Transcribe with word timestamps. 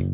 За 0.00 0.06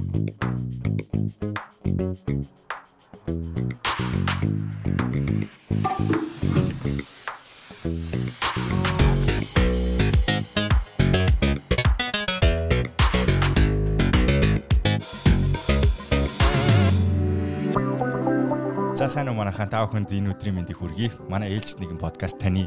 сайн 19.07 19.31
уу 19.31 19.39
манайхаа 19.39 19.71
та 19.71 19.87
бүхэнд 19.87 20.11
энэ 20.11 20.35
өдрийн 20.35 20.59
мэндийг 20.59 20.83
хүргэе. 20.83 21.15
Манай 21.31 21.55
ээлжид 21.55 21.79
нэгэн 21.79 22.03
подкаст 22.03 22.43
таны 22.43 22.67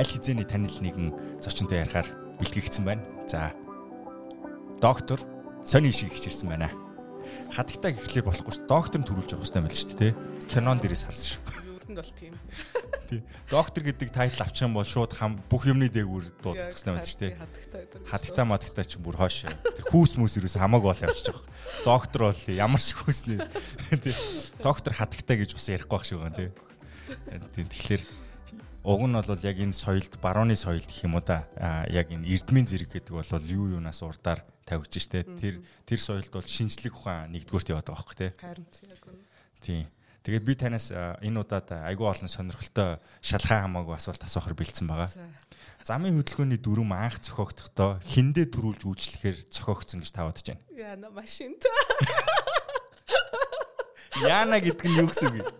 аль 0.00 0.08
хизээний 0.08 0.48
танил 0.48 0.72
нэгэн 0.80 1.12
зочинтой 1.44 1.84
ярихаар 1.84 2.08
бэлтгэгдсэн 2.40 2.88
байна. 2.88 3.04
За 3.28 3.52
доктор 4.80 5.20
сони 5.64 5.90
шиг 5.90 6.12
хичэрсэн 6.12 6.48
байна. 6.48 6.68
Хатагтаа 7.48 7.96
гэхлээр 7.96 8.28
болохгүй 8.28 8.52
ш. 8.52 8.60
Доктор 8.68 9.00
нь 9.00 9.08
төрүүлж 9.08 9.32
явах 9.32 9.48
хэрэгтэй 9.48 9.62
мэл 9.64 9.80
шүү 9.80 9.96
дээ. 9.96 10.12
Кинон 10.52 10.78
дээрээс 10.80 11.04
харсан 11.08 11.28
шүү. 11.40 11.42
Нь 11.88 11.96
бол 11.96 12.12
тийм. 12.12 12.34
Тий. 13.08 13.20
Доктор 13.48 13.84
гэдэг 13.84 14.08
тайтл 14.12 14.44
авчих 14.44 14.64
юм 14.64 14.76
бол 14.76 14.88
шууд 14.88 15.12
хам 15.12 15.36
бүх 15.48 15.68
юмны 15.68 15.88
дээгүүр 15.92 16.24
юм 16.40 16.56
байна 16.56 17.04
шүү 17.04 17.20
дээ. 17.20 17.36
Хатагтаа 18.08 18.44
мадагтаа 18.48 18.84
ч 18.84 18.96
бүр 18.96 19.20
хойш. 19.20 19.44
Тэр 19.44 19.86
хүүс 19.92 20.16
мүс 20.16 20.40
юус 20.40 20.56
хамаагүй 20.56 20.88
бол 20.88 21.04
явчих 21.04 21.32
жоох. 21.32 21.44
Доктор 21.84 22.32
бол 22.32 22.42
ямар 22.48 22.80
шиг 22.80 23.04
хүүснэ. 23.04 23.44
Тий. 24.04 24.16
Доктор 24.64 24.96
хатагтаа 24.96 25.36
гэж 25.36 25.52
бас 25.52 25.68
ярихгүй 25.68 25.96
байх 26.00 26.08
шиг 26.08 26.20
байна 26.24 26.36
тий. 26.36 26.50
Тий. 27.52 27.64
Тэгэхээр 27.68 28.02
уг 28.88 29.00
нь 29.04 29.16
бол 29.20 29.44
яг 29.44 29.56
энэ 29.60 29.76
соёлд 29.76 30.16
барууны 30.24 30.56
соёлд 30.56 30.88
гэх 30.88 31.04
юм 31.04 31.20
уу 31.20 31.24
да. 31.24 31.44
Яг 31.92 32.08
энэ 32.08 32.24
эрдмийн 32.24 32.64
зэрэг 32.64 32.96
гэдэг 32.96 33.12
бол 33.12 33.28
юу 33.44 33.76
юунаас 33.76 34.00
урдаар 34.00 34.40
тавьж 34.64 34.96
штэ. 34.96 35.24
Тэр 35.38 35.60
тэр 35.84 36.00
соёлд 36.00 36.32
бол 36.32 36.44
шинжлэх 36.44 36.96
ухаан 36.96 37.32
нэгдүгürt 37.32 37.70
яваад 37.70 37.88
байгаа 37.88 38.00
байхгүй 38.00 38.16
тий. 38.16 38.30
Харин 38.40 38.66
яг 38.88 39.04
үнэ. 39.04 39.22
Тийм. 39.60 39.86
Тэгээд 40.24 40.44
би 40.48 40.54
танаас 40.56 40.88
энэ 40.88 41.36
удаад 41.36 41.68
айгүй 41.84 42.08
олон 42.08 42.32
сонирхолтой 42.32 42.96
шалхаа 43.20 43.68
хамаагүй 43.68 43.92
асуулт 43.92 44.24
асуухаар 44.24 44.56
бэлдсэн 44.56 44.88
байгаа. 44.88 45.12
За. 45.12 45.28
Замын 45.84 46.16
хөдөлгөөний 46.16 46.56
дүрм 46.64 46.96
анх 46.96 47.20
зохиогдохдоо 47.20 48.00
хиндэ 48.00 48.48
төрүүлж 48.48 48.88
үйлчлэхээр 48.88 49.52
зохиогдсон 49.52 50.00
гэж 50.00 50.10
та 50.16 50.24
бодож 50.24 50.48
байна. 50.48 50.64
Яна 50.72 51.12
машинт. 51.12 51.60
Яна 54.24 54.64
гэдэг 54.64 54.88
нь 54.88 54.96
юу 54.96 55.12
гэсэн 55.12 55.28
үг 55.28 55.44
вэ? 55.44 55.52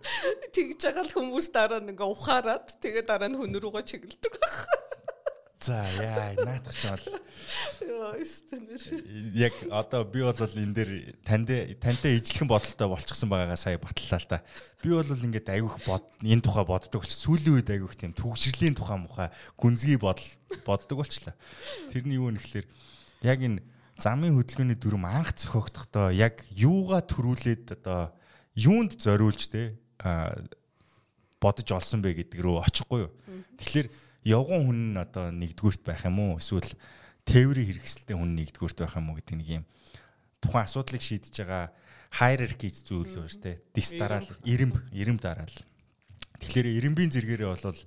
Тэгж 0.49 0.81
байгаа 0.81 1.05
л 1.05 1.13
хүмүүс 1.13 1.47
дараа 1.53 1.83
нь 1.83 1.93
ингээ 1.93 2.09
ухаарад 2.09 2.65
тэгээ 2.81 3.03
дараа 3.05 3.29
нь 3.29 3.37
хүн 3.37 3.53
рүүгээ 3.53 3.85
чиглэдэг 3.85 4.33
байх. 4.39 4.57
За 5.59 5.81
яа 5.97 6.35
наадах 6.35 6.75
ч 6.75 6.83
бол 6.89 7.05
Яа, 7.85 8.09
өстөнөр. 8.19 8.81
яг 9.39 9.53
одоо 9.71 10.03
би 10.03 10.21
бол 10.21 10.35
энэ 10.35 10.75
дээр 10.75 10.91
танд 11.23 11.49
тантай 11.79 12.19
ижлэхэн 12.19 12.49
бодолтой 12.49 12.87
болчихсон 12.91 13.31
байгаагаа 13.31 13.57
сая 13.57 13.79
батллаа 13.79 14.19
л 14.19 14.27
да. 14.29 14.43
Би 14.83 14.91
бол 14.91 15.07
ингээд 15.07 15.47
айгүйх 15.49 15.77
бод 15.87 16.05
энэ 16.21 16.43
тухай 16.43 16.65
боддог 16.67 17.01
болч 17.01 17.13
сүүлийн 17.15 17.55
үед 17.57 17.69
айгүйх 17.71 17.95
тийм 17.95 18.11
төгсрлийн 18.13 18.75
тухай 18.75 18.99
мухай 18.99 19.29
гүнзгий 19.57 19.97
бодол 19.97 20.27
боддог 20.67 21.01
болчлаа. 21.01 21.35
Тэрний 21.89 22.19
юу 22.19 22.29
нэхлээр 22.35 22.67
яг 23.23 23.39
энэ 23.39 23.63
замын 23.97 24.35
хөдөлгөөний 24.35 24.77
дүрм 24.77 25.07
анх 25.07 25.33
зохиогдохдоо 25.39 26.11
яг 26.11 26.43
юугаа 26.51 26.99
төрүүлээд 26.99 27.79
одоо 27.79 28.11
юунд 28.59 28.99
зориулж 28.99 29.47
те 29.49 29.79
бодож 31.39 31.67
олсон 31.71 32.03
бэ 32.03 32.21
гэдэг 32.21 32.39
рүү 32.43 32.59
очихгүй 32.67 33.07
юу. 33.07 33.11
Тэгэхээр 33.59 33.87
явган 34.25 34.65
хүн 34.65 34.79
нь 34.91 34.97
одоо 34.97 35.29
нэгдүгürt 35.29 35.85
байх 35.85 36.03
юм 36.09 36.19
уу 36.19 36.41
эсвэл 36.41 36.73
тээврийн 37.29 37.77
хэрэгсэлтэй 37.77 38.17
хүн 38.17 38.33
нэгдүгürt 38.35 38.77
байх 38.81 38.97
юм 38.97 39.13
уу 39.13 39.17
гэдэг 39.21 39.37
нэг 39.37 39.49
юм 39.61 39.65
тухайн 40.41 40.65
асуудлыг 40.65 41.01
шийдэж 41.01 41.33
байгаа 41.41 41.73
hierarchy 42.13 42.69
зүйл 42.69 43.25
үү 43.25 43.27
штэ. 43.27 43.59
Дис 43.73 43.91
дараал, 43.97 44.27
ирэмб, 44.45 44.75
ирэмб 44.93 45.19
дараал. 45.19 45.57
Тэгэхээр 46.39 46.77
ирэмбийн 46.79 47.11
зэрэгээрээ 47.11 47.49
бол 47.49 47.81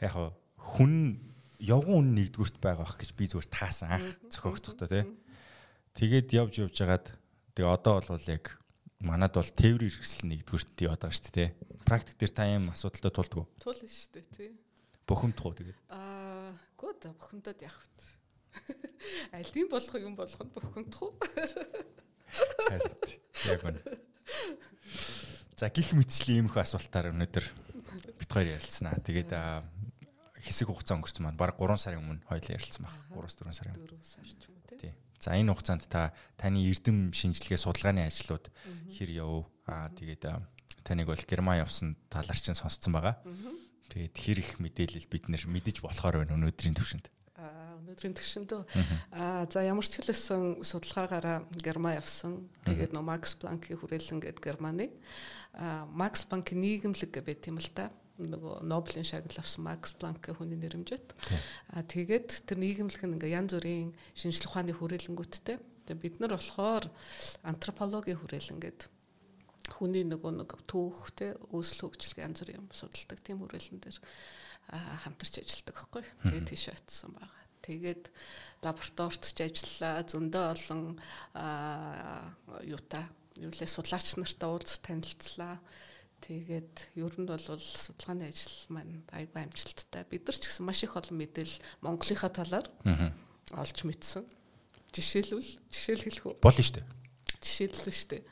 яг 0.00 0.14
хүн 0.56 1.18
явган 1.58 1.94
хүн 1.98 2.08
нэгдүгürt 2.16 2.56
байгаа 2.62 2.86
бах 2.86 2.96
гэж 2.96 3.10
би 3.18 3.24
зүгээр 3.26 3.50
таасан 3.50 3.98
анх 3.98 4.08
зохиогдохдоо 4.30 4.88
тий. 4.88 5.04
Тэгээд 5.98 6.28
явж 6.32 6.54
явж 6.64 6.76
хагаад 6.78 7.06
тэгээ 7.58 7.74
одоо 7.74 8.00
бол 8.00 8.28
яг 8.30 8.56
манад 9.02 9.34
бол 9.34 9.50
тээврийн 9.50 9.92
хэрэгсэл 9.92 10.30
нэгдүгürt 10.30 10.78
яваад 10.86 11.02
байгаа 11.02 11.18
штэ 11.18 11.34
тий. 11.34 11.48
Практик 11.84 12.16
дээр 12.16 12.32
та 12.32 12.46
юм 12.46 12.70
асуудалтай 12.70 13.12
тулдгүй. 13.12 13.44
Тул 13.58 13.74
дээ 13.74 14.24
тий. 14.32 14.50
Бухимдах 15.08 15.46
уу 15.48 15.56
тэгээд. 15.56 15.78
Аа, 15.88 16.52
гоо 16.76 16.92
да 17.00 17.16
бухимдаад 17.16 17.56
явах 17.64 17.80
вэ? 17.80 18.04
Аль 19.40 19.48
тийм 19.48 19.72
болох 19.72 19.96
юм 19.96 20.12
болох 20.12 20.36
нь 20.36 20.52
бухимдах 20.52 21.00
уу? 21.00 21.16
Харин 22.68 22.92
яг 23.48 23.62
үнэ. 23.64 23.80
За 25.56 25.72
гих 25.72 25.96
мэтчлийн 25.96 26.44
ийм 26.44 26.52
их 26.52 26.60
асуултаар 26.60 27.08
өнөөдөр 27.16 27.46
бит 28.20 28.28
хоёр 28.28 28.60
ярилцсанаа. 28.60 29.00
Тэгээд 29.00 29.32
аа, 29.32 29.64
хэсэг 30.44 30.68
хугацаа 30.68 31.00
өнгөрсөн 31.00 31.24
маань 31.24 31.40
баг 31.40 31.56
3 31.56 31.80
сарын 31.80 32.04
өмнө 32.04 32.28
хоёул 32.28 32.52
ярилцсан 32.52 32.84
баг. 32.84 32.92
3-4 33.16 33.56
сарын 33.56 33.74
өмнө. 33.80 33.96
4 33.96 34.04
сар 34.04 34.28
ч 34.28 34.44
юм 34.44 34.60
уу 34.60 34.76
тий. 34.76 34.92
За 35.16 35.32
энэ 35.34 35.50
хугацаанд 35.56 35.88
та 35.88 36.12
таны 36.36 36.62
эрдэм 36.68 37.16
шинжилгээ 37.16 37.58
судалгааны 37.58 38.06
ажлууд 38.06 38.52
хэр 38.92 39.10
яв? 39.18 39.48
Аа 39.64 39.88
тэгээд 39.96 40.22
аа, 40.28 40.44
таныг 40.84 41.10
бол 41.10 41.24
Герман 41.26 41.64
явсан 41.64 41.96
талаар 42.12 42.38
чинь 42.38 42.54
сонсцсон 42.54 42.92
байгаа. 42.92 43.18
Тэгээд 43.88 44.16
хэр 44.16 44.38
их 44.44 44.52
мэдээлэл 44.60 45.08
бид 45.08 45.24
нэр 45.32 45.44
мэдэж 45.48 45.80
болохоор 45.80 46.20
байна 46.20 46.36
өнөөдрийн 46.36 46.76
төвшөнд. 46.76 47.08
Аа, 47.40 47.80
өнөөдрийн 47.80 48.16
төвшөндөө 48.20 48.60
аа 49.16 49.48
за 49.48 49.64
ямар 49.64 49.86
ч 49.88 50.04
хэлсэн 50.04 50.60
судалгаагаараа 50.60 51.48
Герман 51.56 51.96
явсан. 51.96 52.52
Тэгээд 52.68 52.92
нөө 52.92 53.04
Макс 53.04 53.32
Планкийн 53.32 53.80
хүрээлэн 53.80 54.20
гээд 54.20 54.44
Германы 54.44 54.92
аа 55.56 55.88
Макс 55.88 56.28
Планкийн 56.28 56.60
нийгэмлэг 56.60 57.16
байт 57.24 57.48
юм 57.48 57.56
л 57.56 57.70
да. 57.72 57.88
нөгөө 58.18 58.66
Нобелийн 58.66 59.06
шагнал 59.06 59.38
авсан 59.38 59.64
Макс 59.64 59.94
Планкийн 59.94 60.36
хүний 60.36 60.58
нэрэмжэт. 60.58 61.14
Аа 61.72 61.86
тэгээд 61.86 62.44
тэр 62.44 62.58
нийгэмлэг 62.58 63.02
нь 63.06 63.14
ингээ 63.14 63.38
янз 63.38 63.54
бүрийн 63.54 63.94
шинжлэх 64.18 64.50
ухааны 64.50 64.74
хүрээлэнгүүдтэй. 64.74 65.56
Тэгээд 65.86 66.02
бид 66.02 66.16
нар 66.18 66.34
болохоор 66.34 66.90
антропологийн 67.46 68.18
хүрээлэн 68.18 68.58
гээд 68.58 68.80
хүний 69.72 70.04
нөгөө 70.08 70.32
нэг 70.40 70.50
түүх 70.64 71.12
те 71.16 71.34
үүсэл 71.52 71.88
хөгжлөг 71.88 72.18
янз 72.24 72.40
бүрийн 72.42 72.60
юм 72.64 72.68
судалдаг 72.72 73.18
тийм 73.20 73.42
хүрээлэн 73.44 73.80
дээр 73.82 73.98
хамтарч 74.68 75.34
ажилладаг 75.40 75.74
байхгүй. 75.76 76.04
Тэгээд 76.28 76.48
тийш 76.48 76.64
очсон 76.72 77.16
байгаа. 77.16 77.44
Тэгээд 77.64 78.04
лабораторид 78.64 79.24
ч 79.24 79.38
ажиллаа 79.44 80.04
зөндөө 80.04 80.44
олон 80.52 80.82
юутай 82.64 83.04
юу 83.38 83.52
лээ 83.54 83.70
судлаач 83.70 84.16
нартай 84.18 84.48
уулз 84.48 84.80
танилцлаа. 84.82 85.56
Тэгээд 86.18 86.98
ер 86.98 87.14
нь 87.14 87.28
бол 87.30 87.38
судалгааны 87.38 88.26
ажил 88.26 88.58
маань 88.74 89.06
айгүй 89.14 89.38
амжилттай. 89.46 90.02
Бид 90.10 90.26
нар 90.26 90.36
ч 90.36 90.50
гэсэн 90.50 90.66
маш 90.66 90.82
их 90.82 90.98
олон 90.98 91.14
мэдээлэл 91.14 91.62
Монголынхаа 91.86 92.32
талаар 92.34 92.66
олж 93.54 93.78
мэдсэн. 93.86 94.26
Жишээлбэл 94.90 95.52
жишээл 95.70 96.04
хэлэх 96.08 96.26
үү? 96.26 96.34
Болно 96.42 96.62
шүү 96.64 96.82
дээ. 96.82 96.97
Жишээлбэл 97.42 97.94
шүү 97.94 98.10
дээ. 98.14 98.22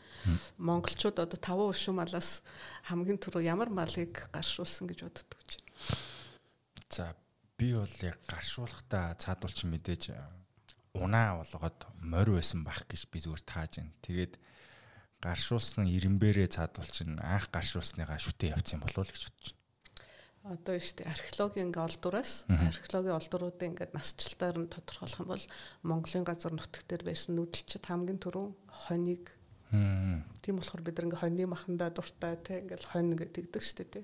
Монголчууд 0.59 1.17
одоо 1.23 1.39
таван 1.39 1.71
уушин 1.71 1.97
малаас 1.99 2.43
хамгийн 2.89 3.21
түрүү 3.21 3.47
ямар 3.47 3.71
малыг 3.71 4.27
гаршуулсан 4.35 4.91
гэж 4.91 5.07
боддог 5.07 5.41
ч. 5.47 5.63
За 6.91 7.15
би 7.59 7.73
бол 7.75 7.97
яг 8.03 8.19
гаршуулахдаа 8.27 9.15
цаадуулчин 9.17 9.71
мэдээж 9.73 10.11
а, 10.13 10.29
унаа 10.95 11.41
болгоод 11.41 11.87
морь 12.03 12.37
байсан 12.37 12.65
байх 12.65 12.85
гэж 12.85 13.09
би 13.09 13.19
зүгээр 13.23 13.45
тааж 13.47 13.73
байна. 13.81 13.95
Тэгээд 14.03 14.35
гаршуулсан 15.25 15.89
ирэмбэрээ 15.89 16.49
цаадуулчин 16.53 17.19
анх 17.23 17.49
гаршуулсныгаа 17.49 18.21
шүтээ 18.21 18.53
явцсан 18.53 18.81
болов 18.85 19.01
уу 19.01 19.09
л 19.09 19.15
гэж 19.15 19.25
бодож. 19.27 19.56
Одоо 20.47 20.79
дээ 20.79 21.11
археологийн 21.11 21.75
ингээ 21.75 21.83
олдураас 21.91 22.47
археологийн 22.47 23.19
олдуруудын 23.19 23.71
ингээ 23.75 23.91
насжилтаар 23.91 24.57
нь 24.63 24.71
тодорхойлох 24.71 25.21
юм 25.23 25.31
бол 25.35 25.45
Монголын 25.83 26.23
газар 26.23 26.55
нутаг 26.55 26.87
дээр 26.87 27.03
байсан 27.03 27.35
нүүдэлчд 27.35 27.83
хамгийн 27.83 28.23
түрүү 28.23 28.47
хоньыг 28.87 29.27
Хм. 29.75 30.23
тийм 30.47 30.63
болохоор 30.63 30.83
бид 30.87 31.03
ингээ 31.03 31.19
хоньны 31.19 31.51
махандаа 31.51 31.91
дуртай 31.91 32.39
те 32.39 32.63
ингээл 32.63 32.87
хонь 32.87 33.19
гэдэг 33.19 33.51
шүү 33.59 33.77
дээ 33.83 33.91
те. 33.91 34.01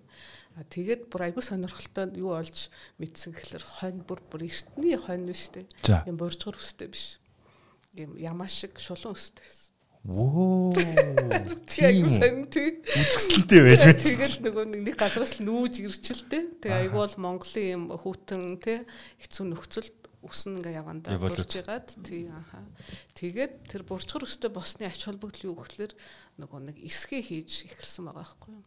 А 0.59 0.67
тэгээд 0.67 1.07
бүр 1.07 1.31
айгүй 1.31 1.45
сонирхолтой 1.47 2.11
юу 2.19 2.35
олж 2.35 2.67
мэдсэн 2.99 3.31
гэхэлэр 3.31 3.63
хонь 3.63 4.03
бүр 4.03 4.19
бүр 4.27 4.51
эртний 4.51 4.99
хонь 4.99 5.31
дээ. 5.31 5.71
За. 5.87 6.03
Юм 6.11 6.19
боржгор 6.19 6.59
өстэй 6.59 6.91
биш. 6.91 7.23
Юм 7.95 8.19
ямаа 8.19 8.51
шиг 8.51 8.83
шулуун 8.83 9.15
өстэй 9.15 9.47
байсан. 9.47 9.72
Яг 10.03 11.53
Тийм 11.73 12.09
сайн 12.11 12.43
тий. 12.51 12.83
Үзэсгэлэнтэй 12.83 13.61
байж 13.63 13.83
байна. 13.87 14.03
Тэгээд 14.03 14.43
нөгөө 14.43 14.65
нэг 14.75 14.81
нэг 14.91 14.97
газраас 14.99 15.39
л 15.39 15.47
нүүж 15.47 15.79
ирчилтэй. 15.79 16.59
Тэгээ 16.59 16.91
айгүй 16.91 16.99
бол 17.07 17.17
Монголын 17.23 17.71
юм 17.71 17.85
хүүтэн 17.95 18.43
тий 18.59 18.83
хэцүү 19.23 19.47
нөхцөлд 19.47 20.03
үсэн 20.27 20.59
ингээ 20.59 20.83
явандаа 20.83 21.19
бурж 21.23 21.55
ягаад 21.55 21.87
тий 22.03 22.27
аха. 22.35 22.67
Тэгээд 23.15 23.71
тэр 23.71 23.87
бурчгар 23.87 24.27
өстэй 24.27 24.51
босны 24.51 24.91
ач 24.91 25.07
холбогдол 25.07 25.55
юу 25.55 25.57
гэхэлэр 25.63 25.95
нөгөө 26.43 26.61
нэг 26.67 26.77
эсгээ 26.83 27.23
хийж 27.23 27.71
эхэлсэн 27.71 28.11
байгаа 28.11 28.27
байхгүй 28.27 28.59
юу? 28.59 28.67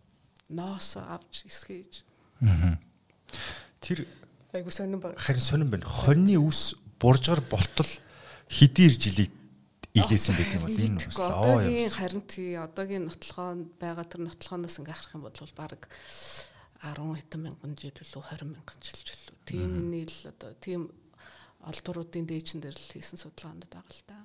Ноос 0.55 0.95
авч 0.99 1.47
эсгээ 1.51 1.83
хийж. 1.83 1.95
Тэр 3.83 4.07
Айгүй 4.55 4.71
сонирн 4.71 5.03
байгаа. 5.03 5.19
харин 5.19 5.43
сонирн 5.43 5.71
байна. 5.71 5.87
Хоньны 5.87 6.39
үс 6.39 6.79
буржгар 6.99 7.43
болтол 7.43 7.91
хэдийн 8.47 8.95
жилийн 8.95 9.31
илээсэн 9.95 10.35
байх 10.35 10.51
юм 10.55 10.63
бол 10.67 10.83
энэ 10.83 10.99
бас 11.07 11.19
оо 11.23 11.31
одоогийн 11.39 11.91
харин 11.95 12.23
тий 12.27 12.51
одоогийн 12.59 13.05
нотлохоо 13.07 13.55
байгаа 13.79 14.05
тэр 14.05 14.21
нотлохоноос 14.27 14.77
ингээ 14.83 14.95
харах 14.99 15.15
юм 15.15 15.23
бол 15.23 15.51
баг 15.55 15.81
10 16.83 16.99
хэдэн 16.99 17.41
мянган 17.41 17.73
жил 17.79 17.95
лөө 17.95 18.23
20 18.35 18.51
мянган 18.51 18.79
жил 18.83 18.99
лөө 18.99 19.39
тийм 19.47 19.71
нийл 19.89 20.17
одоо 20.29 20.51
тийм 20.59 20.81
олдуруудын 21.65 22.29
дээжин 22.29 22.61
дээр 22.61 22.77
л 22.77 22.93
хийсэн 22.93 23.17
судалгаанууд 23.17 23.71
байгаа 23.73 23.93
л 23.95 24.05
та. 24.05 24.17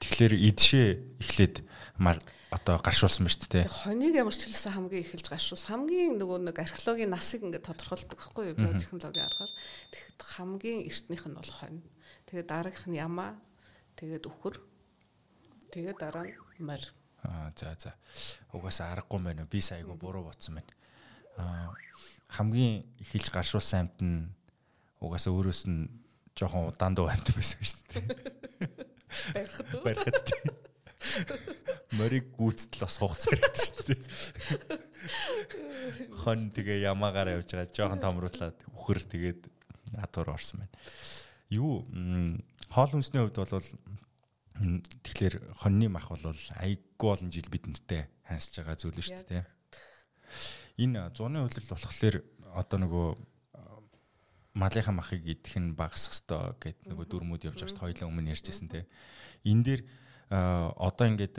Тэгэхээр 0.00 0.34
идшээ 0.48 0.88
эхлээд 1.20 1.60
одоо 2.52 2.76
гаршуулсан 2.80 3.28
ба 3.28 3.32
шүү 3.32 3.48
дээ. 3.48 3.68
Хоныг 3.68 4.12
ямар 4.16 4.32
ч 4.36 4.48
хэлсэн 4.48 4.76
хамгийн 4.76 5.04
эхэлж 5.04 5.26
гаршуус 5.28 5.64
хамгийн 5.68 6.20
нөгөө 6.20 6.52
нэг 6.52 6.56
археологийн 6.60 7.12
насыг 7.12 7.44
ингээд 7.44 7.68
тодорхойлдог 7.68 8.16
байхгүй 8.16 8.52
юу? 8.52 8.60
Биотехнологийн 8.60 9.28
аргаар. 9.28 9.52
Тэгэхэд 9.92 10.20
хамгийн 10.20 10.80
эртнийх 10.88 11.24
нь 11.28 11.36
бол 11.36 11.52
хонь. 11.52 11.80
Тэгээд 12.28 12.48
дараагийнх 12.48 12.88
нь 12.92 13.00
ямаа, 13.00 13.40
тэгээд 13.96 14.24
өхөр. 14.28 14.56
Тэгээд 15.72 15.98
дараа 15.98 16.24
нь 16.28 16.36
морь. 16.60 16.86
Аа 17.22 17.52
за 17.56 17.76
за. 17.78 17.92
Угаасаа 18.52 18.92
аргагүй 18.92 19.20
мэн? 19.20 19.46
Би 19.46 19.60
сайгүй 19.60 19.96
буруу 19.96 20.28
бодсон 20.28 20.60
байна. 20.60 20.72
Аа 21.38 21.72
хамгийн 22.32 22.84
эхэлж 23.00 23.28
гаршуулсан 23.30 23.88
амт 23.88 23.98
нь 24.00 24.28
угаасаа 25.00 25.32
өөрөөс 25.32 25.62
нь 25.68 25.88
жоохон 26.36 26.72
удаан 26.72 26.94
дуу 26.96 27.08
амт 27.08 27.32
байсан 27.36 27.60
шүү 27.60 27.80
дээ. 27.92 28.04
Барихад 29.36 29.74
уу? 29.74 29.84
Барихад 29.84 30.18
тийм. 30.24 30.44
Морийг 31.98 32.32
гүйцэтгэл 32.38 32.84
бас 32.86 32.96
хугацаа 32.98 33.32
хэрэгтэй 33.36 33.64
шүү 33.68 33.84
дээ. 33.92 34.00
Хон 36.24 36.48
тэгээ 36.54 36.88
ямаагаар 36.88 37.36
явж 37.36 37.52
байгаа 37.52 37.74
жоохон 37.74 38.00
томруулаад 38.00 38.58
үхэр 38.72 39.00
тэгээд 39.12 39.40
адуур 40.00 40.32
орсон 40.32 40.64
байна. 40.64 40.74
Юу 41.52 41.84
хоол 42.72 42.90
хүнсний 42.90 43.20
хувьд 43.20 43.36
бол 43.36 43.68
тэгэхээр 45.04 45.34
хоньны 45.60 45.92
мах 45.92 46.08
бол 46.08 46.24
айгүй 46.56 47.08
олон 47.12 47.28
жил 47.28 47.48
бидэнтэй 47.52 48.08
хансж 48.24 48.56
байгаа 48.56 48.76
зүйл 48.80 48.96
шүү 48.96 49.28
дээ. 49.28 49.44
Энэ 50.80 51.12
зуны 51.12 51.44
хөлөл 51.44 51.68
болохоор 51.68 52.16
одоо 52.56 52.78
нөгөө 52.80 53.08
малынхаа 54.56 54.94
махыг 54.96 55.24
идэх 55.24 55.56
нь 55.60 55.76
багасах 55.76 56.16
ёстой 56.16 56.56
гэд 56.60 56.88
нөгөө 56.88 57.06
дүрмүүд 57.08 57.46
явж 57.48 57.60
байгаа 57.60 57.72
шүү 57.72 57.84
хоёлаа 57.84 58.08
өмнө 58.08 58.32
ярьжсэн 58.32 58.68
те. 58.68 58.88
Энэ 59.44 59.64
дээр 59.64 59.80
одоо 60.32 61.06
ингээд 61.08 61.36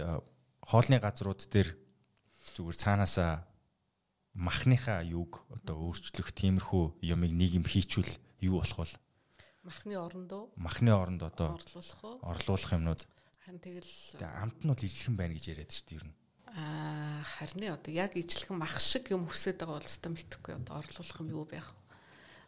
хоолны 0.62 0.98
газрууд 1.02 1.42
дээр 1.50 1.70
зүгээр 2.58 2.78
цаанаасаа 2.78 3.46
махныхаа 4.34 5.06
юуг 5.06 5.46
одоо 5.54 5.94
өөрчлөх 5.94 6.34
тиймэрхүү 6.34 7.06
юмыг 7.06 7.32
нийгэм 7.34 7.66
хийчүүл 7.66 8.10
юу 8.42 8.62
болох 8.62 8.80
вэ? 8.82 8.98
Махны 9.64 9.96
орондоо. 9.96 10.52
Махны 10.60 10.92
оронд 10.92 11.24
одоо 11.24 11.56
орлуулах 11.56 12.04
уу? 12.04 12.20
Орлуулах 12.20 12.72
юмнууд. 12.76 13.02
Харин 13.48 13.60
тэгэл 13.64 14.20
амт 14.20 14.60
нь 14.60 14.68
бол 14.68 14.84
ижлэхэн 14.84 15.16
байна 15.16 15.36
гэж 15.40 15.46
яриад 15.56 15.72
шүү 15.72 15.88
дээ 15.88 16.00
ер 16.04 16.06
нь. 16.12 16.16
Аа 16.52 17.24
харин 17.24 17.72
одоо 17.72 17.92
яг 17.96 18.12
ижлэхэн 18.20 18.60
мах 18.60 18.76
шиг 18.84 19.08
юм 19.16 19.24
хүсэж 19.24 19.64
байгаа 19.64 19.80
бол 19.80 19.88
өстой 19.88 20.12
мэдхгүй 20.12 20.54
одоо 20.60 20.84
орлуулах 20.84 21.20
юм 21.24 21.30
юу 21.32 21.46
байх? 21.48 21.72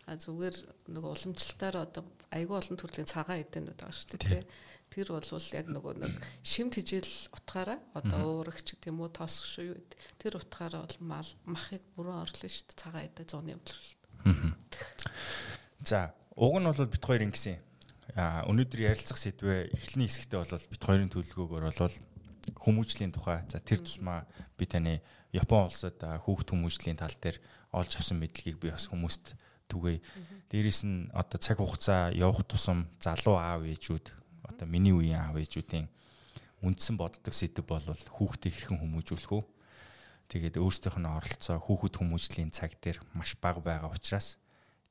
А 0.05 0.19
зүгээр 0.19 0.55
нөгөө 0.91 1.11
уламжлалтаар 1.15 1.75
одоо 1.87 2.03
айгүй 2.35 2.55
олон 2.59 2.77
төрлийн 2.83 3.07
цагаан 3.07 3.41
эдэнүүд 3.47 3.79
байгаа 3.79 3.95
шүү 3.95 4.19
дээ. 4.19 4.43
Тэр 4.91 5.07
бол 5.15 5.23
яг 5.55 5.67
нөгөө 5.71 5.93
нэг 6.03 6.13
шим 6.43 6.67
тижэл 6.69 7.31
утгаараа 7.31 7.79
одоо 7.95 8.43
уурагч 8.43 8.75
гэдэм 8.75 9.01
үү 9.01 9.09
тоосох 9.15 9.47
шүү 9.49 9.65
юу. 9.71 9.79
Тэр 10.19 10.37
утгаараа 10.37 10.85
бол 10.85 11.31
махыг 11.47 11.81
бүрэн 11.97 12.21
орлоо 12.21 12.49
шүү 12.51 12.69
дээ. 12.69 12.77
Цагаан 12.77 13.07
эдэ 13.09 13.23
зууны 13.25 13.57
өвлөлт. 13.57 13.99
За 15.81 16.13
уг 16.35 16.59
нь 16.59 16.67
бол 16.67 16.85
бит 16.91 17.03
хоёр 17.03 17.23
ингэсэн. 17.31 17.57
А 18.15 18.43
өнөөдөр 18.47 18.91
ярилцах 18.91 19.17
сэдвээ 19.17 19.71
эхлэний 19.71 20.07
хэсэгтээ 20.11 20.39
бол 20.39 20.51
бит 20.51 20.83
хоёрын 20.83 21.11
төлөвлөгөөгөөр 21.11 21.65
бол 21.71 21.95
хүмүүжлийн 22.59 23.11
тухай 23.15 23.41
за 23.49 23.59
тэр 23.59 23.81
тусмаа 23.81 24.27
би 24.59 24.67
таны 24.69 25.01
Япон 25.33 25.67
улсад 25.67 25.97
хүүхд 25.99 26.53
хүмүүжлийн 26.53 26.99
тал 26.99 27.15
дээр 27.17 27.41
олж 27.73 27.97
авсан 27.97 28.21
мэдлэгийг 28.21 28.61
би 28.61 28.69
бас 28.71 28.87
хүмүүст 28.87 29.35
түгээе. 29.67 29.99
Дээрээс 30.51 30.81
нь 30.85 31.09
одоо 31.11 31.39
цаг 31.41 31.57
хугацаа 31.59 32.13
явах 32.13 32.45
тусам 32.45 32.87
залуу 33.01 33.35
аав 33.35 33.65
ээжүүд 33.65 34.13
одоо 34.45 34.67
миний 34.69 34.93
үеийн 34.93 35.19
аав 35.19 35.41
ээжүүдийн 35.41 35.89
үндсэн 36.61 36.95
боддог 36.95 37.33
сэдв 37.33 37.65
бол 37.65 37.83
хүүхдээ 37.83 38.51
хэрхэн 38.53 38.79
хүмүүжүүлэх 38.79 39.31
үү? 39.33 39.43
Тэгээд 40.29 40.61
өөрсдийнх 40.61 40.97
нь 41.01 41.09
оролцоо 41.09 41.57
хүүхэд 41.59 41.95
хүмүүжлийн 41.99 42.51
цаг 42.53 42.77
дээр 42.79 43.01
маш 43.13 43.35
бага 43.41 43.61
байгаа 43.61 43.91
учраас 43.93 44.37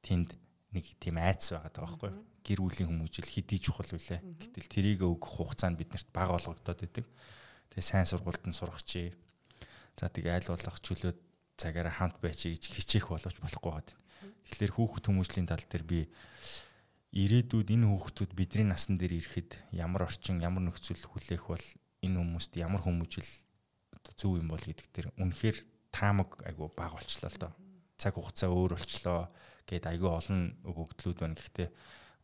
тэнд 0.03 0.35
нэг 0.75 0.87
тийм 0.99 1.17
айц 1.23 1.55
байгаа 1.55 1.71
байхгүй 1.71 2.11
юу? 2.11 2.27
Гэр 2.45 2.61
бүлийн 2.61 2.89
хүмүүжил 2.91 3.31
хэдий 3.31 3.63
чухал 3.63 3.89
үлээ. 3.89 4.21
Гэтэл 4.21 4.69
тэрийг 4.69 5.01
өгөх 5.07 5.25
хугацаа 5.25 5.71
нь 5.73 5.79
биднэрт 5.79 6.11
бага 6.11 6.37
болгогдоод 6.37 6.81
идэг. 6.83 7.07
Тэгээ 7.73 7.87
сайн 7.87 8.05
сургуульд 8.11 8.45
нь 8.45 8.53
сурах 8.53 8.83
чи. 8.83 9.15
За 9.97 10.11
тэгээ 10.11 10.45
аль 10.45 10.51
болох 10.51 10.77
чөлөөт 10.83 11.19
цагаараа 11.57 11.95
хамт 11.95 12.19
байчи 12.19 12.53
гэж 12.53 12.75
хичээх 12.75 13.15
боловч 13.15 13.39
болохгүй 13.39 13.71
байгаа. 13.71 13.97
Тэгэхээр 14.51 14.73
хүүхэд 14.75 15.05
хүмүүжлийн 15.09 15.49
тал 15.49 15.65
дээр 15.65 15.85
би 15.87 16.01
ирээдүйд 17.15 17.71
энэ 17.71 17.87
хүүхдүүд 17.87 18.33
бидний 18.35 18.67
насан 18.67 18.99
дээр 18.99 19.23
ирэхэд 19.23 19.71
ямар 19.73 20.11
орчин, 20.11 20.43
ямар 20.43 20.67
нөхцөл 20.67 20.99
хүлээх 20.99 21.47
бол 21.47 21.67
энэ 22.03 22.19
хүмүүст 22.19 22.53
ямар 22.59 22.83
хүмүүжил 22.83 23.31
зөв 24.19 24.37
юм 24.37 24.51
бол 24.51 24.61
гэдэг 24.61 24.87
дээр 24.93 25.09
үнэхээр 25.17 25.57
таамаг 25.95 26.43
айгу 26.45 26.69
баг 26.75 26.99
болчлоо 26.99 27.31
л 27.31 27.39
доо. 27.41 27.53
Цаг 27.97 28.19
хугацаа 28.19 28.51
өөр 28.51 28.77
болчлоо 28.77 29.31
гэд 29.69 29.85
айгу 29.89 30.09
олон 30.13 30.57
өгөгдлүүд 30.65 31.19
байна. 31.21 31.37
Гэхдээ 31.37 31.69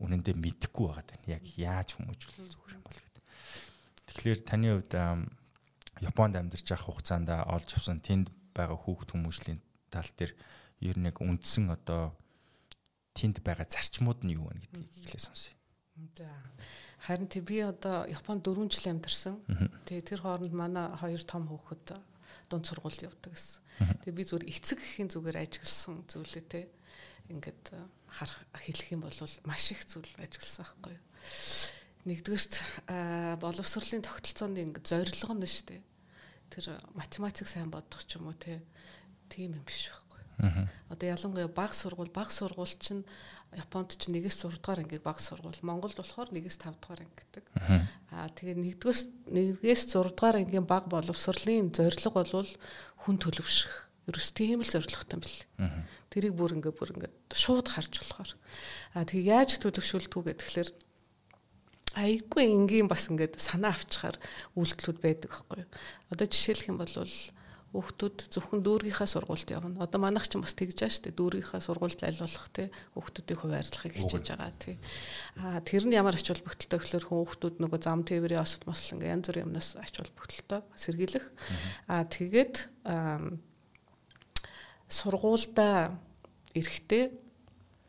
үнэндээ 0.01 0.37
мэдэхгүй 0.37 0.87
байгаа 0.89 1.07
тань. 1.07 1.29
Яг 1.29 1.45
яаж 1.57 1.89
хүмүүжүүл 1.97 2.49
зүгээр 2.49 2.77
юм 2.77 2.85
бол 2.85 3.01
гэдэг. 3.01 3.25
Тэгэхээр 4.09 4.41
таны 4.45 4.69
хувьд 4.77 4.95
Японд 6.01 6.35
амьдарч 6.41 6.73
явах 6.73 6.89
хугацаанд 6.89 7.29
олж 7.29 7.69
авсан 7.77 8.01
тэнд 8.01 8.33
байгаа 8.57 8.79
хүүхд 8.81 9.13
хүмүүжлийн 9.13 9.61
тал 9.93 10.09
дээр 10.17 10.33
ер 10.81 10.97
нь 10.97 11.09
яг 11.13 11.21
үндсэн 11.21 11.69
одоо 11.69 12.17
тэнд 13.13 13.45
байгаа 13.45 13.69
зарчмууд 13.69 14.25
нь 14.25 14.33
юу 14.33 14.49
вэ 14.49 14.65
гэдгийг 14.65 14.89
эхлээ 15.05 15.21
сонсъё. 15.29 15.53
За. 16.17 16.33
Харин 17.05 17.29
тий 17.29 17.45
би 17.45 17.61
одоо 17.61 18.09
Японд 18.09 18.45
4 18.49 18.65
жил 18.73 18.97
амьдарсан. 18.97 19.45
Тэгээ 19.85 20.09
тэр 20.09 20.21
хооронд 20.25 20.53
манай 20.57 20.89
хоёр 20.97 21.21
том 21.29 21.45
хүүхэд 21.45 22.01
дунд 22.49 22.65
сургуульд 22.65 23.05
явдаг 23.05 23.37
гэсэн. 23.37 23.61
Тэгээ 24.01 24.17
би 24.17 24.25
зүгээр 24.25 24.49
эцэг 24.49 24.79
гэхийн 24.81 25.13
зүгээр 25.13 25.37
ажигласан 25.45 26.05
зүйлээ 26.09 26.45
те 26.49 26.61
ингээд 27.31 27.65
харах 28.11 28.41
хэлэх 28.55 28.89
юм 28.93 29.07
бол 29.07 29.15
маш 29.47 29.65
их 29.71 29.87
зүйл 29.87 30.11
ажигласан 30.19 30.67
байхгүй 30.67 30.93
юу. 30.99 31.05
Нэгдүгээрт 32.11 32.55
боловсролын 33.41 34.03
тогтолцооны 34.03 34.61
ингээд 34.67 34.87
зорилго 34.91 35.35
нь 35.37 35.47
шүү 35.47 35.67
дээ. 35.71 35.83
Тэр 36.51 36.65
математик 36.99 37.47
сайн 37.47 37.71
бодох 37.71 38.03
ч 38.03 38.19
юм 38.19 38.29
уу 38.29 38.37
те 38.37 38.59
тийм 39.31 39.55
юм 39.55 39.65
биш 39.65 39.93
байхгүй. 39.93 40.23
Одоо 40.89 41.07
ялангуяа 41.07 41.49
баг 41.53 41.77
сургууль, 41.77 42.11
баг 42.11 42.33
сургууль 42.33 42.75
чинь 42.81 43.05
Японд 43.51 43.99
ч 43.99 44.07
1-ээс 44.07 44.47
6 44.47 44.63
дугаар 44.63 44.87
ангийг 44.87 45.03
баг 45.03 45.19
сургууль, 45.19 45.59
Монголд 45.67 45.99
болохоор 45.99 46.31
1-ээс 46.31 46.59
5 46.63 46.79
дугаар 46.79 47.03
анги 47.03 47.19
гэдэг. 47.19 47.45
Аа 48.15 48.31
тэгээ 48.31 48.79
1-ээс 48.79 49.01
1-ээс 49.27 49.83
6 49.91 50.15
дугаар 50.15 50.39
ангийн 50.39 50.67
баг 50.71 50.87
боловсролын 50.87 51.75
зорилго 51.75 52.11
бол 52.15 52.47
хүн 53.03 53.17
төлөвшөх. 53.19 53.91
Ерөөс 54.07 54.31
тийм 54.39 54.63
л 54.63 54.71
зорилготой 54.71 55.19
юм 55.19 55.23
бэл. 55.27 55.39
Тэрийг 56.11 56.35
бүр 56.35 56.59
ингээ 56.59 56.75
бүр 56.75 56.91
ингээ 56.95 57.11
шууд 57.31 57.71
харж 57.71 58.03
болохоор. 58.03 58.31
Аа 58.99 59.07
тэгээ 59.07 59.31
яаж 59.31 59.63
төлөвшүүлдэг 59.63 60.23
вэ 60.27 60.35
гэхээр 60.35 60.71
айгүй 61.95 62.45
энгийн 62.51 62.91
бас 62.91 63.07
ингээд 63.11 63.39
санаа 63.39 63.75
авчихаар 63.75 64.19
үйлдэлүүд 64.59 64.99
байдаг 64.99 65.31
байхгүй. 65.31 65.63
Одоо 66.11 66.27
жишээлх 66.27 66.71
юм 66.71 66.79
бол 66.83 66.95
хүүхдүүд 67.71 68.35
зөвхөн 68.35 68.63
дүүргийнхаа 68.67 69.07
сургуульд 69.07 69.51
явна. 69.55 69.87
Одоо 69.87 70.03
манайх 70.03 70.27
ч 70.27 70.35
бас 70.35 70.59
тэгж 70.59 70.75
байгаа 70.75 70.91
шүү 70.91 71.05
дээ. 71.07 71.19
Дүүргийнхаа 71.19 71.63
сургуульд 71.63 72.03
айлуулах 72.03 72.47
те 72.51 72.67
хүүхдүүдийг 72.99 73.39
хуваарлахыг 73.39 73.95
хичээж 73.95 74.27
байгаа 74.35 74.53
тий. 74.59 74.77
Аа 75.39 75.63
тэр 75.63 75.87
нь 75.87 75.95
ямар 75.95 76.19
ач 76.19 76.27
холбогдолтой 76.27 76.79
гэхээр 76.83 77.07
хүүхдүүд 77.07 77.57
нөгөө 77.63 77.79
зам 77.79 78.03
тээврийн 78.03 78.43
осод 78.43 78.67
мосл 78.67 78.99
ингээ 78.99 79.15
янз 79.15 79.27
бүрийн 79.31 79.47
юмнаас 79.47 79.79
ач 79.79 79.95
холбогдолтой 80.03 80.67
сэргийлэх. 80.75 81.27
Аа 81.87 82.03
тэгээд 82.11 82.55
сургуульда 84.91 85.95
эрэхтэй 86.53 87.15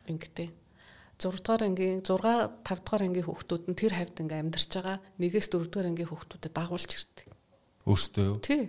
ингэтэй 0.06 0.48
6 1.18 1.42
дугаар 1.42 1.62
ангийн 1.68 2.02
6 2.02 2.18
5 2.62 2.82
дугаар 2.82 3.02
ангийн 3.06 3.26
хүүхдүүд 3.26 3.62
нь 3.70 3.78
тэр 3.78 3.92
хавьд 3.94 4.22
ингээ 4.22 4.42
амьдарч 4.42 4.70
байгаа. 4.74 4.98
Нэгээс 5.22 5.48
4 5.54 5.70
дугаар 5.70 5.90
ангийн 5.90 6.10
хүүхдүүдэд 6.10 6.54
дагуулж 6.54 6.90
ирдэг. 6.90 7.28
Өөртөө 7.86 8.24
юу? 8.26 8.38
Тий 8.42 8.62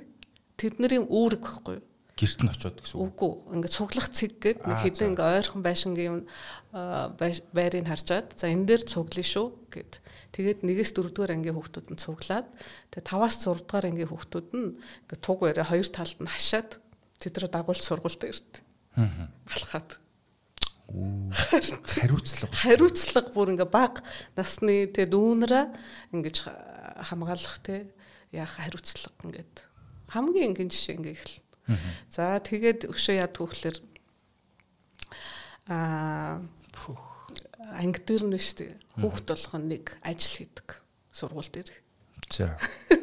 тэднэрийн 0.57 1.09
үүрэг 1.09 1.41
байхгүй 1.41 1.75
юу? 1.81 1.85
Гэрт 2.13 2.39
нь 2.45 2.51
очиод 2.53 2.77
гэсэн 2.77 2.97
үг. 3.01 3.17
Үгүй. 3.17 3.33
Ингээд 3.57 3.73
цуглах 3.73 4.07
цэг 4.13 4.31
гээд 4.37 4.59
нэг 4.69 4.77
хэдэн 4.85 5.17
ингээ 5.17 5.33
ойрхон 5.33 5.61
байшингийн 5.65 6.29
байрыг 7.57 7.85
харжаад 7.89 8.37
за 8.37 8.53
энэ 8.53 8.69
дээр 8.69 8.83
цуглая 8.85 9.25
шүү 9.25 9.47
гэд. 9.73 9.97
Тэгээд 10.29 10.61
нэгээс 10.61 10.93
дөрөвдүгээр 10.93 11.33
ангийн 11.33 11.57
хүүхдүүд 11.57 11.87
нь 11.89 11.97
цуглаад 11.97 12.47
тэгээд 12.93 13.09
таваас 13.09 13.35
зурдугаар 13.41 13.89
ангийн 13.89 14.13
хүүхдүүд 14.13 14.47
нь 14.53 14.77
ингээ 14.77 15.19
туг 15.25 15.41
барай 15.41 15.65
хоёр 15.65 15.89
талд 15.89 16.19
нь 16.21 16.29
хашаад 16.29 16.77
тэдрээ 17.20 17.50
дагуулж 17.51 17.84
сургуультай 17.84 18.29
ирд. 18.34 18.63
Аа. 18.96 19.29
Алхаад. 19.50 20.00
Хариуцлага. 21.34 22.53
Хариуцлага 22.53 23.34
бүр 23.34 23.53
ингээ 23.53 23.70
баг 23.70 24.03
насны 24.38 24.86
тэгээд 24.91 25.13
үүнрээ 25.15 25.65
ингэж 26.13 26.38
хамгаалах 27.10 27.58
те 27.65 27.89
яах 28.29 28.60
хариуцлага 28.60 29.15
ингээд 29.25 29.55
хамгийн 30.12 30.53
энгийн 30.53 30.70
жишээ 30.70 30.98
ингээ 31.00 31.15
эхэлнэ. 31.17 31.41
За 32.12 32.38
тэгээд 32.38 32.91
өшөө 32.91 33.15
яа 33.17 33.29
түүхлэр 33.32 33.77
аа 35.72 36.43
анги 37.79 38.00
дээр 38.03 38.27
нь 38.27 38.38
шүү 38.38 38.58
дээ. 38.60 38.74
Хүүхд 39.00 39.25
болгоно 39.32 39.65
нэг 39.72 39.98
ажил 40.03 40.43
хийдэг 40.43 40.84
сургууль 41.10 41.50
дээр. 41.50 41.72
За. 42.29 42.60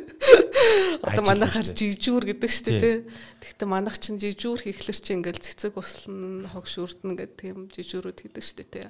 Одоо 1.00 1.24
манайхаар 1.24 1.68
жижүүр 1.72 2.24
гэдэг 2.30 2.50
шүү 2.50 2.64
дээ 2.66 2.80
тий. 2.80 2.96
Тэгтээ 3.40 3.68
манайх 3.68 3.96
чинь 4.00 4.20
жижүүр 4.20 4.60
хийхлэр 4.66 4.98
чи 5.00 5.12
ингээл 5.16 5.40
цэцэг 5.40 5.74
услан 5.80 6.48
хогш 6.52 6.76
үрдэн 6.80 7.16
гэдэг 7.16 7.38
тийм 7.40 7.58
жижүүрүүд 7.72 8.18
хийдэг 8.20 8.44
шүү 8.44 8.56
дээ 8.60 8.70
тий. 8.70 8.86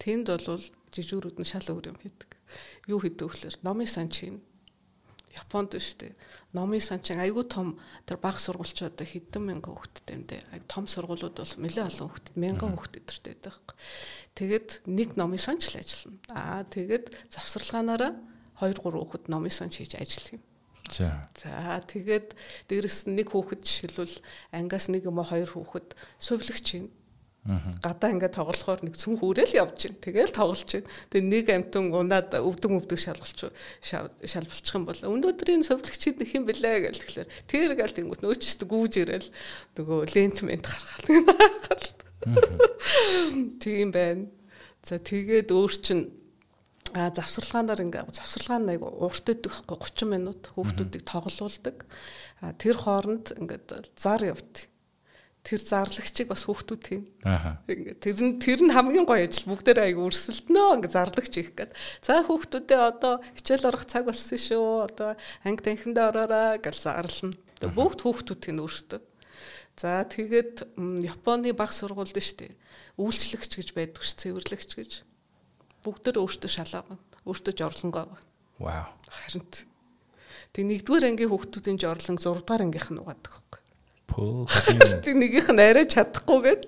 Тэнд 0.00 0.26
бол 0.28 0.60
жижүүрүүд 0.92 1.36
нь 1.40 1.48
шал 1.48 1.68
өөр 1.72 1.94
юм 1.94 1.98
хийдэг. 1.98 2.30
Юу 2.90 3.00
хийдэг 3.00 3.24
вөхлөр 3.24 3.56
номын 3.64 3.88
сан 3.88 4.12
чинь 4.12 4.44
Японд 5.34 5.74
шүү 5.74 5.98
дээ. 5.98 6.12
Номын 6.54 6.82
сан 6.82 7.02
чинь 7.02 7.18
айгүй 7.18 7.42
том 7.50 7.74
тэр 8.06 8.22
баг 8.22 8.38
сургуульчууд 8.38 8.94
хэдэн 8.94 9.42
мянган 9.42 9.74
хүүхэдтэй 9.74 10.14
юм 10.14 10.24
дээ. 10.30 10.62
Том 10.70 10.86
сургуулиуд 10.86 11.34
бол 11.34 11.54
нэлээд 11.58 11.90
олон 11.90 12.06
хүүхэдтэй 12.06 12.34
мянган 12.38 12.70
хүүхэд 12.78 12.98
өдөртэй 13.02 13.34
байдаг. 13.34 13.74
Тэгээд 14.38 14.68
нэг 14.86 15.18
номын 15.18 15.42
санч 15.42 15.74
л 15.74 15.82
ажиллана. 15.82 16.22
Аа 16.30 16.62
тэгээд 16.70 17.06
завсарлагаанаараа 17.34 18.12
2 18.62 18.78
3 18.78 18.94
хүүхэд 18.94 19.24
номын 19.26 19.50
санч 19.50 19.82
хийж 19.82 19.98
ажиллах 19.98 20.38
юм. 20.38 20.42
За. 20.92 21.28
За 21.38 21.80
тэгээд 21.80 22.36
дээрэс 22.68 23.08
нэг 23.08 23.32
хүүхэд 23.32 23.62
жишээлбэл 23.64 24.20
ангаас 24.52 24.92
нэг 24.92 25.08
юм 25.08 25.16
уу 25.16 25.28
хоёр 25.28 25.48
хүүхэд 25.48 25.96
сувлагч 26.20 26.68
юм. 26.76 26.92
Гадаа 27.44 28.08
ингээд 28.08 28.40
тоглохоор 28.40 28.80
нэг 28.88 28.96
цүн 28.96 29.20
хүүрэл 29.20 29.52
явж 29.52 29.76
гин. 29.84 29.96
Тэгэл 30.00 30.32
тоглож 30.32 30.64
гин. 30.64 30.88
Тэгээ 31.12 31.28
нэг 31.28 31.46
амтан 31.52 31.92
унаад 31.92 32.32
өвдөг 32.32 32.72
өвдөг 32.72 32.96
шалгалч 32.96 33.52
шалбалчих 34.24 34.72
юм 34.72 34.88
бол 34.88 34.96
өнөөдрийн 34.96 35.60
сувлагчид 35.60 36.24
нэг 36.24 36.30
юм 36.32 36.48
бэлээ 36.48 36.88
гэж 36.88 36.96
тэгэхээр 37.04 37.28
тэр 37.44 37.76
гээл 37.76 37.96
тэнгүүт 38.00 38.24
нөөчөстө 38.24 38.64
гүүж 38.64 38.94
ирэл 39.04 39.28
нөгөө 39.76 40.00
лентмент 40.16 40.64
гаргаад. 40.64 42.00
Тийм 43.60 43.92
байна. 43.92 44.24
За 44.80 44.96
тэгээд 44.96 45.52
өөр 45.52 45.72
чин 45.84 46.08
А 46.94 47.10
завсарлагаанаар 47.10 47.82
ингээ 47.90 48.06
завсарлагаан 48.14 48.70
айгу 48.70 48.86
урт 48.86 49.26
өгдөг 49.26 49.50
байхгүй 49.66 50.06
30 50.06 50.14
минут 50.14 50.42
хүүхдүүдийг 50.54 51.02
тоглуулдаг. 51.02 51.82
А 52.38 52.54
тэр 52.54 52.78
хооронд 52.78 53.34
ингээд 53.34 53.98
зар 53.98 54.22
явт. 54.22 54.70
Тэр 55.42 55.58
зарлагчийг 55.58 56.30
бас 56.30 56.46
хүүхдүүд 56.46 56.82
тийм. 56.86 57.02
Тэр 57.98 58.16
нь 58.22 58.38
тэр 58.38 58.62
нь 58.62 58.70
хамгийн 58.70 59.10
гоё 59.10 59.26
ажил 59.26 59.50
бүгдээр 59.50 59.90
айгу 59.90 60.06
өрсөлднөө 60.06 60.70
ингээ 60.78 60.94
зарлагч 60.94 61.34
их 61.34 61.50
гээд. 61.58 61.74
За 61.98 62.22
хүүхдүүдээ 62.22 62.78
одоо 62.78 63.18
хичээл 63.42 63.74
орох 63.74 63.90
цаг 63.90 64.06
болсон 64.06 64.38
шүү. 64.38 64.86
Одоо 64.86 65.18
анги 65.42 65.66
танхимдаа 65.66 66.14
ороорой 66.14 66.62
гэж 66.62 66.78
зарлана. 66.78 67.34
Бүгд 67.58 68.06
хүүхдүүд 68.06 68.54
нь 68.54 68.62
өөртөө. 68.62 69.02
За 69.74 70.06
тэгээд 70.06 70.78
Японы 71.02 71.50
баг 71.50 71.74
сургуульд 71.74 72.22
штэ. 72.22 72.54
Үйлчлэгч 73.02 73.52
гэж 73.58 73.68
байдаг 73.74 74.06
ш, 74.06 74.14
цэвэрлэгч 74.14 74.70
гэж 74.78 74.92
бүгдөө 75.84 76.24
өөртөө 76.24 76.50
шалгав. 76.50 76.88
Өөртөө 77.28 77.54
жорлонгоо. 77.60 78.08
Вау. 78.58 78.88
Харин 79.08 79.44
тэг 80.54 80.64
нэгдүгээр 80.64 81.08
ангийн 81.12 81.30
хүүхдүүдийн 81.30 81.78
жорлон 81.82 82.18
6 82.18 82.40
дугаар 82.40 82.64
ангийнх 82.64 82.90
нь 82.94 83.02
угаадаг 83.02 83.32
байхгүй. 83.34 83.60
Тэг 85.02 85.14
нэгийнх 85.18 85.50
нь 85.50 85.58
арай 85.58 85.86
чадахгүй 85.90 86.38
гээд 86.46 86.62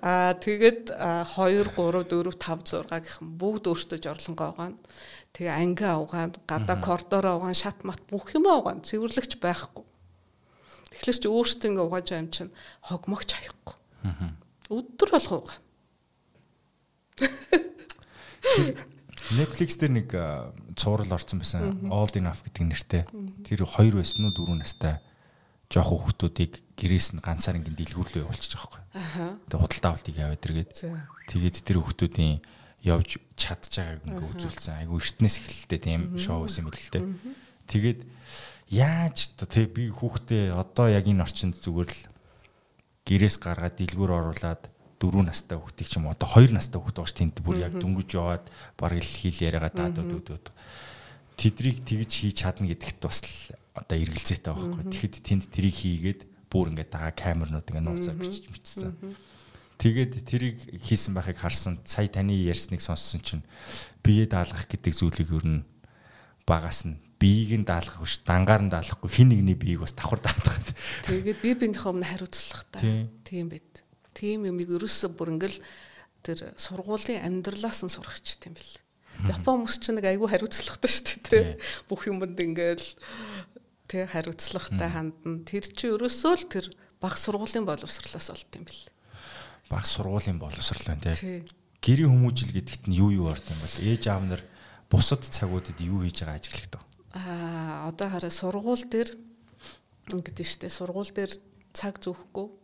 аа 0.00 0.32
тэгээд 0.40 0.96
2 0.96 1.76
3 1.76 2.08
4 2.08 2.32
5 2.40 2.88
6 2.88 2.88
гэх 2.88 3.20
юм 3.20 3.36
бүгд 3.36 3.68
өөртөө 3.68 3.98
жорлонгоо 4.00 4.48
угаана. 4.56 4.80
Тэгээ 5.36 5.52
анги 5.52 5.84
угаана, 5.84 6.32
гадаа 6.48 6.78
коридороо 6.80 7.36
угаана, 7.36 7.58
шат 7.58 7.84
мат 7.84 8.00
бүх 8.08 8.32
юм 8.32 8.48
угаана. 8.48 8.80
Цэвэрлэгч 8.80 9.36
байхгүй. 9.36 9.84
Тэгэхээр 10.96 11.18
чи 11.20 11.28
өөртөө 11.28 11.68
ингээ 11.68 11.84
угааж 11.84 12.08
аим 12.16 12.28
чинь 12.32 12.54
хогмогч 12.88 13.28
хаяхгүй. 13.36 13.76
Өдөр 14.72 15.08
болго 15.12 15.36
угаана. 15.44 15.60
Netflix 19.36 19.76
дээр 19.78 19.92
нэг 20.00 20.08
цуврал 20.74 21.12
орсон 21.14 21.44
байсан. 21.44 21.76
Old 21.92 22.16
Enough 22.16 22.42
гэдэг 22.46 22.64
нэртэй. 22.66 23.02
Тэр 23.46 23.68
хоёр 23.68 24.00
байсан 24.00 24.26
уу 24.26 24.34
дөрөв 24.34 24.58
настай 24.58 24.98
жоох 25.70 26.10
хүүхдүүдийг 26.10 26.58
гэрээс 26.74 27.14
нь 27.14 27.22
ганцаар 27.22 27.62
ингэ 27.62 27.78
дэлгүүрлөө 27.78 28.26
явуулчих 28.26 28.58
жоохгүй. 28.58 28.82
Тэгээ 29.46 29.62
худалдаа 29.62 29.90
авалтыг 29.94 30.16
яваад 30.18 30.42
иргээд 30.42 30.70
тэгээд 31.30 31.56
тэр 31.62 31.78
хүүхдүүдийн 31.78 32.34
явж 32.82 33.10
чадж 33.38 33.70
байгааг 33.78 34.02
ингээ 34.02 34.30
үзүүлсэн. 34.34 34.82
Айгу 34.82 34.98
эртнээс 34.98 35.36
эхэлтэй 35.38 35.78
тийм 35.78 36.18
шоу 36.18 36.42
байсан 36.42 36.66
юм 36.66 36.74
л 36.74 36.90
дээ. 36.90 37.06
Тэгээд 37.70 38.00
яаж 38.74 39.36
тэг 39.38 39.70
би 39.70 39.94
хүүхдээ 39.94 40.58
одоо 40.58 40.90
яг 40.90 41.06
энэ 41.06 41.22
орчинд 41.22 41.54
зүгээр 41.62 41.86
л 41.86 42.02
гэрээс 43.06 43.36
гаргаад 43.38 43.78
дэлгүүр 43.78 44.10
оруулаад 44.10 44.66
4 45.00 45.24
настай 45.24 45.56
хүүхдийг 45.56 45.88
ч 45.88 45.96
юм 45.96 46.12
одоо 46.12 46.28
2 46.28 46.52
настай 46.52 46.76
хүүхд 46.76 47.00
бооч 47.00 47.12
тэнд 47.16 47.40
бүр 47.40 47.56
яг 47.64 47.72
дөнгөж 47.80 48.10
яваад 48.12 48.44
бараг 48.76 49.00
л 49.00 49.16
хил 49.16 49.32
яриагаа 49.40 49.72
даадууд 49.72 50.12
үүдүүд 50.20 50.46
тэдрийг 51.40 51.80
тэгж 51.88 52.12
хийж 52.20 52.36
чадна 52.44 52.68
гэдэгт 52.68 53.00
бас 53.00 53.24
л 53.24 53.56
одоо 53.72 53.96
эргэлзээтэй 53.96 54.52
байхгүй. 54.52 54.84
Тэгэхэд 54.92 55.14
тэнд 55.24 55.44
тэрийг 55.48 55.76
хийгээд 55.80 56.20
бүр 56.52 56.76
ингээд 56.76 56.92
дагаа 56.92 57.16
камернууд 57.16 57.64
ингээд 57.64 57.86
нууцаар 57.88 58.18
бичиж 58.20 58.44
мичсэн. 58.52 58.92
Тэгээд 59.80 60.12
тэрийг 60.28 60.58
хийсэн 60.84 61.16
байхыг 61.16 61.40
харсан. 61.40 61.80
Сая 61.88 62.12
таны 62.12 62.36
ярьсныг 62.36 62.84
сонссон 62.84 63.24
чинь 63.24 63.44
бие 64.04 64.28
даалгах 64.28 64.68
гэдэг 64.68 64.92
зүйлийг 64.92 65.32
ер 65.32 65.46
нь 65.48 65.64
багаас 66.44 66.84
нь 66.84 67.00
биеийг 67.16 67.64
нь 67.64 67.68
даалгах 67.68 68.04
биш 68.04 68.20
дангаар 68.20 68.68
нь 68.68 68.72
даалгахгүй 68.72 69.08
хин 69.08 69.32
нэгний 69.32 69.56
биеийг 69.56 69.88
бас 69.88 69.96
давхар 69.96 70.20
даадах. 70.20 70.60
Тэгээд 71.08 71.40
бие 71.40 71.56
биенийхээ 71.56 71.88
өмнө 71.88 72.04
хариуцлах 72.04 72.68
та. 72.68 72.84
Тийм 73.24 73.48
байд 73.48 73.88
тийм 74.14 74.48
юмыг 74.48 74.68
ерөөсөө 74.70 75.10
бүр 75.14 75.34
ингээл 75.36 75.58
тэр 76.24 76.38
сургуулийн 76.56 77.24
амьдралаас 77.24 77.84
нь 77.84 77.92
сурахч 77.92 78.36
тийм 78.40 78.54
бэл. 78.54 78.76
Япон 79.28 79.64
хүмүүс 79.64 79.76
чинь 79.80 79.96
нэг 80.00 80.06
айгүй 80.08 80.28
хариуцлагатай 80.28 80.90
шүү 80.90 81.18
дээ. 81.28 81.46
Бүх 81.88 82.08
юмд 82.08 82.36
ингээл 82.36 82.88
тий 83.88 84.04
хариуцлагатай 84.08 84.88
хандна. 84.88 85.44
Тэр 85.44 85.64
чи 85.64 85.92
ерөөсөө 85.92 86.34
л 86.40 86.46
тэр 86.48 86.66
баг 87.00 87.16
сургуулийн 87.16 87.68
боловсрлоос 87.68 88.28
олд 88.32 88.50
юм 88.56 88.64
бэл. 88.64 88.82
Баг 89.68 89.84
сургуулийн 89.84 90.40
боловсрлоо 90.40 90.96
тий. 91.00 91.44
Гэрийн 91.80 92.12
хүмүүжил 92.12 92.52
гэдэгт 92.52 92.92
нь 92.92 92.96
юу 93.00 93.08
юу 93.12 93.32
орд 93.32 93.44
юм 93.48 93.60
бол 93.60 93.76
ээж 93.80 94.02
аав 94.12 94.24
нар 94.28 94.42
бусад 94.92 95.24
цагуудад 95.24 95.80
юу 95.80 96.04
хийж 96.04 96.20
байгаа 96.24 96.36
ажиглагд. 96.36 96.76
Аа 97.16 97.88
одоо 97.88 98.08
хараа 98.12 98.32
сургууль 98.32 98.84
дээр 98.84 99.16
ингэдэж 100.12 100.48
штэ 100.60 100.68
сургууль 100.68 101.08
дээр 101.08 101.32
цаг 101.72 102.02
зөөхгүй 102.04 102.59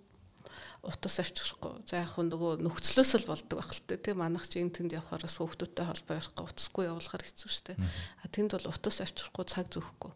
утас 0.87 1.19
авчрахгүй. 1.21 1.83
За 1.87 2.03
яг 2.03 2.15
хүн 2.15 2.31
нөгөө 2.31 2.63
нөхцлөөс 2.63 3.13
л 3.21 3.29
болдог 3.29 3.59
байх 3.59 3.73
л 3.75 3.83
тэ. 3.85 3.99
Тэ 3.99 4.15
манах 4.15 4.47
чи 4.47 4.63
энэ 4.63 4.73
тэнд 4.73 4.95
явахаар 4.95 5.27
хүүхдүүдтэй 5.27 5.85
холбоо 5.87 6.15
ярихгүй 6.15 6.45
утасгүй 6.47 6.85
явуулахар 6.87 7.23
хэцүү 7.27 7.51
шттэ. 7.51 7.75
А 7.77 8.27
тэнд 8.31 8.55
бол 8.55 8.71
утас 8.71 9.03
авчрахгүй 9.03 9.45
цаг 9.51 9.67
зөөхгүй. 9.75 10.13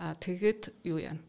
А 0.00 0.16
тэгээд 0.16 0.62
юу 0.88 0.98
яана. 0.98 1.20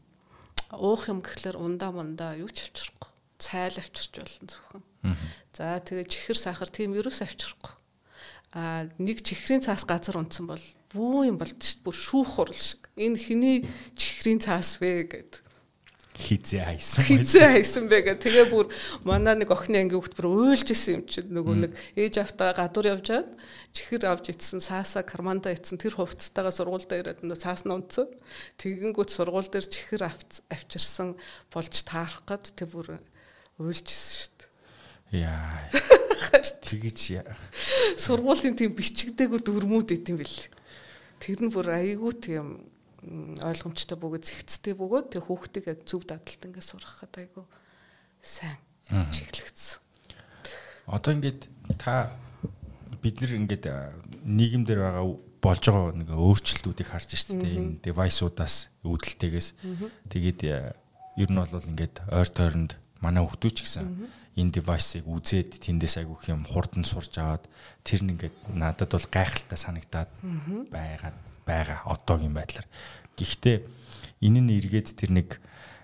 Уух 0.72 1.12
юм 1.12 1.20
гэхлээр 1.20 1.58
ундаа 1.60 1.92
мундаа 1.92 2.40
юу 2.40 2.48
ч 2.48 2.72
авчрахгүй. 2.72 3.12
Цайл 3.40 3.76
авчирч 3.80 4.14
болно 4.16 4.48
зөвхөн. 4.48 4.84
За 5.52 5.80
тэгээд 5.84 6.10
чихэр 6.10 6.38
сахар 6.40 6.70
тийм 6.72 6.96
ерөөс 6.96 7.20
авчрахгүй. 7.26 7.74
А 8.54 8.90
нэг 8.98 9.22
чихрийн 9.22 9.62
цаас 9.62 9.86
газар 9.86 10.18
унтсан 10.18 10.50
бол 10.50 10.66
бүү 10.94 11.30
юм 11.30 11.38
болд 11.38 11.58
шүү. 11.62 11.86
Бүр 11.86 11.96
шүүх 11.96 12.30
хурал 12.38 12.58
шиг. 12.58 12.90
Энэ 12.98 13.18
хэний 13.18 13.58
чихрийн 13.94 14.42
цаас 14.42 14.82
вэ 14.82 15.06
гэдэг 15.06 15.49
хизээ 16.20 16.64
хайсан. 16.68 17.04
Хизээ 17.10 17.48
хайсан 17.56 17.86
гэх. 17.88 18.20
Тэгээ 18.20 18.52
бүр 18.52 18.68
манай 19.08 19.40
нэг 19.40 19.50
охины 19.50 19.80
ангийн 19.80 19.96
хүүхд 19.96 20.14
бүр 20.20 20.28
уйлж 20.54 20.68
исэн 20.76 21.00
юм 21.00 21.04
чинь 21.08 21.32
нөгөө 21.32 21.56
нэг 21.64 21.72
ээж 21.96 22.16
автаа 22.20 22.52
гадуур 22.52 23.00
явжаад 23.00 23.32
чихэр 23.72 24.04
авч 24.12 24.36
ицсэн 24.36 24.60
саасаа 24.60 25.08
карманда 25.08 25.56
ицсэн 25.56 25.80
тэр 25.80 25.96
хувцастайгаа 25.96 26.52
сургуультай 26.52 27.00
ирээд 27.00 27.24
нөгөө 27.24 27.40
цаас 27.40 27.64
нь 27.64 27.72
унтсан. 27.72 28.12
Тэгэнгүүт 28.60 29.10
сургууль 29.16 29.48
дээр 29.48 29.68
чихэр 29.72 30.04
авч 30.12 30.44
авчирсан 30.52 31.16
болж 31.50 31.74
таарах 31.88 32.28
гад 32.28 32.52
тэр 32.52 32.68
бүр 32.68 33.00
уйлж 33.58 33.88
исэн 33.88 34.14
шүү 34.20 34.32
дээ. 34.36 35.24
Яа. 35.24 35.72
Тэгэж 36.68 37.24
сургуулийн 37.98 38.60
тийм 38.60 38.76
бичигдээгүй 38.76 39.42
дөрмүүд 39.42 39.96
идэм 39.96 40.20
бил. 40.20 40.38
Тэр 41.18 41.40
нь 41.48 41.54
бүр 41.54 41.74
айгүй 41.74 42.14
тийм 42.20 42.70
ойлгомжтой 43.02 43.98
бөгөөд 43.98 44.24
зэгцтэй 44.28 44.76
бөгөөд 44.76 45.16
тэг 45.16 45.24
хүүхдийг 45.28 45.66
яг 45.72 45.80
зөв 45.88 46.04
дадалт 46.04 46.44
ингээд 46.44 46.68
сургахад 46.68 47.14
айгу 47.16 47.48
сайн 48.20 48.60
чиглэгдсэн. 48.90 49.80
Одоо 50.90 51.12
ингээд 51.16 51.48
та 51.80 52.12
бид 53.00 53.22
нар 53.24 53.34
ингээд 53.40 53.66
нийгэм 54.28 54.64
дээр 54.68 54.82
байгаа 54.84 55.06
болж 55.40 55.64
байгаа 55.64 55.96
нэг 55.96 56.10
өөрчлөлтүүдийг 56.12 56.90
харж 56.92 57.16
штэ 57.16 57.40
энэ 57.40 57.80
девайсуудаас 57.88 58.68
үүдэлтэйгээс. 58.84 59.48
Тэгээд 60.12 60.40
ер 60.44 61.30
нь 61.32 61.40
бол 61.40 61.72
ингээд 61.72 61.96
ойр 62.12 62.28
тойронд 62.28 62.76
манай 63.00 63.24
хүмүүс 63.24 63.56
ч 63.56 63.64
гэсэн 63.64 63.88
энэ 64.36 64.56
девайсыг 64.60 65.08
үзээд 65.08 65.64
тэндээс 65.64 66.04
айгүйх 66.04 66.32
юм 66.32 66.44
хурдан 66.44 66.84
сурж 66.84 67.16
аваад 67.20 67.48
тэр 67.88 68.04
нь 68.04 68.20
ингээд 68.20 68.36
надад 68.56 68.92
бол 68.92 69.08
гайхалтай 69.08 69.60
санагдаад 69.60 70.12
байгаад 70.72 71.16
байгаа 71.50 71.80
одоогийн 71.90 72.34
байдлаар. 72.38 72.68
Гэхдээ 73.18 73.58
энэ 74.22 74.40
нь 74.46 74.56
эргээд 74.62 74.94
тэр 74.94 75.12
нэг 75.18 75.30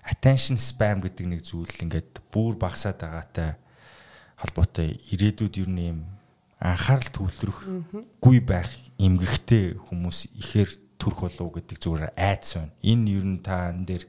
attention 0.06 0.56
spam 0.56 1.02
гэдэг 1.02 1.26
нэг 1.26 1.40
зүйл 1.42 1.82
ингээд 1.82 2.22
бүр 2.30 2.54
багасаад 2.54 3.02
байгаатай 3.02 3.58
холбоотой 4.38 5.02
ирээдүйд 5.10 5.54
ер 5.66 5.70
нь 5.70 5.82
юм 5.90 6.00
анхаарал 6.62 7.10
төвлөрөхгүй 7.10 8.38
байх 8.46 8.70
эмгэгтэй 8.96 9.76
хүмүүс 9.76 10.32
ихээр 10.40 10.70
төрөх 10.96 11.20
болов 11.28 11.58
гэдэг 11.58 11.76
зүгээр 11.82 12.14
айдас 12.16 12.56
байна. 12.56 12.72
Энэ 12.80 13.10
ер 13.18 13.24
нь 13.26 13.42
та 13.42 13.74
энэ 13.74 13.84
дээр 13.84 14.04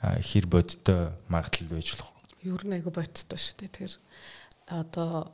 хэр 0.00 0.46
бодтой 0.50 1.14
магадлал 1.28 1.72
байж 1.78 1.88
болох 1.94 2.10
вэ? 2.42 2.50
Ер 2.50 2.62
нь 2.66 2.74
айгу 2.76 2.90
бодтой 2.92 3.38
шүү 3.38 3.54
дээ. 3.64 3.70
Тэр 3.70 3.92
одоо 4.68 5.32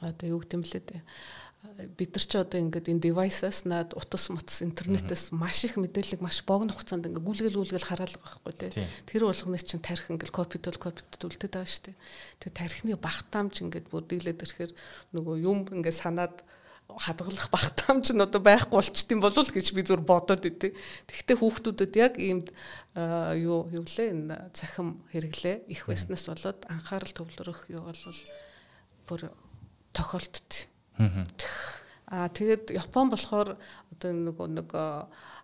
одоо 0.00 0.26
юу 0.28 0.40
гэдэм 0.42 0.62
блэ 0.62 0.80
дээ 0.80 1.02
бид 1.60 2.16
нар 2.16 2.24
ч 2.24 2.32
одоо 2.40 2.56
ингээд 2.56 2.88
энэ 2.88 3.04
device-аас 3.04 3.68
наад 3.68 3.92
утас 3.92 4.32
мутас 4.32 4.64
интернетээс 4.64 5.28
маш 5.36 5.60
их 5.68 5.76
мэдээлэл 5.76 6.24
маш 6.24 6.40
богино 6.44 6.72
хугацаанд 6.72 7.04
ингээд 7.04 7.24
гүлгэл 7.24 7.60
гүлгэл 7.60 7.84
хараалга 7.84 8.20
байхгүй 8.20 8.54
тий. 8.56 8.88
Тэр 9.04 9.28
болгоны 9.28 9.60
чинь 9.60 9.84
тарих 9.84 10.08
ингээд 10.08 10.32
копитол 10.32 10.80
копитол 10.80 11.28
үлдээд 11.28 11.52
байгаа 11.52 11.68
шүү 11.68 11.84
дээ. 11.92 11.96
Тэр 12.40 12.52
тарихны 12.56 12.96
багтаамж 12.96 13.54
ингээд 13.60 13.92
бүр 13.92 14.04
дийлээд 14.08 14.40
ирэхээр 14.40 14.72
нөгөө 15.12 15.36
юм 15.44 15.68
ингээд 15.68 16.00
санаад 16.00 16.40
хадгалах 16.88 17.48
багтаамж 17.52 18.08
нь 18.16 18.24
одоо 18.24 18.40
байхгүй 18.40 18.80
болчт 18.80 19.08
юм 19.12 19.20
болов 19.20 19.52
гэж 19.52 19.66
би 19.76 19.84
зүгээр 19.84 20.00
бодоод 20.00 20.48
идэв. 20.48 20.72
Тэгвэл 21.06 21.44
хүүхдүүдэд 21.44 21.92
яг 22.00 22.16
иймд 22.16 22.48
юу 23.36 23.68
юу 23.68 23.84
лээ 23.84 24.16
энэ 24.16 24.50
цахим 24.56 25.04
хэрэглээ 25.12 25.68
их 25.68 25.86
байснаас 25.86 26.24
болоод 26.24 26.64
анхаарал 26.72 27.14
төвлөрөх 27.14 27.68
юу 27.68 27.84
бол 27.84 28.02
бүр 29.06 29.20
тохиолддог 29.92 30.69
Аа 32.10 32.26
тэгээд 32.26 32.74
Япон 32.74 33.10
болохоор 33.10 33.54
одоо 33.94 34.10
нөгөө 34.10 34.48
нэг 34.50 34.70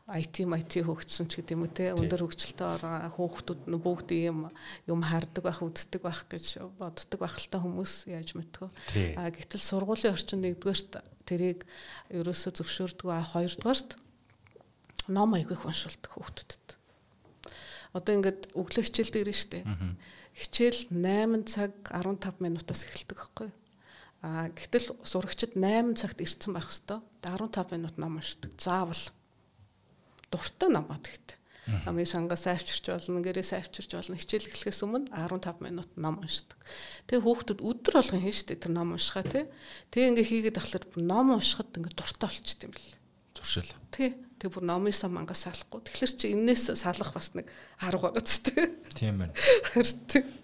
IT 0.07 0.47
IT 0.47 0.87
хөгжсөн 0.87 1.27
ч 1.27 1.43
гэдэм 1.43 1.67
үү 1.67 1.71
те? 1.75 1.87
Өндөр 1.91 2.27
хөгжилтэй 2.27 3.11
хүүхдүүд 3.15 3.67
нь 3.67 3.79
бүгд 3.79 4.11
ийм 4.15 4.55
юм 4.87 5.01
хардаг 5.03 5.43
байх 5.47 5.63
үздэг 5.63 6.03
байх 6.03 6.27
гэж 6.31 6.63
боддог 6.79 7.19
байх 7.19 7.35
л 7.39 7.51
та 7.51 7.59
хүмүүс 7.59 8.07
яаж 8.11 8.39
мэдтгөө 8.39 8.71
а 9.19 9.35
гэтэл 9.35 9.67
сургуулийн 9.67 10.15
орчинд 10.15 10.47
нэгдүгээрт 10.47 11.03
тэрийг 11.27 11.67
ерөөсө 12.15 12.55
зөвшөөрдөг 12.55 13.09
а 13.11 13.27
хоёрдугаарт 13.35 13.99
ном 15.11 15.35
аяг 15.35 15.51
их 15.51 15.67
уншуулдаг 15.67 16.11
хүүхдүүдэд. 16.15 16.67
Одоо 17.99 18.13
ингээд 18.15 18.55
өглөө 18.55 18.83
хичээл 18.87 19.11
дээр 19.11 19.31
нь 19.31 19.39
штэ. 19.43 19.67
Хичээл 20.39 20.87
8 20.95 21.51
цаг 21.51 21.75
15 21.91 22.43
минутаас 22.43 22.87
эхэлдэг 22.87 23.19
байхгүй 23.19 23.51
юу 23.51 23.66
А 24.27 24.51
гэтэл 24.51 24.99
сурагчид 25.07 25.55
8 25.55 25.95
цагт 25.95 26.19
ирсэн 26.19 26.51
байх 26.51 26.67
хэвээр 26.67 26.99
15 27.23 27.79
минут 27.79 27.95
ном 27.95 28.19
уншдаг. 28.19 28.51
Заавал 28.59 28.99
дуртай 30.35 30.67
ном 30.67 30.91
бод 30.91 31.07
гэхдээ. 31.07 31.39
Намын 31.87 32.07
сангаас 32.07 32.43
сайвчирч 32.43 32.91
болно, 32.91 33.23
гэрээ 33.23 33.47
сайвчирч 33.47 33.95
болно. 33.95 34.19
Хичээл 34.19 34.51
эхлэхээс 34.51 34.83
өмнө 34.83 35.11
15 35.15 35.63
минут 35.63 35.91
ном 35.95 36.19
уншдаг. 36.23 36.59
Тэгээ 37.07 37.23
хүүхдүүд 37.23 37.61
өдөр 37.63 37.95
болгон 38.03 38.23
хийн 38.23 38.35
штэ 38.35 38.59
тэр 38.59 38.75
ном 38.75 38.99
уншихаа 38.99 39.23
тий. 39.27 39.45
Тэгээ 39.95 40.11
ингээ 40.11 40.31
хийгээд 40.31 40.59
ахлаар 40.59 40.85
ном 40.99 41.27
уншихад 41.39 41.71
ингээ 41.79 41.95
дуртай 41.95 42.27
болчт 42.27 42.63
юм 42.67 42.75
бэл. 42.75 42.91
Зүршэл. 43.47 43.71
Тий. 43.95 44.11
Тэг 44.37 44.53
бүр 44.53 44.67
номынсаа 44.69 45.09
мангас 45.09 45.47
салахгүй. 45.47 45.81
Тэгэхээр 45.87 46.13
чи 46.19 46.27
энээс 46.35 46.75
салах 46.77 47.15
бас 47.15 47.33
нэг 47.33 47.47
арга 47.81 48.11
байгац 48.11 48.43
тээ. 48.45 48.69
Тийм 48.93 49.23
байна. 49.23 49.33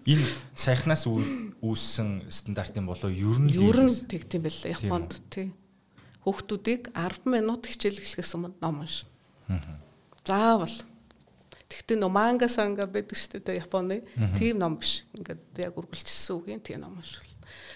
Энэ 0.08 0.26
сайхнаас 0.56 1.04
үүссэн 1.10 2.30
стандартын 2.32 2.86
болоо 2.88 3.10
ер 3.10 3.36
нь 3.42 3.52
ер 3.52 3.78
нь 3.84 3.92
тэгтiin 4.08 4.46
байлаа 4.46 4.72
Японд 4.72 5.18
тий. 5.28 5.52
Хүүхдүүдийг 6.24 6.94
10 6.94 7.28
минут 7.28 7.68
хичээл 7.68 8.00
эхлэхээс 8.00 8.32
өмнө 8.38 8.56
ном 8.62 8.80
уншина. 8.86 9.12
Заавал. 10.24 10.78
Тэгтээ 11.68 11.98
нөө 12.00 12.12
манга 12.16 12.48
санга 12.48 12.86
байдаг 12.88 13.18
шүү 13.18 13.44
дээ 13.44 13.60
Японы. 13.60 14.06
Тийм 14.38 14.62
ном 14.62 14.80
биш. 14.80 15.04
Ингээд 15.12 15.68
яг 15.68 15.76
үргэлжилсэн 15.76 16.32
үг 16.38 16.48
юм 16.48 16.64
тийм 16.64 16.80
ном 16.80 16.96
уншвал. 16.96 17.31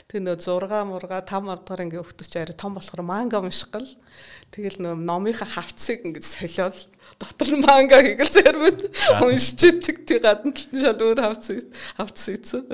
Тэг 0.06 0.22
нөө 0.22 0.38
6 0.38 0.86
мурга 0.86 1.18
5 1.18 1.50
авдгаар 1.50 1.82
ингээ 1.82 1.98
өгдөч 1.98 2.38
арай 2.38 2.54
том 2.54 2.78
болохоор 2.78 3.02
манга 3.02 3.42
уншгал. 3.42 3.90
Тэгэл 4.54 4.78
нөө 4.78 4.94
номынхаа 5.02 5.50
хавцыг 5.50 6.06
ингээ 6.06 6.22
солиол 6.22 6.78
дотор 7.18 7.50
нь 7.50 7.66
манга 7.66 7.98
хийгэл 7.98 8.30
зэрмэд 8.30 8.80
уншчихдаг 9.18 9.96
тий 10.06 10.22
гадна 10.22 10.54
шал 10.54 11.02
өөр 11.02 11.20
хавц 11.26 11.46
хавц 11.98 12.20
ийцэн. 12.30 12.70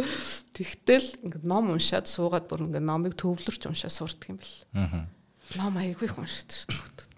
Тэгтэл 0.52 1.08
ингээ 1.24 1.40
ном 1.40 1.72
уншаад 1.72 2.04
суугаад 2.04 2.52
бүр 2.52 2.68
ингээ 2.68 2.84
номыг 2.84 3.16
төвлөрч 3.16 3.64
уншаа 3.64 3.88
сурдаг 3.88 4.28
юм 4.28 4.36
бэл. 4.36 4.56
Аа. 4.76 5.08
Ном 5.56 5.80
аягүй 5.80 6.12
их 6.12 6.20
уншдаг 6.20 6.68
шүү 6.68 6.84
дээ. 7.00 7.08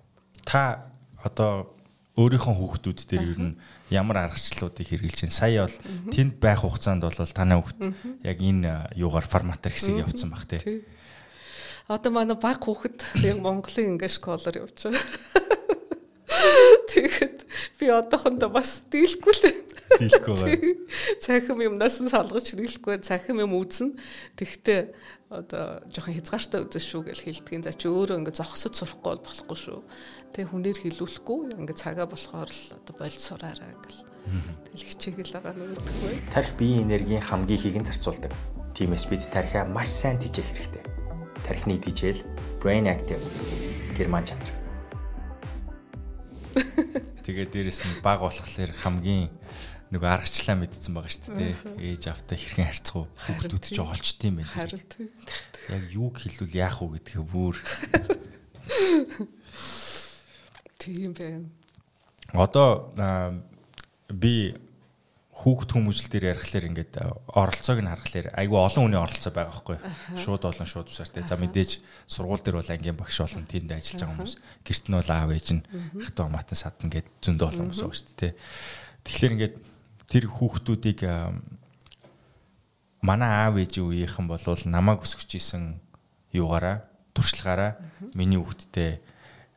Та 0.46 0.94
одоо 1.26 1.74
өөрийнхөө 2.14 2.54
хүүхдүүд 2.54 3.00
дээр 3.10 3.26
ер 3.34 3.40
нь 3.42 3.54
ямар 3.90 4.28
аргачлалуудыг 4.28 4.86
хэрэгжилж 4.88 5.28
байна. 5.28 5.36
Сая 5.36 5.60
бол 5.66 5.76
тэнд 6.12 6.34
байх 6.40 6.60
хугацаанд 6.64 7.04
бол 7.04 7.12
танай 7.12 7.58
хүүхд 7.60 7.80
яг 8.24 8.38
энэ 8.40 8.94
юугаар 8.96 9.26
форматаар 9.28 9.74
хэсэг 9.74 10.00
явуулсан 10.00 10.30
баг 10.32 10.44
тий. 10.48 10.84
Одоо 11.88 12.12
манай 12.12 12.36
баг 12.36 12.64
хүүхэд 12.64 13.04
яг 13.28 13.38
Монголын 13.44 14.00
ингээ 14.00 14.08
школоор 14.08 14.56
явж 14.56 14.88
байгаа. 14.88 15.04
Тэгэхэд 16.88 17.38
би 17.80 17.86
одоохондоо 17.92 18.48
бас 18.48 18.80
дийлэхгүй 18.88 19.32
л 19.36 19.42
дийлэхгүй 20.00 20.34
байна. 20.40 20.72
Цахим 21.20 21.60
юмнаас 21.60 22.00
нь 22.00 22.08
салгаж 22.08 22.56
дийлэхгүй 22.56 23.04
цахим 23.04 23.44
юм 23.44 23.52
үзнэ. 23.52 24.00
Тэгтээ 24.40 24.80
одоо 25.28 25.84
жоохон 25.92 26.16
хязгаартай 26.16 26.64
үзэн 26.64 26.84
шүү 26.84 27.02
гэж 27.10 27.18
хэлдгийн 27.26 27.64
за 27.64 27.76
чи 27.76 27.90
өөрөө 27.90 28.22
ингээ 28.22 28.38
зогсож 28.38 28.74
сурахгүй 28.80 29.20
болохгүй 29.20 29.58
шүү. 29.58 29.80
Тэгээ 30.34 30.50
хүнээр 30.50 30.78
хилүүлэхгүй 30.82 31.38
ингээ 31.62 31.78
цагаа 31.78 32.10
болохоор 32.10 32.50
л 32.50 32.62
одоо 32.74 32.94
болд 32.98 33.22
сураарай 33.22 33.70
гэл. 33.70 34.02
Тэгэл 34.66 34.88
хичээгэл 34.90 35.30
байгаа 35.30 35.54
нь 35.54 35.62
үүдэх 35.62 35.96
бай. 36.02 36.18
Тарих 36.34 36.52
биеийн 36.58 36.90
энергийн 36.90 37.22
хамгийн 37.22 37.54
ихийг 37.54 37.78
нь 37.78 37.86
зарцуулдаг. 37.86 38.34
Тиймээс 38.74 39.06
бид 39.06 39.22
тарихаа 39.30 39.62
маш 39.62 39.94
сайн 39.94 40.18
дижээх 40.18 40.50
хэрэгтэй. 40.50 40.82
Тарихны 41.46 41.78
дижээл 41.78 42.26
Brain 42.58 42.90
Active 42.90 43.22
герман 43.94 44.26
чанар. 44.26 44.50
Тэгээ 47.22 47.54
дээрэс 47.54 47.86
нь 47.86 48.02
баг 48.02 48.26
болохоор 48.26 48.74
хамгийн 48.74 49.30
нөгөө 49.94 50.10
аргачлаа 50.18 50.58
мэдсэн 50.58 50.98
байгаа 50.98 51.14
шүү 51.14 51.30
дээ. 51.30 51.54
Ээж 51.94 52.10
автаа 52.10 52.34
хэрхэн 52.34 52.74
харьцах 52.74 53.06
уу? 53.06 53.08
Хүүхдүүд 53.22 53.64
ч 53.70 53.78
олчт 53.78 54.18
юм 54.26 54.42
байна. 54.42 54.50
Харин. 54.50 54.82
Яг 55.70 55.82
юуг 55.94 56.18
хэлвэл 56.18 56.58
яах 56.58 56.82
уу 56.82 56.98
гэдгээ 56.98 57.22
бүр 57.22 57.54
тийм 60.84 61.16
байна. 61.16 61.48
Одоо 62.36 62.92
би 64.12 64.54
хүүхд 65.34 65.74
хүмүүжил 65.74 66.08
дээр 66.14 66.30
ярихлаар 66.30 66.68
ингээд 66.70 66.94
оролцоог 67.34 67.82
нь 67.82 67.90
харахаар 67.90 68.28
айгүй 68.38 68.54
олон 68.54 68.82
хүний 68.86 69.00
оролцоо 69.02 69.32
байгаа 69.34 69.50
байхгүй. 69.50 69.78
Шууд 70.14 70.46
олон 70.46 70.68
шууд 70.68 70.88
усаар 70.94 71.10
те 71.10 71.26
за 71.26 71.34
мэдээж 71.34 71.82
сургууль 72.06 72.38
дээр 72.38 72.62
бол 72.62 72.70
ангийн 72.70 72.94
багш 72.94 73.18
болон 73.18 73.42
тэнд 73.50 73.74
ажиллаж 73.74 73.98
байгаа 73.98 74.14
хүмүүс 74.14 74.34
гэрт 74.62 74.84
нь 74.86 74.94
бол 74.94 75.10
аав 75.10 75.30
ээж 75.34 75.48
нь 75.58 75.66
хатуу 76.06 76.24
амаатан 76.30 76.54
садна 76.54 76.86
гэд 76.86 77.08
зөндөө 77.18 77.48
олон 77.50 77.66
хүмүүс 77.66 77.82
байгаа 77.82 77.98
шүү 77.98 78.14
дээ 78.14 78.32
тэгэхээр 79.02 79.34
ингээд 79.34 79.56
тэр 80.06 80.24
хүүхдүүдийг 80.30 81.00
манай 83.02 83.30
аав 83.34 83.58
ээжийн 83.58 83.90
үеийнхэн 83.90 84.30
болвол 84.30 84.62
намайг 84.70 85.02
өсгөж 85.02 85.30
исэн 85.34 85.82
юугаараа 86.30 86.86
туршлагаараа 87.10 87.74
миний 88.14 88.38
хүүхдтэй 88.38 89.02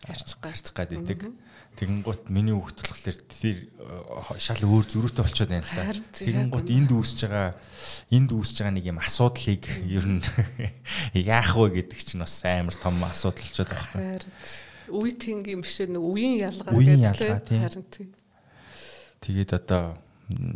гарцах 0.06 0.40
гарцах 0.42 0.74
гад 0.76 0.94
идэг. 0.94 1.32
Тэгэнгუთ 1.78 2.34
миний 2.34 2.58
хөгтлөхлэр 2.58 3.18
тэр 3.30 3.70
э, 3.70 4.42
шал 4.42 4.58
өөр 4.66 4.86
зөрүүтэй 4.90 5.22
болчиход 5.22 5.52
байна 5.54 5.62
л 5.62 5.78
да. 5.78 5.94
Тэгэнгუთ 6.10 6.70
энд 6.74 6.90
үүсэж 6.90 7.30
байгаа 7.30 7.54
энд 8.10 8.30
үүсэж 8.34 8.58
байгаа 8.66 8.76
нэг 8.82 8.86
юм 8.90 8.98
асуудлыг 8.98 9.64
ер 9.86 10.06
нь 10.10 10.22
яах 11.14 11.54
вэ 11.54 11.86
гэдэг 11.86 12.02
чинь 12.02 12.26
бас 12.26 12.42
амар 12.42 12.74
том 12.74 12.98
асуудал 13.06 13.46
болчиход 13.46 13.70
байна. 13.94 14.26
Үе 14.90 15.12
тэнгийн 15.14 15.62
биш 15.62 15.78
нэг 15.86 16.02
үеийн 16.02 16.50
ялгаа 16.50 16.74
гэдэг 16.74 17.46
тийм. 17.46 17.62
Харин 17.62 17.86
тийм. 17.94 18.10
Тэгээд 19.22 19.52
одоо 19.54 20.02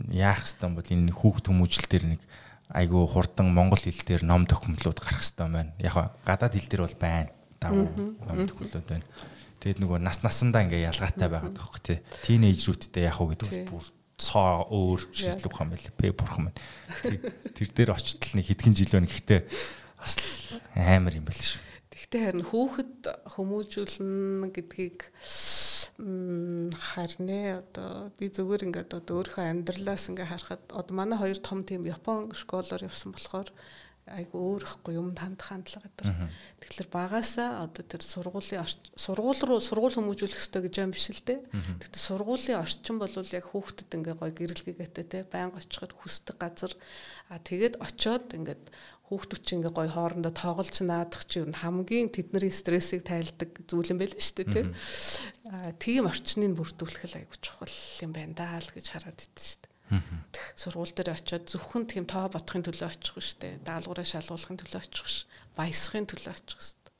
яах 0.10 0.42
хэвтан 0.42 0.74
бол 0.74 0.90
энэ 0.90 1.14
хүүхд 1.14 1.54
хүмүүжил 1.54 1.86
дээр 1.86 2.18
нэг 2.18 2.22
айгүй 2.74 3.06
хурдан 3.06 3.54
монгол 3.54 3.78
хэл 3.78 4.02
дээр 4.10 4.26
ном 4.26 4.50
тохиомлууд 4.50 4.98
гарах 4.98 5.22
хэвтан 5.22 5.54
байна. 5.54 5.72
Яг 5.78 6.18
гадаад 6.26 6.58
хэл 6.58 6.66
дээр 6.66 6.86
бол 6.90 6.98
байна 6.98 7.30
Давуу 7.62 7.86
ном 7.94 8.48
тохиомлууд 8.50 8.88
байна. 8.90 9.06
Тэгээд 9.62 9.80
нөгөө 9.86 10.00
нас 10.02 10.20
насандаа 10.26 10.66
ингээ 10.66 10.90
ялгаатай 10.90 11.30
байгаад 11.30 11.54
байгаа 11.54 11.70
хөх 11.70 11.82
тий. 11.86 12.02
Тинейжрүүдтэй 12.26 13.06
яах 13.06 13.22
вэ 13.22 13.38
гэдэг 13.38 13.70
бүр 13.70 13.86
цоо 14.18 14.66
өөр 14.74 15.02
шийдлэх 15.14 15.62
юм 15.62 15.70
байл. 15.70 15.94
Бэ 15.94 16.10
бурхан 16.18 16.50
байна. 16.50 16.58
Тэр 17.54 17.70
дээр 17.70 17.94
очтол 17.94 18.34
нэг 18.34 18.50
хэдхэн 18.50 18.74
жил 18.74 18.98
байна. 18.98 19.06
Гэхдээ 19.06 19.42
бас 20.02 20.18
амар 20.74 21.14
юм 21.14 21.30
байл 21.30 21.38
шүү. 21.38 21.62
Гэхдээ 21.94 22.22
харин 22.26 22.50
хүүхэд 22.50 22.96
хүмүүжүүлнэ 23.38 24.50
гэдгийг 24.58 25.00
харнэ 26.02 27.62
одоо 27.62 28.10
би 28.18 28.26
зүгээр 28.34 28.66
ингээд 28.66 28.98
одоо 28.98 29.22
өөрийнхөө 29.22 29.46
амьдралаас 29.54 30.10
ингээ 30.10 30.28
харахад 30.34 30.64
одоо 30.74 30.94
манай 30.98 31.18
хоёр 31.22 31.38
том 31.38 31.62
тийм 31.62 31.86
Япон 31.86 32.34
школоор 32.34 32.82
явсан 32.82 33.14
болохоор 33.14 33.54
айгу 34.12 34.38
өөр 34.38 34.64
ихгүй 34.68 34.94
юм 35.00 35.16
хандах 35.16 35.48
хандлага 35.48 35.88
гэдэг. 35.88 36.06
Тэгэхээр 36.60 36.90
багасаа 36.92 37.50
одоо 37.66 37.84
тэр 37.88 38.04
сургуулийн 38.04 38.68
сургууль 38.96 39.42
руу 39.42 39.60
сургууль 39.64 39.96
хүмүүжүүлэх 39.96 40.36
хэрэгтэй 40.36 40.62
гэж 40.68 40.76
юм 40.84 40.92
биш 40.92 41.08
л 41.12 41.24
дээ. 41.24 41.40
Тэгэхээр 41.80 42.08
сургуулийн 42.08 42.62
орчин 42.62 42.98
бол 43.00 43.12
яг 43.12 43.46
хүүхдэд 43.48 43.96
ингээ 43.96 44.16
гоё 44.20 44.32
гэрэлгээгээтэй 44.36 45.06
те 45.08 45.20
байнга 45.26 45.64
очиход 45.64 45.96
хүсдэг 45.96 46.36
газар 46.36 46.74
а 47.32 47.40
тэгээд 47.40 47.80
очоод 47.80 48.36
ингээд 48.36 48.64
хүүхдүүд 49.12 49.44
чинь 49.44 49.60
ингээ 49.60 49.76
гоё 49.76 49.92
хоорондоо 49.92 50.32
тоглож 50.32 50.78
наадах 50.88 51.28
чинь 51.28 51.44
ер 51.44 51.52
нь 51.52 51.60
хамгийн 51.60 52.08
тэдний 52.16 52.48
стрессийг 52.48 53.04
тайлдаг 53.04 53.52
зүйл 53.68 53.92
юм 53.92 54.00
байл 54.00 54.16
шүү 54.16 54.36
дээ 54.40 54.48
тий. 54.56 54.66
А 55.52 55.76
тийм 55.76 56.08
орчныг 56.08 56.56
бүрдүүлэх 56.56 57.12
л 57.12 57.20
айгу 57.20 57.36
чухал 57.44 57.76
юм 58.00 58.16
байна 58.16 58.40
даа 58.40 58.64
л 58.64 58.72
гэж 58.72 58.86
хараад 58.88 59.20
идэв 59.20 59.44
шүү 59.44 59.60
дээ. 59.68 59.71
Сургууль 60.56 60.94
дээр 60.96 61.12
очиод 61.16 61.50
зөвхөн 61.52 61.86
тийм 61.90 62.06
тоо 62.08 62.30
бодохын 62.32 62.64
төлөө 62.64 62.88
очих 62.88 63.18
шүү 63.20 63.38
дээ. 63.44 63.54
Даалгавраа 63.68 64.08
шалгуулахын 64.08 64.60
төлөө 64.62 64.80
очих 64.80 65.08
ш. 65.08 65.28
Баясахын 65.58 66.08
төлөө 66.08 66.32
очих 66.32 66.60
шүү 66.62 66.78
дээ. 66.80 66.92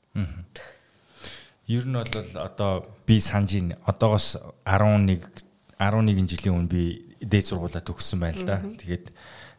Ер 1.72 1.86
нь 1.88 1.96
бол 1.96 2.28
одоо 2.42 2.72
би 3.06 3.16
санаж 3.22 3.56
ин 3.56 3.72
одоогоос 3.86 4.36
11 4.66 5.24
11 5.78 6.28
жилийн 6.28 6.58
өмнө 6.58 6.68
би 6.68 6.82
дээд 7.22 7.48
сургуулаа 7.48 7.80
төгссөн 7.80 8.20
байна 8.20 8.36
л 8.36 8.44
да. 8.44 8.58
Тэгээд 8.60 9.06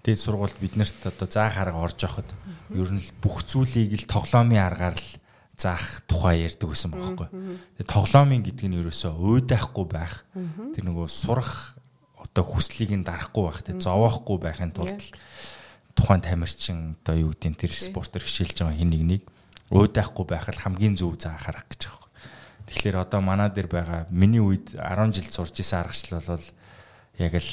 дээд 0.04 0.20
сургуульд 0.20 0.60
биднэрт 0.60 1.10
одоо 1.10 1.28
заах 1.32 1.58
арга 1.58 1.80
орж 1.80 2.04
явахад 2.04 2.30
ер 2.76 2.90
нь 2.92 3.02
бүх 3.24 3.48
зүйлийг 3.48 4.04
л 4.04 4.12
тоглоомын 4.12 4.60
аргаар 4.62 5.00
л 5.00 5.10
заах 5.56 6.04
тухай 6.06 6.44
ярьдаг 6.44 6.70
байсан 6.70 6.92
бохоггүй. 6.92 7.28
Тэгээд 7.80 7.90
тоглоомын 7.90 8.44
гэдэг 8.44 8.68
нь 8.68 8.80
ерөөсөө 8.84 9.14
уйдахгүй 9.16 9.86
байх. 9.88 10.28
Тэр 10.76 10.84
нөгөө 10.92 11.08
сурах 11.08 11.80
одоо 12.34 12.44
хүслийг 12.50 12.92
нь 12.98 13.06
дарахгүй 13.06 13.44
байх 13.46 13.62
те 13.62 13.78
зовоохгүй 13.78 14.38
байхын 14.42 14.74
тулд 14.74 15.00
тухайн 15.94 16.22
тамирчин 16.26 16.98
одоо 17.06 17.30
юу 17.30 17.32
гэдэг 17.38 17.70
тэр 17.70 17.72
спортоор 17.72 18.26
хичээлж 18.26 18.66
байгаа 18.66 18.78
хин 18.82 18.90
нэг 18.90 19.04
нэг 19.06 19.22
уйдахгүй 19.70 20.26
байх 20.26 20.50
л 20.50 20.58
хамгийн 20.58 20.98
зөв 20.98 21.14
заа 21.22 21.38
харах 21.38 21.70
гэж 21.70 21.94
байгаа. 21.94 22.10
Тэгэхээр 22.66 22.98
одоо 22.98 23.22
манай 23.22 23.50
дээр 23.54 23.70
байгаа 23.70 24.10
миний 24.10 24.42
үед 24.42 24.74
10 24.74 25.14
жил 25.14 25.30
сурж 25.30 25.54
исэн 25.62 25.86
аргачлал 25.86 26.26
бол 26.26 26.48
яг 27.22 27.34
л 27.38 27.50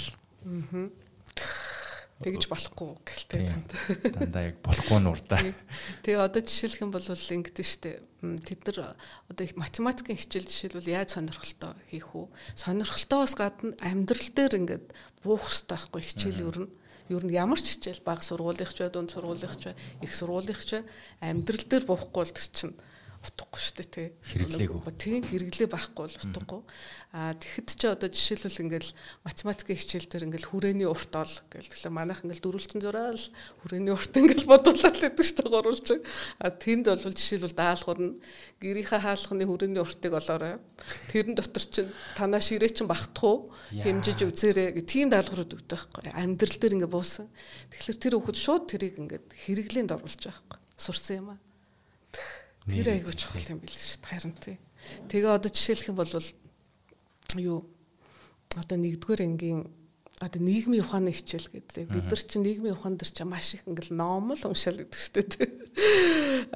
тэгж 2.20 2.52
болохгүй 2.52 2.90
гэлтэй 3.00 3.48
дандаа. 3.48 3.80
Дандаа 4.12 4.42
яг 4.52 4.56
болохгүй 4.60 4.98
нурдаа. 5.00 5.40
Тэгээ 6.04 6.20
одоо 6.20 6.42
жишээлх 6.44 6.84
юм 6.84 6.92
бол 6.92 7.00
ингэдэж 7.00 7.64
штэ. 7.64 8.04
Тэд 8.20 8.60
нар 8.68 8.96
одоо 9.32 9.44
их 9.48 9.56
математикийн 9.56 10.20
хичээл 10.20 10.44
жишээлбэл 10.44 10.92
яаж 11.00 11.16
сонирхолтой 11.16 11.72
хийх 11.88 12.12
үү? 12.12 12.28
Сонирхолтойгоос 12.60 13.34
гадна 13.40 13.72
амьдрал 13.80 14.28
дээр 14.36 14.60
ингээд 14.60 14.86
буух 15.24 15.48
хэрэгтэй 15.48 15.72
байхгүй 15.72 16.02
хичээл 16.04 16.44
ер 16.44 16.58
нь 16.68 16.70
ер 17.08 17.24
нь 17.24 17.32
ямар 17.32 17.56
ч 17.56 17.80
хичээл 17.80 18.04
баг 18.04 18.20
сургуулийнх 18.20 18.70
ч 18.76 18.84
бай, 18.84 18.92
дунд 18.92 19.10
сургуулийнх 19.10 19.56
ч 19.56 19.72
бай, 19.72 19.76
их 20.04 20.12
сургуулийнх 20.12 20.60
ч 20.60 20.84
бай 20.84 20.84
амьдрал 21.24 21.64
дээр 21.64 21.84
буухгүй 21.88 22.20
бол 22.20 22.36
тэр 22.36 22.48
чинь 22.52 22.76
утгагүй 23.20 23.60
шүү 23.60 23.76
дээ 23.76 23.88
тий. 23.92 24.08
Хэрэглээгүй. 24.32 24.80
Тийм 24.96 25.20
хэрэглээ 25.28 25.68
байхгүй 25.68 26.08
бол 26.08 26.16
утгагүй. 26.24 26.60
Аа 27.12 27.36
тэгэхэд 27.36 27.68
ч 27.76 27.82
одоо 27.92 28.08
жишээлбэл 28.08 28.62
ингээл 28.64 28.90
математикийн 29.28 29.76
хичээл 29.76 30.08
дээр 30.08 30.26
ингээл 30.32 30.48
хүрээний 30.48 30.88
урт 30.88 31.12
ол 31.12 31.28
тэгэхээр 31.52 31.92
манайх 31.92 32.24
ингээл 32.24 32.40
дөрвөлжин 32.40 32.80
зураал 32.80 33.20
хүрээний 33.60 33.92
урт 33.92 34.16
ингээл 34.16 34.48
бодуулаад 34.48 34.96
байдаг 35.04 35.20
шүү 35.20 35.36
дээ 35.36 35.52
гурвалж. 35.52 35.88
Аа 36.40 36.48
тэнд 36.56 36.84
бол 36.88 37.12
жишээлбэл 37.12 37.60
даалгавар 37.60 38.00
нь 38.00 38.16
гэрийнхээ 38.56 39.00
хаалхны 39.04 39.44
хүрээний 39.44 39.82
уртыг 39.84 40.12
олоорой. 40.16 40.56
Тэрэн 41.12 41.36
дотор 41.36 41.64
чинь 41.68 41.92
танаа 42.16 42.40
ширээ 42.40 42.72
чинь 42.72 42.88
багтах 42.88 43.20
уу? 43.20 43.52
Хэмжиж 43.68 44.24
үзээрэй 44.24 44.80
гэх 44.80 44.88
тийм 44.88 45.12
даалгаврууд 45.12 45.60
өгдөг 45.60 45.76
байхгүй. 45.92 46.16
Амьдрал 46.16 46.56
дээр 46.56 46.76
ингээ 46.80 46.88
буусан. 46.88 47.28
Тэгэхээр 47.68 48.00
тэр 48.00 48.14
хүүхэд 48.16 48.38
шууд 48.40 48.64
тэрийг 48.64 48.96
ингээд 48.96 49.28
хэрэглээнд 49.44 49.92
оруулж 49.92 50.24
байгаа 50.24 50.40
байхгүй. 50.48 50.58
Сурсан 50.80 51.16
юм 51.20 51.28
аа. 51.36 51.49
Тэр 52.68 52.88
айгуу 52.92 53.14
чухал 53.16 53.56
юм 53.56 53.60
билээ 53.64 53.80
шүү 53.80 54.00
дээ 54.04 54.10
харин 54.10 54.34
тий. 54.36 54.56
Тэгээ 55.08 55.32
одоо 55.32 55.50
жишээлх 55.50 55.88
юм 55.88 55.96
бол 55.96 56.12
юу 57.40 57.58
одоо 58.56 58.76
нэгдүгээр 58.76 59.22
ангийн 59.24 59.60
одоо 60.20 60.40
нийгмийн 60.44 60.84
ухааны 60.84 61.16
хичээл 61.16 61.48
гэдэг. 61.48 61.88
Бид 61.88 62.06
нар 62.12 62.20
чинь 62.20 62.44
нийгмийн 62.44 62.76
ухаан 62.76 63.00
дээр 63.00 63.08
чинь 63.08 63.30
маш 63.30 63.56
их 63.56 63.64
ингээл 63.64 63.96
ном 63.96 64.36
л 64.36 64.44
уншаал 64.44 64.76
гэдэг 64.84 65.00
шүү 65.00 65.14
дээ. 65.24 65.48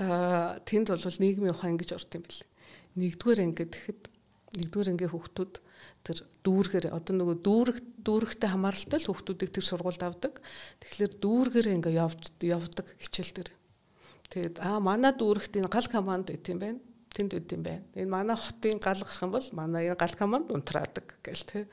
Аа 0.04 0.60
тэнд 0.68 0.92
бол 0.92 1.00
нийгмийн 1.00 1.56
ухаан 1.56 1.80
ингэж 1.80 1.96
орд 1.96 2.12
юм 2.12 2.24
бэл. 2.28 2.44
Нэгдүгээр 3.00 3.40
анги 3.40 3.64
гэхэд 3.64 4.02
нэгдүгээр 4.60 4.90
ангийн 4.92 5.12
хүүхдүүд 5.16 5.54
тэр 6.04 6.18
дүүргээр 6.44 6.86
одоо 6.92 7.12
нөгөө 7.16 7.36
дүүрэг 7.40 7.78
дүүрэгтэй 8.04 8.50
хамааралтай 8.52 8.98
л 9.00 9.08
хүүхдүүдийг 9.08 9.50
тэр 9.56 9.64
сургуульд 9.64 10.04
авдаг. 10.04 10.44
Тэгэхээр 10.84 11.12
дүүргээр 11.24 11.68
ингээ 11.80 11.96
явж 11.96 12.36
явдаг 12.44 12.86
хичээл 13.00 13.32
дээр. 13.32 13.50
Тэгээд 14.30 14.60
аа 14.64 14.80
манай 14.80 15.12
дүүрэгт 15.12 15.60
энэ 15.60 15.70
гал 15.70 15.88
команд 15.88 16.28
байт 16.30 16.48
юм 16.48 16.58
байна. 16.58 16.80
Тэнд 17.14 17.30
байт 17.30 17.50
юм 17.54 17.62
байна. 17.62 17.84
Энэ 17.94 18.10
манай 18.10 18.34
хотын 18.34 18.82
гал 18.82 18.98
гарах 18.98 19.22
юм 19.22 19.30
бол 19.30 19.48
манай 19.54 19.86
энэ 19.86 20.00
гал 20.00 20.14
команд 20.18 20.50
унтраадаг 20.50 21.06
гэл 21.22 21.44
тэ. 21.46 21.68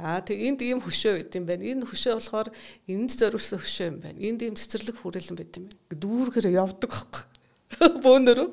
Аа 0.00 0.24
тэг 0.24 0.40
энд 0.40 0.64
ийм 0.64 0.80
хөшөө 0.80 1.12
байт 1.20 1.36
юм 1.36 1.44
байна. 1.44 1.68
Энэ 1.68 1.84
хөшөө 1.84 2.14
болохоор 2.16 2.48
энд 2.88 3.10
зориулсан 3.12 3.60
хөшөө 3.60 3.86
юм 3.92 3.98
байна. 4.00 4.16
Энд 4.16 4.40
ийм 4.40 4.56
цэцэрлэг 4.56 4.96
хүрээлэн 4.96 5.36
байт 5.36 5.52
юм 5.60 5.64
байна. 5.68 5.92
Дүүргээр 5.92 6.48
явдаг 6.56 6.90
хөхгүй. 6.96 7.24
Бөөнөрөө. 8.08 8.48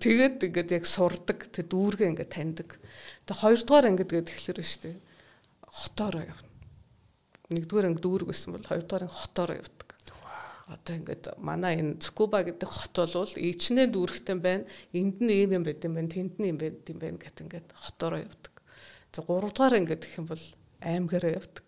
Тэгээд 0.00 0.36
ингээд 0.48 0.70
яг 0.80 0.84
сурдаг. 0.88 1.38
Тэг 1.52 1.68
дүүргээ 1.68 2.08
ингээд 2.16 2.32
таньдаг. 2.32 2.80
Тэг 3.28 3.36
хоёрдугаар 3.36 3.92
ангид 3.92 4.08
гэдэг 4.08 4.32
тэгэхээр 4.32 4.64
шүү 4.64 4.80
дээ. 4.88 4.96
Хотоороо 5.68 6.24
явна. 6.24 6.50
Нэгдүгээр 7.52 7.88
анги 7.92 8.00
дүүрэг 8.00 8.28
байсан 8.32 8.56
бол 8.56 8.64
хоёрдугаар 8.64 9.04
анги 9.04 9.20
хотоороо 9.20 9.60
явдаг 9.60 9.85
одоо 10.66 10.94
ингээд 10.98 11.38
манай 11.38 11.78
энэ 11.78 12.02
Цукуба 12.02 12.42
гэдэг 12.42 12.66
хот 12.66 12.96
бол 13.14 13.32
ичнээ 13.38 13.86
дүүрхтэн 13.86 14.38
байна. 14.42 14.66
Энд 14.90 15.22
нь 15.22 15.30
ийм 15.30 15.54
юм 15.54 15.62
байт 15.62 15.86
юм 15.86 15.94
байна. 15.94 16.10
Тэнд 16.10 16.42
нь 16.42 16.50
юм 16.50 16.58
байт 16.58 16.82
юм 16.90 16.98
байна 16.98 17.18
гэт 17.22 17.38
ингээд 17.46 17.68
хотороо 17.70 18.26
явдаг. 18.26 18.54
За 19.14 19.22
гуравдугаар 19.22 19.78
ингээд 19.78 20.02
гэх 20.02 20.18
юм 20.18 20.26
бол 20.26 20.44
аймгаараа 20.82 21.38
явдаг. 21.38 21.66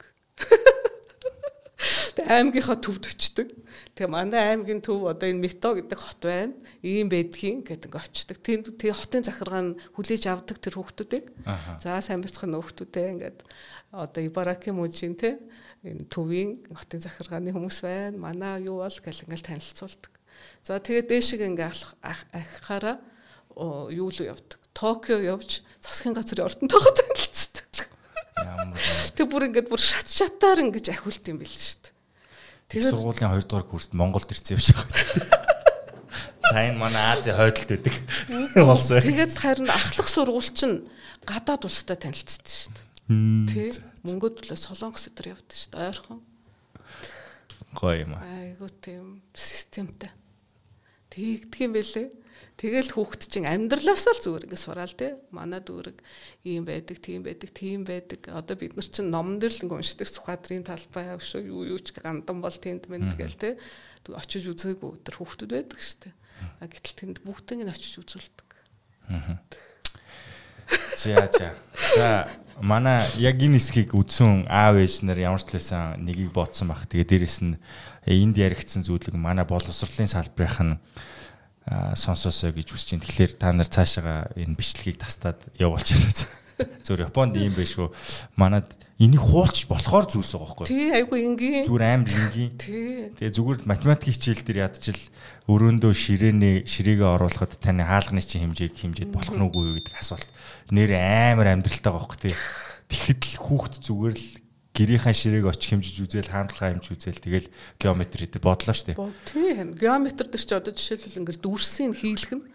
Тэгээ 2.18 2.34
аймгийнхаа 2.34 2.78
төвд 2.82 3.04
очдөг. 3.06 3.48
Тэгээ 3.94 4.10
манай 4.10 4.58
аймгийн 4.58 4.82
төв 4.82 5.06
одоо 5.06 5.30
энэ 5.30 5.46
Мето 5.46 5.78
гэдэг 5.78 5.94
хот 5.94 6.22
байна. 6.26 6.58
Ийм 6.82 7.06
байдгийн 7.06 7.62
гэдэг 7.62 7.94
ингээд 7.94 8.02
очдөг. 8.02 8.36
Тэнд 8.42 8.74
тэгээ 8.74 8.98
хотын 8.98 9.22
захиргаа 9.22 9.62
нь 9.62 9.78
хүлээж 9.94 10.26
авдаг 10.26 10.58
тэр 10.58 10.74
хүүхдүүдийг. 10.74 11.30
За 11.78 12.02
сайн 12.02 12.26
бяцхан 12.26 12.58
хүүхдүүдээ 12.58 13.06
ингээд 13.14 13.38
одоо 13.94 14.20
Ибараки 14.26 14.74
мужийн 14.74 15.14
те 15.14 15.38
төвийн 15.84 16.64
хотын 16.74 17.02
захиргааны 17.02 17.54
хүмүүс 17.54 17.78
байна. 17.82 18.18
Манай 18.18 18.66
юу 18.66 18.82
бол 18.82 18.98
гэл 18.98 19.24
ингээл 19.26 19.46
танилцуулдаг. 19.54 20.12
За 20.62 20.78
тэгээд 20.78 21.08
дээшиг 21.08 21.40
ингээ 21.42 21.70
ахихаараа 22.02 22.98
юу 23.56 24.10
л 24.10 24.18
явдаг. 24.18 24.58
Токио 24.74 25.18
явж 25.18 25.62
засгийн 25.82 26.14
газрын 26.14 26.46
ордонтойгоо 26.46 26.92
танилцдаг. 26.94 27.90
Тэг 29.18 29.26
бүр 29.26 29.50
ингээд 29.50 29.70
бүр 29.70 29.82
шат 29.82 30.06
шатаар 30.06 30.62
ингэж 30.62 30.94
ахиулт 30.94 31.26
юм 31.26 31.42
бил 31.42 31.50
шүү 31.50 31.82
дээ. 31.82 31.94
Тэгээд 32.68 32.94
сургуулийн 32.94 33.32
2 33.34 33.48
дугаар 33.48 33.66
курст 33.66 33.90
Монголд 33.94 34.30
ирсэн 34.30 34.54
явж 34.54 34.70
байгаа. 34.74 35.48
За 36.52 36.58
энэ 36.64 36.78
манай 36.78 37.18
Ази 37.18 37.34
хойдолд 37.34 37.68
байдаг 37.68 37.94
болсон. 38.54 39.02
Тэгээд 39.02 39.34
харин 39.34 39.68
ахлах 39.68 40.08
сургууль 40.08 40.52
чинь 40.54 40.86
гадаад 41.26 41.66
улстай 41.66 41.98
танилцдаг 41.98 42.46
шүү 42.46 42.72
дээ. 42.72 42.86
Тий. 43.50 43.70
Мөнгөд 44.08 44.34
төлөө 44.40 44.58
солонгос 44.58 45.08
өдр 45.12 45.32
явдаг 45.36 45.56
шүү 45.56 45.70
дээ. 45.76 45.88
Ойрхон. 45.92 46.20
Гоё 47.76 47.96
юм 48.00 48.12
аа. 48.16 48.24
Айгуу 48.24 48.72
тийм 48.80 49.20
системтэй. 49.36 50.10
Тэгдэг 51.12 51.60
юм 51.60 51.72
бэлээ. 51.76 52.08
Тэгэл 52.58 52.90
хүүхэд 52.90 53.22
чинь 53.30 53.46
амьдралаасаа 53.46 54.18
л 54.18 54.22
зүгээр 54.24 54.50
ингэ 54.50 54.58
сураал 54.58 54.90
тий. 54.90 55.14
Манай 55.30 55.62
дүүрэг 55.62 56.02
ийм 56.42 56.66
байдаг, 56.66 56.98
тийм 56.98 57.22
байдаг, 57.22 57.54
тийм 57.54 57.86
байдаг. 57.86 58.26
Одоо 58.34 58.58
бид 58.58 58.74
нар 58.74 58.88
чинь 58.90 59.14
номон 59.14 59.38
дээр 59.38 59.54
л 59.54 59.62
ингэ 59.62 59.78
уншдаг 59.78 60.10
Сүхбаатарын 60.10 60.66
талбай 60.66 61.06
авшуу 61.14 61.38
юу 61.38 61.62
юу 61.70 61.78
ч 61.78 61.94
гандан 61.94 62.42
бол 62.42 62.50
тэнд 62.50 62.90
мэд 62.90 63.14
гэл 63.14 63.38
тий. 63.38 63.54
Очиж 64.10 64.50
үзээгүй 64.50 64.90
өдр 64.90 65.14
хүүхдүүд 65.22 65.54
байдаг 65.54 65.78
шүү 65.78 66.10
дээ. 66.10 66.14
Гэтэл 66.66 66.98
тэнд 66.98 67.16
бүгдийг 67.22 67.62
нь 67.62 67.70
очиж 67.70 67.94
үзүүлдэг. 68.02 68.48
Аа. 69.06 69.38
За 70.96 71.30
за. 71.32 71.54
За 71.94 72.28
манай 72.60 73.06
яг 73.22 73.38
энэ 73.38 73.58
хэсгийг 73.58 73.94
үдсэн 73.94 74.50
аав 74.50 74.82
ээж 74.82 75.06
нар 75.06 75.18
ямар 75.18 75.38
ч 75.38 75.54
талаас 75.54 75.98
нэгийг 75.98 76.34
бодсон 76.34 76.74
баг. 76.74 76.86
Тэгээ 76.90 77.06
дээрэс 77.06 77.38
нь 77.46 77.56
энд 78.06 78.36
яригдсан 78.36 78.82
зүйлийг 78.82 79.14
манай 79.14 79.46
боловсролын 79.46 80.10
салбарынх 80.10 80.58
нь 80.64 80.74
сонсоосоо 81.94 82.50
гэж 82.50 82.72
хүсэж 82.72 82.88
байна. 82.98 83.04
Тэгэхээр 83.06 83.32
та 83.38 83.52
нар 83.52 83.68
цаашаага 83.68 84.32
энэ 84.34 84.56
бичлэгийг 84.56 84.98
тастаад 84.98 85.38
явуулчихарай. 85.60 86.12
Зөв 86.86 86.98
Японд 86.98 87.36
ийм 87.36 87.54
байх 87.54 87.68
шүү. 87.68 87.92
Манад 88.34 88.66
энийг 88.98 89.22
хуулч 89.22 89.70
болохоор 89.70 90.10
зүйлс 90.10 90.34
байгаа 90.34 90.58
байхгүй. 90.58 90.66
Тий, 90.66 90.90
айгу 90.90 91.14
энгийн. 91.14 91.62
Зүгээр 91.70 91.86
амар 91.86 92.10
энгийн. 92.10 92.52
Тий. 92.58 93.14
Тэгээ 93.14 93.36
зүгээр 93.38 93.58
математик 93.62 94.10
хичээл 94.10 94.42
дээр 94.42 94.66
ядчил 94.66 94.98
өрөөндөө 95.46 95.92
ширээний 95.94 96.66
ширээгээ 96.66 97.06
оруулахад 97.06 97.62
таны 97.62 97.86
хаалганы 97.86 98.18
чинь 98.26 98.50
хэмжээг 98.50 98.74
хэмжээд 98.74 99.14
болох 99.14 99.38
нь 99.38 99.46
үгүй 99.46 99.62
юу 99.70 99.76
гэдэг 99.78 99.94
асуулт. 100.02 100.26
Нэр 100.74 100.98
амар 100.98 101.46
амьдралтай 101.54 101.94
байгаа 101.94 102.10
байхгүй 102.10 102.20
тий. 102.26 102.34
Тэгэхэд 102.90 103.22
л 103.22 103.38
хүүхд 103.38 103.74
зүгээр 103.86 104.14
л 104.18 104.26
гэрийнхаа 104.74 105.14
ширээг 105.14 105.46
очих 105.46 105.70
хэмжиж 105.78 105.96
үзэл 106.02 106.30
хаандлага 106.34 106.78
хэмжиж 106.78 106.90
үзэл 106.98 107.22
тэгэл 107.22 107.48
геометр 107.78 108.18
гэдэг 108.26 108.42
бодлоо 108.42 108.74
дээ. 108.74 108.98
Тийм. 109.26 109.74
Геометр 109.78 110.26
дээр 110.26 110.42
чи 110.42 110.54
одоо 110.54 110.74
жишээлбэл 110.74 111.18
ингээд 111.22 111.42
дүрсийг 111.42 111.94
хийлгэх 111.98 112.34
нь 112.38 112.46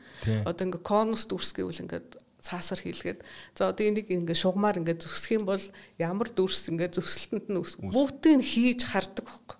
одоо 0.47 0.63
ингээд 0.67 0.87
конус 0.87 1.27
дүрс 1.27 1.51
гэвэл 1.51 1.83
ингээд 1.83 2.22
цаасар 2.43 2.79
хийлгээд 2.83 3.23
за 3.55 3.71
одоо 3.71 3.87
энийг 3.87 4.11
ингээд 4.11 4.43
шугамаар 4.43 4.83
ингээд 4.83 5.07
зүсэх 5.07 5.39
юм 5.39 5.47
бол 5.47 5.63
ямар 5.95 6.27
дүрс 6.27 6.67
ингээд 6.67 6.99
зүсэлтэнд 6.99 7.47
нь 7.47 7.63
бүгдийг 7.87 8.43
хийж 8.43 8.83
хардаг 8.83 9.23
байхгүй. 9.23 9.57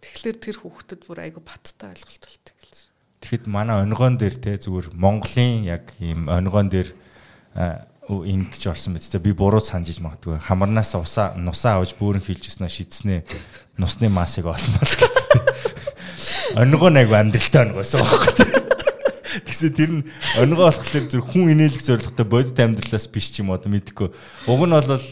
Тэгэхээр 0.00 0.38
тэр 0.40 0.56
хүүхдэд 0.64 1.00
бүр 1.04 1.20
айгу 1.20 1.44
баттай 1.44 1.92
ойлголт 1.92 2.24
болтой 2.24 2.54
гэлж. 2.56 2.78
Тэгэхэд 3.20 3.44
манай 3.52 3.84
онгоон 3.84 4.16
дээр 4.16 4.36
те 4.40 4.56
зүгээр 4.56 4.96
Монголын 4.96 5.68
яг 5.68 5.92
ийм 6.00 6.32
онгоон 6.32 6.72
дээр 6.72 6.96
ингэж 8.08 8.62
орсон 8.68 8.96
биз 8.96 9.08
дээ. 9.08 9.20
Би 9.20 9.32
буруу 9.32 9.60
санджиж 9.60 10.00
магадгүй. 10.00 10.40
Хамарнаас 10.44 10.96
усаа 10.96 11.36
нусаа 11.36 11.80
аваж 11.80 11.96
бөөрн 11.96 12.24
хилжснээ 12.24 12.68
шидснээ 12.68 13.20
нусны 13.80 14.12
масыг 14.12 14.44
олмол 14.48 14.92
гэдэг. 15.00 15.40
Онгоо 16.60 16.92
нэг 16.92 17.08
амьдралтай 17.08 17.64
онгоосон 17.64 18.04
байхгүй. 18.04 18.63
Тэгсээ 19.42 19.72
тэр 19.74 19.90
нь 19.98 20.02
онгоо 20.38 20.70
болохоор 20.70 21.06
зүр 21.10 21.22
хүн 21.26 21.50
инээлэх 21.58 21.82
зорилготой 21.82 22.26
бодит 22.26 22.58
амьдралаас 22.62 23.10
биш 23.10 23.34
ч 23.34 23.42
юм 23.42 23.50
уу 23.50 23.58
мэдхгүй. 23.58 24.14
Уг 24.46 24.62
нь 24.62 24.74
бол 24.74 25.02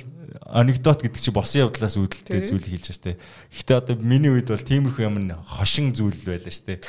анекдот 0.53 1.03
гэдэг 1.03 1.21
чи 1.21 1.31
босон 1.35 1.67
явдлаас 1.67 1.99
үүдэлтэй 1.99 2.47
зүйл 2.47 2.63
хэлж 2.63 2.93
штэ. 2.95 3.19
Гэхдээ 3.51 3.77
одоо 3.77 3.97
миний 3.99 4.31
үед 4.31 4.53
бол 4.53 4.61
тиймэрхүү 4.61 5.05
юм 5.09 5.17
хошин 5.43 5.97
зүйл 5.97 6.21
байлаа 6.23 6.53
штэ. 6.53 6.85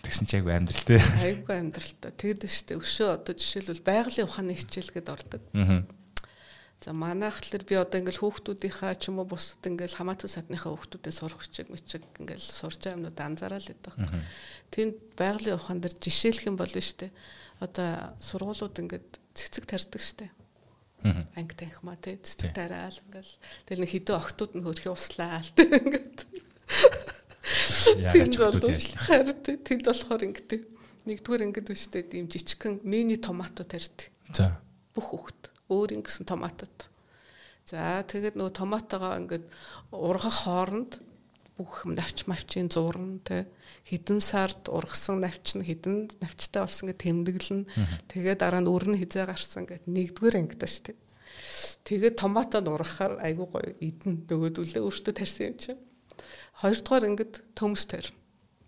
Тэгсэн 0.00 0.26
чи 0.26 0.40
айгу 0.40 0.48
амьдралтай. 0.48 0.98
Айгу 1.20 1.52
амьдралтай. 1.52 2.10
Тэгэд 2.16 2.48
штэ 2.48 2.80
өшөө 2.80 3.08
одоо 3.20 3.34
жишээлбэл 3.36 3.84
байгалийн 3.84 4.26
ухааны 4.26 4.56
хичээлгээд 4.56 5.08
ордог. 5.12 5.42
Аа. 5.52 5.84
За 6.80 6.96
манайх 6.96 7.44
тэлэр 7.44 7.64
би 7.68 7.76
одоо 7.76 8.00
ингээл 8.00 8.24
хүүхдүүдийнхаа 8.24 8.96
ч 8.96 9.12
юм 9.12 9.20
уу 9.20 9.28
бусад 9.28 9.60
ингээл 9.68 10.00
хамаатан 10.00 10.32
садныхаа 10.32 10.72
хүүхдүүдээ 10.72 11.12
сурах 11.12 11.44
чиг 11.52 11.68
мичиг 11.68 12.00
ингээл 12.16 12.40
сурч 12.40 12.80
байгаа 12.88 12.96
юмнууд 12.96 13.20
анзаараад 13.20 13.68
байдаг. 13.68 13.94
Тэнд 14.72 14.96
байгалийн 15.12 15.60
ухаан 15.60 15.84
дээр 15.84 15.92
жишээлх 16.00 16.48
юм 16.48 16.56
болно 16.56 16.80
штэ. 16.80 17.12
Одоо 17.60 18.16
сургуулиуд 18.24 18.80
ингээд 18.80 19.08
цэцэг 19.36 19.68
тарьдаг 19.68 20.00
штэ 20.00 20.32
анги 21.04 21.54
танхимаа 21.56 21.96
тий 21.96 22.16
цэцэг 22.20 22.52
тараал 22.52 22.96
ингээл 23.08 23.32
тэгэл 23.64 23.82
нэг 23.84 23.90
хідэн 23.92 24.20
октод 24.20 24.52
нь 24.52 24.64
хөрхи 24.64 24.88
услаа 24.92 25.40
л 25.40 25.52
тий 25.56 25.68
ингээд 25.68 26.16
хөтөлтэй 28.28 28.72
ажиллах. 28.72 29.04
Харин 29.08 29.36
тэнд 29.64 29.84
болохоор 29.88 30.22
ингэдэг. 30.28 30.60
Нэгдүгээр 31.08 31.44
ингэдэг 31.48 31.72
биш 31.72 31.88
үү? 31.88 32.04
Ийм 32.20 32.28
жижигхэн 32.28 32.84
мини 32.84 33.16
томато 33.16 33.64
тарьд. 33.64 34.12
За. 34.28 34.60
Бүх 34.92 35.16
хөхт 35.16 35.49
өөр 35.70 35.96
ингэсэн 36.02 36.26
томатод. 36.26 36.90
За 37.64 38.02
тэгээд 38.02 38.34
нөгөө 38.34 38.54
томатогоо 38.58 39.14
ингээд 39.14 39.46
ургах 39.94 40.42
хооронд 40.42 40.98
бүх 41.54 41.84
навч 41.86 42.24
мавчийн 42.26 42.72
зурн 42.72 43.20
тэ 43.22 43.46
хідэн 43.86 44.18
сард 44.18 44.66
ургасан 44.72 45.20
навч 45.22 45.54
нь 45.54 45.62
хідэн 45.62 46.10
навчтай 46.18 46.64
болсон 46.64 46.90
гэж 46.90 46.98
тэмдэглэн 47.04 47.62
тэгээд 48.10 48.40
дараа 48.42 48.64
нь 48.64 48.72
өрн 48.72 48.96
хизээ 48.96 49.28
гарсан 49.28 49.68
гэд 49.68 49.84
нэгдүгээр 49.86 50.40
ангид 50.40 50.64
шүү 50.64 50.84
дээ. 50.90 50.98
Тэгээд 51.84 52.16
томатод 52.16 52.66
ургахаар 52.66 53.20
айгуу 53.22 53.46
гоё 53.52 53.76
идэн 53.78 54.24
нөгөөдөлөө 54.26 54.82
өөртөө 54.82 55.14
тарьсан 55.14 55.46
юм 55.52 55.56
чинь. 55.60 55.80
Хоёрдугаар 56.60 57.08
ингээд 57.12 57.34
төмс 57.54 57.84
тарь. 57.86 58.10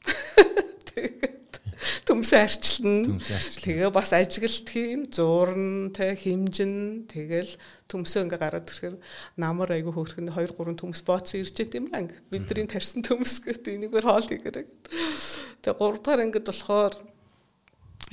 Тэгээд 0.92 1.41
төмсөө 2.06 2.38
арчилна. 2.42 3.18
Тэгээ 3.62 3.90
бас 3.94 4.12
ажиглалт 4.16 4.68
хийн, 4.68 5.06
зуурн, 5.10 5.90
тэ 5.94 6.14
химжин, 6.18 7.06
тэгэл 7.10 7.54
төмсөө 7.90 8.26
ингээ 8.26 8.40
гараад 8.42 8.70
ирэхээр 8.70 8.96
намар 9.38 9.74
айгу 9.74 9.94
хөөрхөн 9.94 10.30
2 10.30 10.54
3 10.54 10.78
төмс 10.78 11.02
бооцсон 11.02 11.42
ирчээд 11.42 11.78
юм 11.78 11.86
анги. 11.92 12.18
Бидний 12.30 12.66
тарьсан 12.66 13.02
төмс 13.02 13.42
гэдэг 13.42 13.82
энийгээр 13.82 14.06
хоол 14.06 14.26
хийгэрэг. 14.26 14.68
Тэгээ 15.66 15.78
3 15.78 16.02
дахь 16.02 16.22
ангид 16.22 16.46
болохоор 16.46 16.94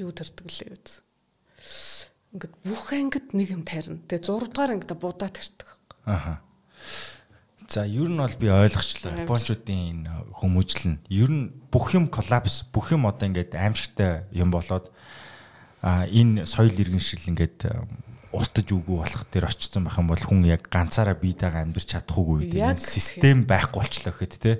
юу 0.01 0.11
тарьдаг 0.13 0.47
лээ 0.49 0.73
үү? 0.73 1.09
Ингээд 2.33 2.53
бүх 2.61 2.93
ангид 2.93 3.27
нэг 3.33 3.49
юм 3.53 3.63
тарина. 3.65 4.01
Тэгээ 4.05 4.29
6 4.29 4.53
дахь 4.53 4.73
ангид 4.73 4.93
будаа 4.97 5.29
тарьдаг. 5.29 5.69
Аха. 6.05 6.41
За 7.68 7.86
ер 7.88 8.08
нь 8.12 8.20
бол 8.20 8.36
би 8.36 8.48
ойлгочлаа. 8.52 9.24
Японочдын 9.24 10.04
энэ 10.04 10.10
хүмүүжил 10.36 10.84
нь 10.94 10.98
ер 11.08 11.30
нь 11.32 11.50
бүх 11.72 11.96
юм 11.96 12.12
коллапс, 12.12 12.68
бүх 12.68 12.92
юм 12.92 13.08
одоо 13.08 13.24
ингээд 13.24 13.56
аимшигтай 13.56 14.28
юм 14.36 14.52
болоод 14.52 14.92
а 15.80 16.04
энэ 16.04 16.44
соёл 16.44 16.76
иргэншил 16.76 17.24
ингээд 17.24 17.64
устж 18.34 18.68
үгүй 18.68 19.00
болох 19.00 19.24
дээр 19.32 19.48
очсон 19.48 19.88
байх 19.88 19.96
юм 19.96 20.08
бол 20.12 20.20
хүн 20.20 20.44
яг 20.44 20.68
ганцаараа 20.68 21.16
биетэйгээ 21.16 21.64
амьдрч 21.64 21.88
чадахгүй 21.94 22.50
үед 22.50 22.54
энэ 22.58 22.82
систем 22.82 23.46
байхгүй 23.48 23.80
болчлоо 23.80 24.12
гэхэд 24.12 24.34
те. 24.42 24.52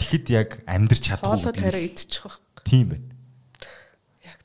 Тэгэхэд 0.00 0.26
яг 0.32 0.50
амьдрч 0.66 1.02
чадахгүй. 1.12 1.36
Хоолой 1.36 1.54
тараа 1.54 1.82
идчих 1.82 2.24
واخ. 2.24 2.40
Тийм 2.64 2.96
байна. 2.96 3.08
Яг. 4.24 4.40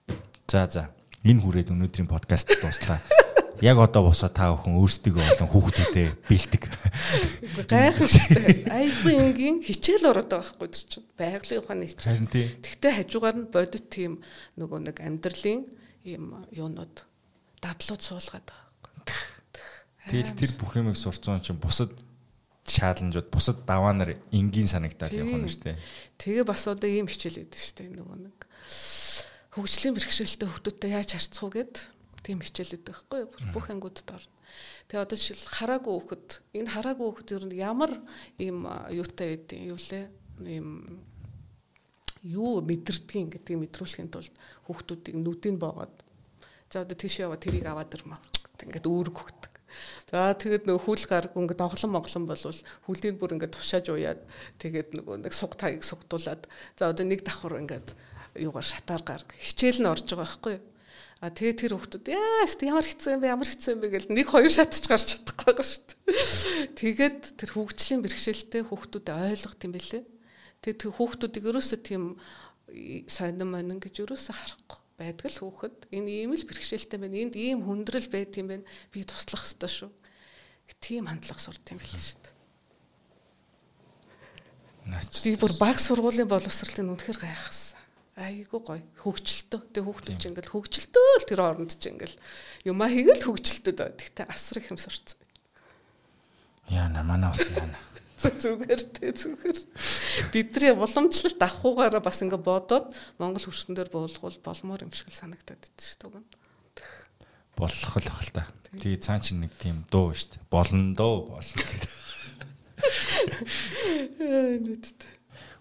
За 0.46 0.68
за. 0.68 0.84
Энэ 1.24 1.42
хүрээд 1.42 1.72
өнөөдрийн 1.72 2.12
подкаст 2.12 2.52
дуслаа 2.60 3.00
яг 3.63 3.79
одоо 3.79 4.11
босоо 4.11 4.29
та 4.29 4.51
бүхэн 4.51 4.75
өөрсдөө 4.75 5.13
болон 5.15 5.49
хүүхдүүдээ 5.55 6.09
бэлдэг. 6.27 6.63
Гайхах 7.71 8.11
штэ. 8.11 8.67
Айгүй 8.67 9.15
энгийн 9.23 9.63
хичээл 9.63 10.11
ороод 10.11 10.27
байгаа 10.35 10.59
байхгүй 10.59 10.69
чинь. 10.75 11.07
Байгалийн 11.15 11.63
ухааны 11.63 11.87
хичээл. 11.87 12.27
Тэгтээ 12.59 12.93
хажуугаар 13.07 13.37
нь 13.39 13.47
бодит 13.47 13.87
тийм 13.87 14.19
нөгөө 14.59 14.79
нэг 14.91 14.97
амьдралын 14.99 15.63
ийм 16.03 16.43
юунууд 16.51 17.07
дадлууд 17.63 18.03
суулгаад 18.03 18.47
байгаа. 18.51 18.83
Тэгэл 20.11 20.35
тэр 20.35 20.53
бүх 20.59 20.75
юмыг 20.75 20.99
сурцсан 20.99 21.39
чинь 21.39 21.63
бусад 21.63 21.95
чаленжууд 22.67 23.31
бусад 23.31 23.63
даваанаар 23.63 24.19
энгийн 24.35 24.67
санагдаад 24.67 25.15
явах 25.15 25.47
нь 25.47 25.55
штэ. 25.55 25.79
Тэгээ 26.19 26.43
бас 26.43 26.67
одоо 26.67 26.91
ийм 26.91 27.07
хичээл 27.07 27.47
өгдөө 27.47 27.63
штэ 27.63 27.87
нөгөө 27.95 28.19
нэг 28.27 28.39
хөгжлийн 29.55 29.95
бэрхшээлтэй 29.95 30.49
хүмүүстэй 30.49 30.91
яаж 30.91 31.11
харьцах 31.15 31.45
уу 31.47 31.53
гэд 31.55 31.75
тийм 32.23 32.39
хичээл 32.41 32.79
өгдөг 32.79 32.97
байхгүй 33.11 33.23
бүх 33.53 33.67
ангиудад 33.71 34.09
орно. 34.15 34.33
Тэгээ 34.89 35.05
одоо 35.05 35.17
жишээл 35.19 35.55
хараагүй 35.59 35.93
хүүхэд 35.99 36.27
энэ 36.55 36.73
хараагүй 36.73 37.07
хүүхэд 37.11 37.35
ер 37.35 37.45
нь 37.51 37.59
ямар 37.59 37.93
ийм 38.39 38.59
юутай 38.95 39.29
байдیں۔ 39.35 39.67
юу 39.67 39.79
лээ? 39.79 40.07
Ийм 40.47 40.69
юу 42.23 42.63
мэдэрдгийг 42.63 43.35
гэдгийг 43.35 43.59
мэдрүүлэхийн 43.67 44.11
тулд 44.11 44.35
хүүхдүүдийг 44.71 45.17
нүдийг 45.19 45.59
боогод 45.59 45.91
за 46.71 46.87
одоо 46.87 46.97
тийш 46.97 47.19
яваа 47.19 47.37
тэрийг 47.37 47.67
аваад 47.67 47.91
ирмэ. 47.91 48.17
Ингээд 48.63 48.87
үүрэг 48.87 49.17
хөгдөг. 49.19 49.53
За 50.07 50.31
тэгээд 50.37 50.69
нөгөө 50.71 50.83
хүл 50.87 51.05
гарг 51.09 51.33
ингээд 51.35 51.65
оглон 51.67 51.93
моглон 51.93 52.25
болвол 52.31 52.61
хүлийг 52.87 53.17
бүр 53.19 53.35
ингээд 53.35 53.57
тушааж 53.57 53.87
уяад 53.91 54.21
тэгээд 54.63 54.95
нөгөө 54.95 55.17
нэг 55.25 55.35
суг 55.35 55.59
таяг 55.59 55.83
сугдуулаад 55.83 56.47
за 56.79 56.93
одоо 56.93 57.05
нэг 57.09 57.27
давхар 57.27 57.59
ингээд 57.59 57.97
юугаар 58.39 58.67
шатаар 58.69 59.03
гарг 59.03 59.29
хичээл 59.41 59.83
нь 59.83 59.91
орж 59.91 60.07
байгаа 60.07 60.23
байхгүй 60.23 60.53
юу? 60.57 60.63
А 61.23 61.31
тэгээ 61.31 61.55
тэр 61.55 61.79
хүүхдүүд 61.79 62.11
яас 62.11 62.59
ямар 62.67 62.83
хэцүү 62.83 63.15
юм 63.15 63.23
бэ 63.23 63.31
ямар 63.31 63.47
хэцүү 63.47 63.71
юм 63.79 63.81
бэ 63.87 63.95
гэл 63.95 64.11
нэг 64.11 64.27
хоёр 64.27 64.51
шатч 64.51 64.91
гарч 64.91 65.23
чадахгүй 65.23 65.55
байгаа 65.55 65.67
шүү 65.71 65.83
дээ. 65.87 66.75
Тэгээд 66.75 67.21
тэр 67.39 67.51
хөгжлийн 67.55 68.03
бэрхшээлтэй 68.03 68.63
хүүхдүүдэд 68.67 69.23
ойлгох 69.31 69.55
юм 69.63 69.71
бэлээ. 69.79 70.03
Тэгээд 70.67 70.81
тэр 70.83 70.91
хүүхдүүдийг 70.99 71.47
ерөөсөө 71.47 71.79
тийм 71.79 72.19
сонин 73.07 73.47
монин 73.55 73.79
гэж 73.79 74.03
ерөөсөө 74.03 74.35
харахгүй 74.35 74.81
байдаг 74.99 75.31
л 75.31 75.39
хүүхэд 75.47 75.77
энэ 75.95 76.11
ийм 76.27 76.35
л 76.35 76.43
бэрхшээлтэй 76.43 76.99
байна. 76.99 77.15
Энд 77.15 77.39
ийм 77.39 77.63
хүндрэл 77.63 78.11
байт 78.11 78.35
юм 78.43 78.51
байна. 78.51 78.67
Би 78.91 79.07
туслах 79.07 79.47
ёстой 79.47 79.71
шүү. 79.71 79.95
Тийм 80.83 81.07
хандлага 81.07 81.39
сурд 81.39 81.63
юм 81.71 81.79
бэлээ 81.79 82.03
шүү 82.03 82.19
дээ. 82.19 82.35
Би 85.23 85.39
бүр 85.39 85.55
баг 85.55 85.79
сургуулийн 85.79 86.27
боловсролын 86.27 86.91
үнэхээр 86.99 87.23
гайхсан 87.23 87.79
айгуу 88.23 88.63
гоё 88.63 88.83
хөгжилтөө 89.03 89.61
тэг 89.75 90.17
чинь 90.17 90.33
ингээл 90.33 90.55
хөгжилтөө 90.55 91.09
л 91.19 91.29
тэр 91.29 91.41
оронд 91.43 91.75
чинь 91.75 91.99
ингээл. 91.99 92.17
Юмаа 92.65 92.89
хийгээл 92.89 93.27
дөө 93.27 93.37
тэгтээ 93.99 94.27
асар 94.31 94.63
их 94.63 94.71
юм 94.71 94.79
сурцсан. 94.79 95.19
Яана 96.71 97.03
манай 97.03 97.35
ус 97.35 97.43
яана 97.51 97.79
зүгээр 98.23 98.83
тэг 98.95 99.19
зүгээр. 99.19 99.59
Бидний 100.31 100.73
уламжлалт 100.73 101.43
авахгүйгаараа 101.43 102.03
бас 102.03 102.23
ингээ 102.23 102.39
бодоод 102.39 102.95
Монгол 103.19 103.43
хөрсөн 103.43 103.75
дээр 103.75 103.91
буулгуул 103.91 104.39
болмоор 104.39 104.87
юм 104.87 104.95
шиг 104.95 105.11
л 105.11 105.19
санагдаад 105.19 105.59
идэв 105.59 105.83
шүү 105.83 106.23
дээ 106.23 106.43
болох 107.59 107.97
л 107.99 108.07
бахал 108.07 108.31
та. 108.33 108.47
Тэгээ 108.79 109.03
цаан 109.03 109.21
чинь 109.21 109.43
нэг 109.43 109.53
тийм 109.59 109.85
дуу 109.91 110.15
шүү 110.15 110.39
дээ. 110.39 110.43
Болно 110.49 110.95
доо 110.95 111.35
болно 111.35 111.63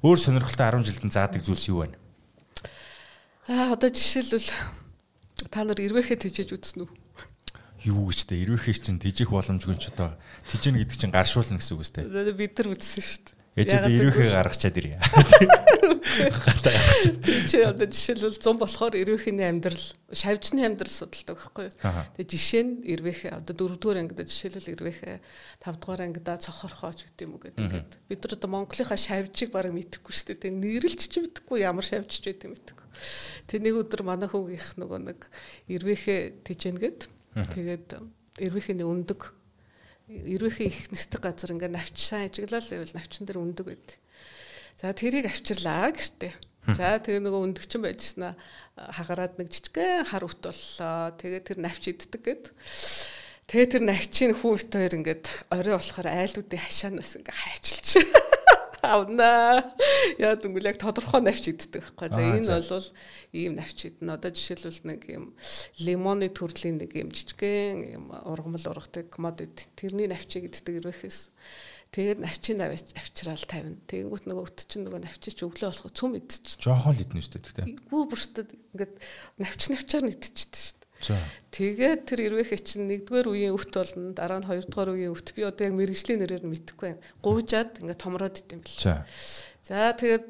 өөр 0.02 0.17
сонирхолтой 0.17 0.65
10 0.82 0.88
жилдэн 0.88 1.13
заадаг 1.13 1.41
зүйлс 1.45 1.69
юу 1.69 1.86
байна 1.86 1.97
Аа 3.51 3.75
одоо 3.75 3.91
жишээлбэл 3.91 4.47
та 5.51 5.67
нар 5.67 5.75
ирвэхээ 5.75 6.23
тэжээж 6.23 6.55
үзсэн 6.55 6.87
үү? 6.87 6.89
Юу 7.83 8.07
гэж 8.07 8.31
тэ 8.31 8.39
ирвэхээ 8.47 8.79
чинь 8.79 9.03
тэжих 9.03 9.35
боломжгүй 9.35 9.75
ч 9.75 9.91
одоо 9.91 10.15
тэжээнэ 10.47 10.87
гэдэг 10.87 10.95
чинь 10.95 11.11
гаршуулна 11.11 11.59
гэсэн 11.59 11.75
үг 11.75 11.83
үстэй. 11.83 12.07
Бид 12.31 12.55
нар 12.55 12.71
үзсэн 12.71 13.03
шүү 13.03 13.19
дээ. 13.27 13.35
Ээжээ 13.51 13.91
ирүүхээ 13.91 14.31
гаргачаад 14.31 14.77
ирье. 14.79 14.95
Гатаа 16.47 16.71
гаргач. 16.71 17.03
Чи 17.51 17.59
одоо 17.67 17.87
жишээлбэл 17.91 18.39
100 18.39 18.55
болохоор 18.55 18.95
ирүүхийн 18.95 19.43
амьдрал, 19.43 19.87
шавжны 20.15 20.63
амьдрал 20.63 20.95
судалдаг 20.95 21.35
байхгүй 21.35 21.67
юу? 21.67 21.75
Тэгээ 22.15 22.31
жишээ 22.31 22.63
нь 22.63 22.73
ирвэхээ 22.87 23.35
одоо 23.35 23.51
дөрөвдүгээр 23.51 23.99
ангидаа 24.07 24.31
жишээлбэл 24.31 24.71
ирвэхээ 24.79 25.15
тавдугаар 25.59 26.07
ангидаа 26.07 26.39
цохорхооч 26.39 27.03
гэдэг 27.03 27.27
юм 27.27 27.35
уу 27.35 27.43
гэдэг. 27.43 27.59
Ингээд 27.59 27.91
бид 28.07 28.19
нар 28.23 28.33
одоо 28.39 28.49
Монголынхаа 28.55 28.95
шавжийг 28.95 29.51
бараг 29.51 29.75
мэдэхгүй 29.75 30.13
шүү 30.15 30.39
дээ. 30.39 30.55
Нэрлэлч 30.55 31.11
ч 31.11 31.19
мэдэхгүй 31.19 31.67
ямар 31.67 31.83
шавжч 31.83 32.23
байт 32.23 32.47
юм 32.47 32.55
мэдэхгүй. 32.55 32.81
Тэгээ 33.47 33.65
нэг 33.65 33.75
өдөр 33.86 34.01
манай 34.08 34.30
хүүгийнх 34.30 34.80
нөгөө 34.80 34.99
нэг 35.08 35.19
ирвэхээ 35.71 36.45
тижэнгээд 36.47 36.99
тэгээд 37.36 37.88
ирвэхийн 38.41 38.84
өндөг 38.84 39.36
ерөөхийн 40.12 40.71
их 40.71 40.91
нэстэг 40.91 41.23
газар 41.23 41.56
ингээ 41.56 41.71
навч 41.71 41.95
сайн 41.95 42.27
ажиглал 42.27 42.60
байвал 42.60 42.95
навчин 42.95 43.23
дээр 43.23 43.39
өндөг 43.39 43.65
байд. 43.71 43.89
За 44.75 44.91
тэрийг 44.91 45.32
авчирлаа 45.32 45.91
гэртээ. 45.95 46.34
За 46.75 46.99
тэгээ 46.99 47.23
нөгөө 47.23 47.41
өндөгчин 47.47 47.82
байжснаа 47.82 48.36
хагараад 48.75 49.39
нэг 49.39 49.47
жижигхэн 49.49 50.06
хар 50.12 50.27
өвт 50.27 50.43
боллоо. 50.43 51.15
Тэгээ 51.15 51.41
тэр 51.47 51.58
навч 51.63 51.84
иддэг 51.89 52.21
гэд. 52.21 52.43
Тэгээ 53.47 53.67
тэр 53.71 53.84
навчийн 53.88 54.34
хүүхд 54.36 54.71
хоёр 54.75 54.93
ингээд 54.99 55.25
орой 55.49 55.75
болохоор 55.80 56.08
айлуудын 56.08 56.60
хашаанаас 56.60 57.17
ингээ 57.19 57.36
хайчилж 57.36 57.89
авнаа. 58.82 59.74
Яа 60.17 60.36
гэвэл 60.36 60.70
яг 60.70 60.78
тодорхой 60.82 61.22
навч 61.22 61.48
иддэг 61.50 61.86
байхгүй. 61.96 62.10
За 62.10 62.22
энэ 62.22 62.50
бол 62.50 62.89
ийм 63.32 63.56
навч 63.58 63.78
идэнэ. 63.88 64.13
Одоо 64.17 64.32
жишээлбэл 64.34 64.82
нэг 64.89 65.02
юм 65.10 65.26
лимоны 65.80 66.28
төрлийн 66.30 66.82
нэг 66.82 66.91
юм 66.98 67.10
жижигхэн 67.13 67.78
юм 68.02 68.06
ургамал 68.12 68.65
ургадаг 68.74 69.10
комодит 69.13 69.70
тэрний 69.78 70.10
навчийг 70.10 70.50
иддэг 70.50 70.82
ирвэхээс. 70.82 71.32
Тэгээд 71.91 72.24
навчийн 72.24 72.63
авчраал 72.63 73.44
тавина. 73.44 73.76
Тэгэнгүүт 73.91 74.26
нөгөө 74.26 74.46
өт 74.48 74.63
чинь 74.63 74.88
нөгөө 74.88 75.02
навчич 75.06 75.44
өглөө 75.44 75.70
болох 75.76 75.91
цүм 75.91 76.15
идчих. 76.15 76.56
Жохон 76.63 76.96
л 76.96 77.04
идэнэ 77.04 77.20
шүү 77.20 77.34
дээ 77.36 77.46
тэгтээ. 77.52 77.65
Гүү 77.91 78.04
бүртээ 78.08 78.46
ингээд 78.72 78.94
навч 79.44 79.62
навчаар 79.76 80.08
идчихдэг 80.08 80.56
шүү 80.56 80.81
Тэгээд 81.51 82.01
тэр 82.07 82.19
ирвэхэ 82.31 82.57
чинь 82.63 82.87
нэгдүгээр 82.87 83.27
үеийн 83.27 83.55
өвт 83.57 83.73
болно, 83.75 84.13
дараа 84.15 84.39
нь 84.39 84.47
хоёрдугаар 84.47 84.95
үеийн 84.95 85.11
өвт. 85.11 85.35
Би 85.35 85.43
одоо 85.43 85.67
яг 85.67 85.75
мэрэгжлийн 85.75 86.19
нэрээр 86.23 86.43
нь 86.47 86.51
мэдэхгүй 86.53 86.87
байна. 86.95 87.03
Гуйжаад 87.19 87.71
ингээд 87.81 87.99
томроод 87.99 88.39
идэм 88.39 88.61
бил. 88.63 89.03
За 89.65 89.91
тэгээд 89.91 90.25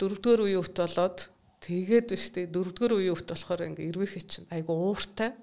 дөрөвдүгээр 0.00 0.42
үеийн 0.42 0.60
өвт 0.64 0.76
болоод 0.82 1.18
тэгээд 1.62 2.06
биш 2.10 2.26
тэг 2.34 2.50
дөрөвдүгээр 2.50 2.94
үеийн 2.98 3.14
өвт 3.14 3.28
болохоор 3.30 3.62
ингээд 3.70 3.90
ирвэхэ 3.94 4.20
чинь 4.26 4.50
айгу 4.50 4.74
ууртай. 4.74 5.36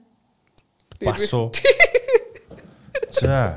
Бас 1.00 1.32
уу. 1.32 1.50
За. 3.12 3.56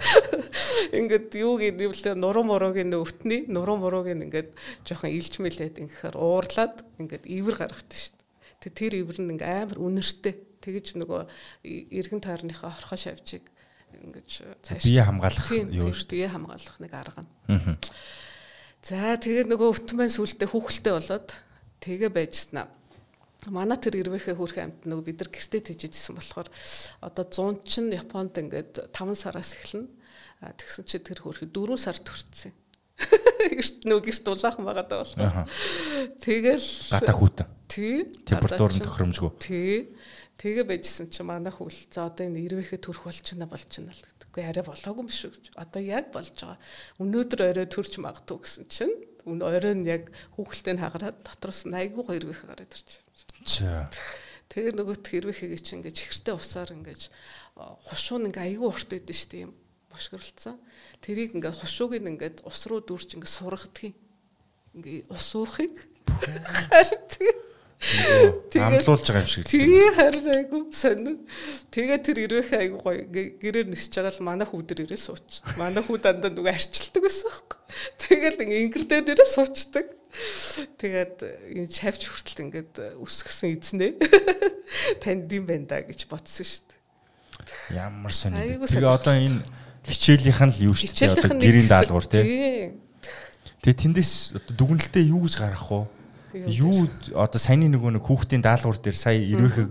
Ингээд 0.94 1.34
юу 1.38 1.58
гэвэл 1.58 2.14
нуруу 2.14 2.44
муруугийн 2.46 2.94
өвтний 2.94 3.50
нуруу 3.50 3.78
мурууг 3.82 4.10
ингээд 4.10 4.54
жоохон 4.86 5.10
илж 5.10 5.42
мэлээд 5.42 5.82
ингээд 5.82 6.14
уурлаад 6.14 6.86
ингээд 7.02 7.26
ивэр 7.26 7.56
гаргадаг 7.58 7.98
шүү 7.98 8.14
дээ. 8.62 8.78
Тэр 8.78 8.92
ивэр 9.02 9.18
нь 9.22 9.30
ингээд 9.34 9.50
амар 9.50 9.78
үнэртэй 9.82 10.34
тэгэж 10.64 10.96
нөгөө 10.96 11.20
эргэн 11.92 12.24
тойрныхоо 12.24 12.72
орхоо 12.72 12.96
шавжийг 12.96 13.52
ингэж 13.92 14.30
цааш 14.64 14.82
бие 14.82 15.04
хамгаалах 15.04 15.48
юу 15.52 15.92
шүү 15.92 16.16
бие 16.16 16.28
хамгаалах 16.32 16.76
нэг 16.80 16.92
арга 16.96 17.22
нь. 17.22 17.76
За 18.84 19.16
тэгээд 19.16 19.48
нөгөө 19.48 19.96
маань 19.96 20.12
сүултээ 20.12 20.48
хүүхэлтэй 20.50 20.92
болоод 20.92 21.28
тэгээ 21.80 22.10
байжснаа. 22.12 22.68
Манай 23.48 23.76
тэр 23.76 24.00
ирвэхээ 24.00 24.36
хүрх 24.36 24.56
амт 24.60 24.88
нөгөө 24.88 25.04
бид 25.04 25.18
нар 25.20 25.30
гэртээ 25.32 25.72
тэжээжсэн 25.72 26.16
болохоор 26.16 26.48
одоо 27.04 27.24
100 27.28 27.64
чин 27.68 27.92
Японд 27.92 28.40
ингээд 28.40 28.88
5 28.92 29.16
сараас 29.16 29.56
эхэлнэ. 29.56 29.88
Тэгсэн 30.56 30.84
чи 30.88 30.96
тэр 31.00 31.20
хүрх 31.24 31.44
4 31.48 31.76
сар 31.76 31.96
төрцсөн. 32.00 32.52
Гэрт 33.56 33.84
нөгөө 33.84 34.04
гэрт 34.08 34.26
улаахан 34.32 34.64
байгаа 34.64 34.86
даа 34.88 35.00
болохоор. 35.04 35.48
Тэгэл 36.24 36.68
гата 36.92 37.12
хүүтэн. 37.12 37.48
Тий. 37.68 38.08
Температур 38.24 38.72
нь 38.72 38.84
тохиромжгүй. 38.84 39.30
Тий. 39.40 39.92
Тэгээ 40.34 40.64
байжсэн 40.66 41.08
чи 41.14 41.22
манай 41.22 41.52
хөл 41.54 41.70
за 41.88 42.10
одоо 42.10 42.26
энэ 42.26 42.42
ирвэхэ 42.42 42.82
төрөх 42.82 43.06
болчихно 43.06 43.46
болчихно 43.46 43.94
л 43.94 44.02
гэдэггүй 44.02 44.42
арай 44.42 44.64
болоогүй 44.66 45.02
юм 45.06 45.10
шүү 45.10 45.30
гэж. 45.30 45.44
Одоо 45.54 45.82
яг 45.82 46.10
болж 46.10 46.34
байгаа. 46.34 46.58
Өнөөдөр 46.98 47.40
орой 47.54 47.66
төрч 47.70 48.02
магадгүй 48.02 48.38
гэсэн 48.42 48.66
чинь 48.66 48.94
орой 49.24 49.74
нь 49.78 49.86
яг 49.86 50.10
хүүхэлтэй 50.34 50.74
хагараад 50.76 51.22
дотроос 51.22 51.70
нь 51.70 51.78
айгүй 51.78 52.02
гоё 52.02 52.18
ирвэхэ 52.18 52.50
гараад 52.50 52.72
байна. 52.74 52.98
За. 53.46 53.88
Тэгээ 54.50 54.74
нөгөө 54.74 54.96
ирвэхэгээ 55.00 55.60
чи 55.62 55.72
ингээд 55.78 55.98
чихэртэй 56.02 56.34
усаар 56.34 56.70
ингээд 56.74 57.08
хушуун 57.88 58.28
ингээд 58.28 58.46
айгүй 58.58 58.68
урт 58.68 58.90
байдсан 58.90 59.14
шүү 59.14 59.30
дээ 59.30 59.44
юм 59.48 59.52
бошгорлцсон. 59.88 60.56
Тэрийг 61.00 61.38
ингээд 61.38 61.58
хушууг 61.62 61.94
ингээд 61.94 62.36
ус 62.42 62.60
руу 62.66 62.82
дүүрч 62.82 63.16
ингээд 63.16 63.34
сургадгийг. 63.38 63.96
Ингээд 64.74 65.08
ус 65.14 65.28
уухыг 65.38 65.74
хардаг 66.68 67.38
амлуулж 68.54 69.04
байгаа 69.04 69.24
юм 69.24 69.28
шиг. 69.28 69.44
Тэгээ 69.44 69.90
харин 69.96 70.28
айгу 70.32 70.58
сонир. 70.72 71.16
Тэгээ 71.68 71.98
тэр 72.00 72.18
ирвэхэ 72.24 72.56
айгу 72.56 72.78
гоё 72.80 73.04
гэрээр 73.10 73.68
нисэж 73.68 74.00
байгаа 74.00 74.14
л 74.16 74.24
манай 74.24 74.46
хүүдэр 74.48 74.88
ирээ 74.88 75.00
сууч. 75.00 75.44
Манай 75.60 75.84
хүү 75.84 76.00
дандаа 76.00 76.32
нүг 76.32 76.48
арчилдаг 76.48 77.02
байсан 77.04 77.28
байхгүй. 77.28 77.58
Тэгэл 78.00 78.40
ингэр 78.40 78.84
дээр 78.88 79.04
нэрээ 79.04 79.28
суучдаг. 79.28 79.86
Тэгээд 80.80 81.16
энэ 81.58 81.68
шавж 81.68 82.02
хүртэл 82.08 82.44
ингээд 82.48 82.74
өсгсөн 83.02 83.58
эзнээ. 83.58 83.92
Танд 85.02 85.28
юм 85.34 85.44
байна 85.44 85.66
да 85.68 85.82
гэж 85.82 86.06
бодсон 86.08 86.46
шүү 86.46 86.62
дээ. 86.70 87.82
Ямар 87.82 88.14
сонир. 88.14 88.64
Тэгээ 88.64 88.94
одоо 88.94 89.12
энэ 89.12 89.42
хичээлийнх 89.84 90.40
нь 90.40 90.54
л 90.54 90.64
юу 90.70 90.74
шүү 90.74 90.94
дээ. 90.94 91.12
Одоо 91.18 91.36
гэрийн 91.36 91.68
даалгавар 91.68 92.06
тий. 92.06 92.78
Тэгээ 93.60 93.80
тэндээс 93.80 94.12
дүгнэлтээ 94.54 95.10
юу 95.10 95.26
гэж 95.26 95.34
гаргах 95.40 95.68
вэ? 95.68 95.93
Юу 96.34 96.90
одоо 97.14 97.40
саяны 97.40 97.70
нөгөө 97.70 97.98
нэг 97.98 98.04
хүүхдийн 98.04 98.42
даалгавар 98.42 98.78
дээр 98.82 98.98
сая 98.98 99.18
ирвэхэг 99.18 99.70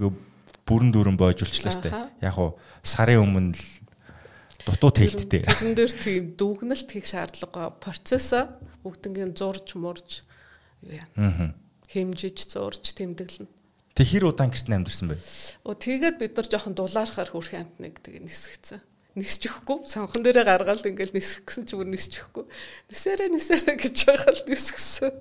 бүрэн 0.63 0.91
дүүрэн 0.95 1.19
боожулчлаа 1.19 1.73
штэ. 1.75 1.91
Яг 2.23 2.35
уу 2.39 2.55
сарын 2.83 3.23
өмнө 3.23 3.55
л 3.55 3.63
дутуу 4.63 4.91
тэлттэй. 4.95 5.43
Тэрэн 5.43 5.75
дээр 5.75 5.91
тийм 5.91 6.23
дүгнэлт 6.39 6.87
хийх 6.87 7.07
шаардлага 7.07 7.75
процессо 7.83 8.47
бүгднгийн 8.83 9.35
зурж 9.35 9.75
мурж. 9.75 10.23
Хэмжиж 11.91 12.47
зурж 12.47 12.95
тэмдэглэнэ. 12.95 13.51
Тэг 13.93 14.07
хэр 14.07 14.31
удаан 14.31 14.49
гэрт 14.49 14.71
амьдэрсэн 14.71 15.07
бэ? 15.11 15.19
Оо 15.67 15.75
тэгээд 15.77 16.17
бид 16.17 16.33
нар 16.33 16.47
жоохон 16.49 16.73
дулаархаар 16.73 17.29
хөрх 17.29 17.53
амтныг 17.53 18.01
тэгээ 18.01 18.25
нисгцэн. 18.25 18.81
Нисч 19.13 19.45
өгөхгүй 19.45 19.85
санхан 19.85 20.25
дээрээ 20.25 20.49
гаргаал 20.49 20.81
ингээл 20.81 21.13
нисэх 21.13 21.45
гэсэн 21.45 21.69
чи 21.69 21.77
бүр 21.77 21.85
нисч 21.85 22.17
өгөхгүй. 22.17 22.49
Нисэрэ 22.89 23.29
нисэрэ 23.29 23.77
гэж 23.77 23.97
байгаа 24.09 24.33
л 24.33 24.43
нисгсэн. 24.49 25.13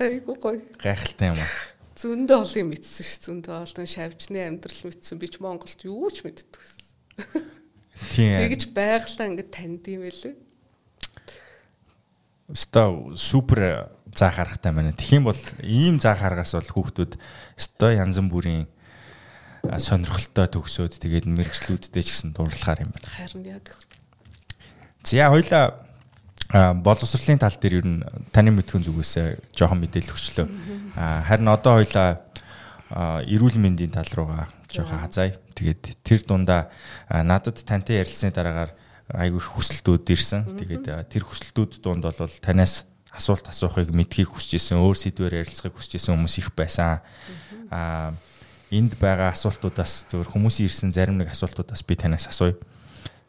Айгуу 0.00 0.36
гоё. 0.38 0.60
Гайхалтай 0.80 1.32
юм 1.32 1.38
аа. 1.38 1.50
Зөндөө 1.94 2.38
олон 2.42 2.66
мэдсэн 2.74 3.04
ш. 3.06 3.12
Зөндөө 3.22 3.54
олон 3.64 3.86
шавжны 3.86 4.40
амьдрал 4.42 4.82
мэдсэн. 4.90 5.18
Би 5.20 5.28
ч 5.30 5.38
Монголд 5.38 5.80
юу 5.86 6.10
ч 6.10 6.26
мэддэг 6.26 6.58
байсан. 6.58 7.44
Тийм. 8.14 8.34
Тэгж 8.42 8.74
байглаа 8.74 9.26
ингээд 9.30 9.50
танд 9.54 9.84
юм 9.86 10.02
байлээ. 10.02 10.34
Өстой 12.50 13.14
супер 13.14 13.94
заах 14.10 14.36
харахтай 14.42 14.74
байна. 14.74 14.94
Юм 15.10 15.30
бол 15.30 15.38
ийм 15.62 16.02
заах 16.02 16.20
харгаас 16.20 16.58
бол 16.58 16.82
хүүхдүүд 16.82 17.14
өстой 17.56 17.96
янз 18.02 18.18
бүрийн 18.18 18.66
сонирхолтой 19.64 20.50
төгсөөд 20.50 20.98
тэгээд 21.00 21.30
мэрэгчлүүдтэй 21.30 22.02
ч 22.04 22.12
гэсэн 22.12 22.34
дурлахаар 22.34 22.84
юм 22.84 22.92
байна. 22.92 23.08
Харин 23.08 23.44
яг. 23.48 23.72
За 25.04 25.30
хоёлаа 25.30 25.83
боловсролын 26.54 27.42
тал 27.42 27.56
дээр 27.58 27.82
ер 27.82 27.86
нь 27.86 27.98
таны 28.30 28.54
мэдхүн 28.54 28.86
зүгээс 28.86 29.42
жоохон 29.58 29.82
мэдээлэл 29.82 30.14
өгчлөө. 30.14 30.46
Харин 30.94 31.50
одоо 31.50 31.82
хоёлаа 31.82 32.22
эрүүл 33.26 33.58
мэндийн 33.58 33.90
тал 33.90 34.06
руугаа 34.14 34.46
жоохон 34.70 35.02
хазаая. 35.02 35.34
Тэгээд 35.58 35.98
тэр 36.06 36.22
дундаа 36.22 36.70
надад 37.10 37.58
тантай 37.66 37.98
ярилцсны 37.98 38.30
дараагаар 38.30 38.70
айгүй 39.10 39.42
их 39.42 39.50
хүсэлтүүд 39.50 40.06
ирсэн. 40.14 40.46
Тэгээд 40.54 41.10
тэр 41.10 41.26
хүсэлтүүд 41.26 41.82
дунд 41.82 42.06
бол 42.06 42.38
танаас 42.38 42.86
асуулт 43.10 43.50
асуухыг 43.50 43.90
мэдхийг 43.90 44.30
хүсэж 44.30 44.58
исэн, 44.58 44.78
өөр 44.78 44.94
сэдвээр 44.94 45.42
ярилцахыг 45.42 45.74
хүсэж 45.74 45.98
исэн 45.98 46.14
хүмүүс 46.14 46.38
их 46.38 46.54
байсан. 46.54 47.02
Аа 47.74 48.14
энд 48.70 48.94
байгаа 48.98 49.34
асуултуудаас 49.34 50.06
зөвхөн 50.10 50.34
хүмүүсийн 50.34 50.66
ирсэн 50.66 50.90
зарим 50.90 51.18
нэг 51.18 51.30
асуултуудаас 51.30 51.82
би 51.86 51.94
танаас 51.94 52.26
асууя 52.26 52.58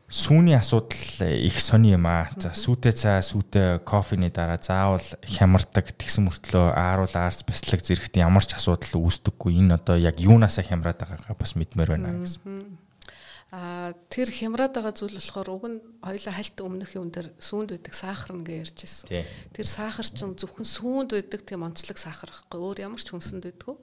сүүний 0.10 0.56
асуудал 0.56 1.26
их 1.26 1.58
сони 1.60 1.96
юм 1.96 2.06
аа. 2.06 2.30
За 2.38 2.54
сүйтэй 2.54 2.94
цаа, 2.94 3.20
сүйтэй 3.26 3.82
кофений 3.82 4.30
дараа 4.30 4.62
заавал 4.62 5.02
хямардаг 5.26 5.90
тэгсэн 5.98 6.30
мөртлөө 6.30 6.78
ааруул 6.78 7.16
аарц 7.18 7.42
бяцлаг 7.42 7.82
зэрэгт 7.82 8.22
ямар 8.22 8.46
ч 8.46 8.54
асуудал 8.54 9.02
үүсдэггүй. 9.02 9.58
Энэ 9.66 9.82
одоо 9.82 9.98
яг 9.98 10.22
юунаасаа 10.22 10.62
хямраад 10.62 11.02
байгаагаа 11.02 11.36
бас 11.36 11.58
мэдмээр 11.58 11.98
байна 11.98 12.22
гэсэн. 12.22 12.85
А 13.54 13.94
тэр 14.10 14.34
хямраад 14.34 14.74
байгаа 14.74 14.90
зүйл 14.90 15.22
болохоор 15.22 15.50
уг 15.54 15.66
нь 15.70 15.78
хоёлаа 16.02 16.34
хальт 16.34 16.58
өмнөх 16.66 16.98
юм 16.98 17.14
дээр 17.14 17.30
сүүнд 17.38 17.78
байдаг 17.78 17.94
сахар 17.94 18.34
нэгэ 18.42 18.58
ярьж 18.58 18.78
ирсэн. 18.84 19.22
Тэр 19.54 19.68
сахар 19.70 20.08
чинь 20.10 20.34
зөвхөн 20.34 20.66
сүүнд 20.66 21.14
байдаг 21.14 21.46
тийм 21.46 21.62
онцлог 21.62 21.94
сахар 22.02 22.34
байхгүй 22.34 22.58
өөр 22.58 22.78
ямар 22.90 22.98
ч 23.06 23.14
хүнсэнд 23.14 23.46
байдгүй. 23.46 23.78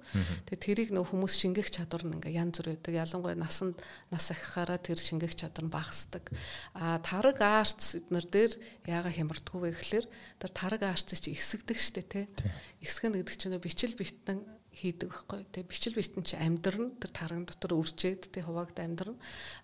Тэгээ 0.51 0.67
тэрийг 0.67 0.91
нөх 0.91 1.15
хүмүүс 1.15 1.35
шингэх 1.39 1.71
чадвар 1.71 2.03
нь 2.03 2.15
ингээ 2.19 2.43
янз 2.43 2.59
бүр 2.59 2.75
байдаг. 2.75 3.07
Ялангуяа 3.07 3.39
насанд 3.39 3.79
нас 4.11 4.27
ахихаараа 4.35 4.83
тэр 4.83 4.99
шингэх 4.99 5.39
чадвар 5.39 5.65
нь 5.65 5.73
багасдаг. 5.73 6.27
А 6.75 6.99
тараг 6.99 7.39
аарц 7.39 8.03
эднэр 8.03 8.27
дээр 8.27 8.53
яага 8.91 9.15
хямрдаггүй 9.15 9.63
вэ 9.63 9.71
гэхэлэр 9.79 10.07
тэр 10.43 10.51
тараг 10.51 10.83
аарц 10.91 11.07
чи 11.07 11.39
эсэгдэг 11.39 11.79
штэ 11.79 12.03
тий. 12.03 12.27
Эсгэн 12.83 13.15
гэдэг 13.15 13.39
чинь 13.39 13.55
бичил 13.63 13.95
битэн 13.95 14.43
хийдэг 14.73 15.13
байхгүй. 15.13 15.45
Тэгээ 15.53 15.69
бичил 15.69 15.95
битэн 15.95 16.25
чи 16.25 16.37
амьдрын 16.41 16.97
тэр 16.97 17.13
тарган 17.13 17.45
дотор 17.45 17.77
үржээд 17.77 18.33
тэг 18.33 18.49
хуваагд 18.49 18.81
амьдрын. 18.81 19.17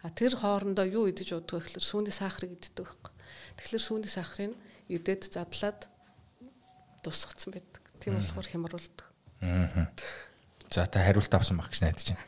А 0.04 0.12
тэр 0.12 0.36
хоорондоо 0.36 0.84
юу 0.84 1.08
идэж 1.08 1.32
уддаг 1.32 1.64
гэхэлэр 1.64 1.84
сүүний 1.84 2.12
сахарыг 2.12 2.60
иддэг 2.60 2.84
байхгүй. 2.84 3.12
Тэгэхээр 3.56 3.84
сүүний 3.88 4.12
сахарыг 4.12 4.52
идээд 4.92 5.32
задлаад 5.32 5.88
тусгацсан 7.02 7.56
байдаг. 7.56 7.82
Тийм 7.98 8.20
болохоор 8.20 8.48
хямруулдаг. 8.48 9.06
Аа. 9.40 9.88
За 10.70 10.86
та 10.86 11.00
хариулт 11.00 11.32
авсан 11.32 11.56
баг 11.56 11.72
гэж 11.72 11.80
найдаж 11.82 12.12
байна. 12.12 12.24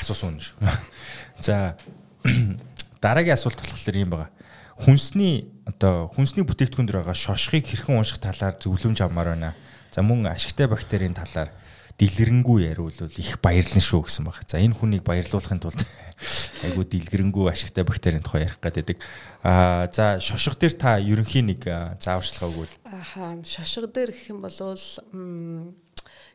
Асуусан 0.00 0.32
үнэ 0.32 0.42
шүү. 0.42 0.56
За 1.44 1.76
дараагийн 3.04 3.36
асуулт 3.36 3.60
болохоор 3.60 3.96
юм 4.00 4.10
байгаа. 4.16 4.32
Хүнсний 4.78 5.50
одоо 5.68 6.08
хүнсний 6.08 6.46
бүтээгдэхүүн 6.46 6.88
дээр 6.88 7.04
байгаа 7.04 7.18
шошхыг 7.18 7.66
хэрхэн 7.68 7.98
унших 7.98 8.22
талаар 8.22 8.56
зөвлөмж 8.56 9.04
авмаар 9.04 9.36
байна. 9.36 9.52
За 9.92 10.00
мөн 10.00 10.32
ашигтай 10.32 10.70
бактерийн 10.70 11.12
талаар 11.12 11.52
дэлгэрэнгүй 11.98 12.70
яриул 12.70 12.94
их 12.94 13.42
баярлан 13.42 13.82
шүү 13.82 14.06
гэсэн 14.06 14.22
баг. 14.22 14.38
За 14.46 14.62
энэ 14.62 14.78
хүнийг 14.78 15.02
баярлуулахын 15.02 15.58
тулд 15.58 15.82
айгуу 16.64 16.86
дэлгэрэнгүй 16.86 17.50
ашигтай 17.50 17.82
бактерийн 17.82 18.22
тухай 18.22 18.46
ярих 18.46 18.62
гэдэг. 18.62 19.02
Аа 19.42 19.90
за 19.90 20.22
шошго 20.22 20.54
дээр 20.54 20.78
та 20.78 21.02
ерөнхийн 21.02 21.50
нэг 21.50 21.66
зааварчилгаа 21.98 22.50
өгвөл. 22.54 22.74
Ахаа 22.86 23.42
шошго 23.42 23.90
дээр 23.90 24.14
гэх 24.14 24.30
юм 24.30 24.46
бол 24.46 24.54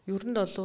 ер 0.03 0.23
нь 0.27 0.35
бол 0.35 0.55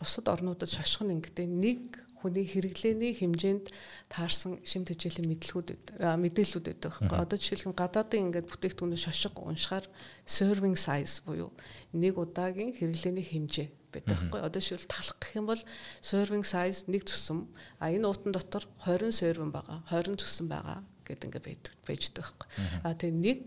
бусад 0.00 0.26
орнуудад 0.28 0.72
шошго 0.72 1.04
нь 1.04 1.20
ингэдэй 1.20 1.44
нэг 1.44 2.00
хүний 2.22 2.48
хэрэглээний 2.48 3.12
хэмжээнд 3.18 3.66
таарсан 4.08 4.62
шимт 4.64 4.88
хичээлийн 4.88 5.26
мэдлгүүд 5.26 6.00
мэдээллүүд 6.00 6.64
байдаг 6.70 6.96
байхгүй. 6.96 7.18
Одоо 7.18 7.36
жишээлбэл 7.36 7.76
гадаадын 7.76 8.30
ингээд 8.30 8.48
бүтээгдэхүүнээ 8.48 9.00
шошго 9.04 9.42
уншихаар 9.42 9.84
serving 10.24 10.78
size 10.78 11.26
буюу 11.26 11.50
нэг 11.92 12.14
удаагийн 12.16 12.78
хэрэглээний 12.78 13.26
хэмжээ 13.26 13.81
байдаг 13.92 14.16
байхгүй. 14.18 14.40
Одоо 14.40 14.62
шил 14.64 14.82
талах 14.88 15.16
гэх 15.20 15.36
юм 15.36 15.46
бол 15.46 15.62
serving 16.00 16.42
size 16.42 16.88
нэг 16.88 17.06
зүсэм. 17.06 17.46
А 17.78 17.92
энэ 17.92 18.08
уутан 18.08 18.32
дотор 18.32 18.64
20 18.82 19.12
serving 19.12 19.52
байгаа. 19.52 19.84
20 19.92 20.18
зүсэм 20.18 20.48
байгаа 20.48 20.80
гэдэг 21.04 21.28
ингээ 21.28 21.44
байдаг 21.46 21.72
байждаг 21.86 22.24
байхгүй. 22.24 22.48
А 22.82 22.96
тэгээ 22.96 23.20
нэг 23.20 23.42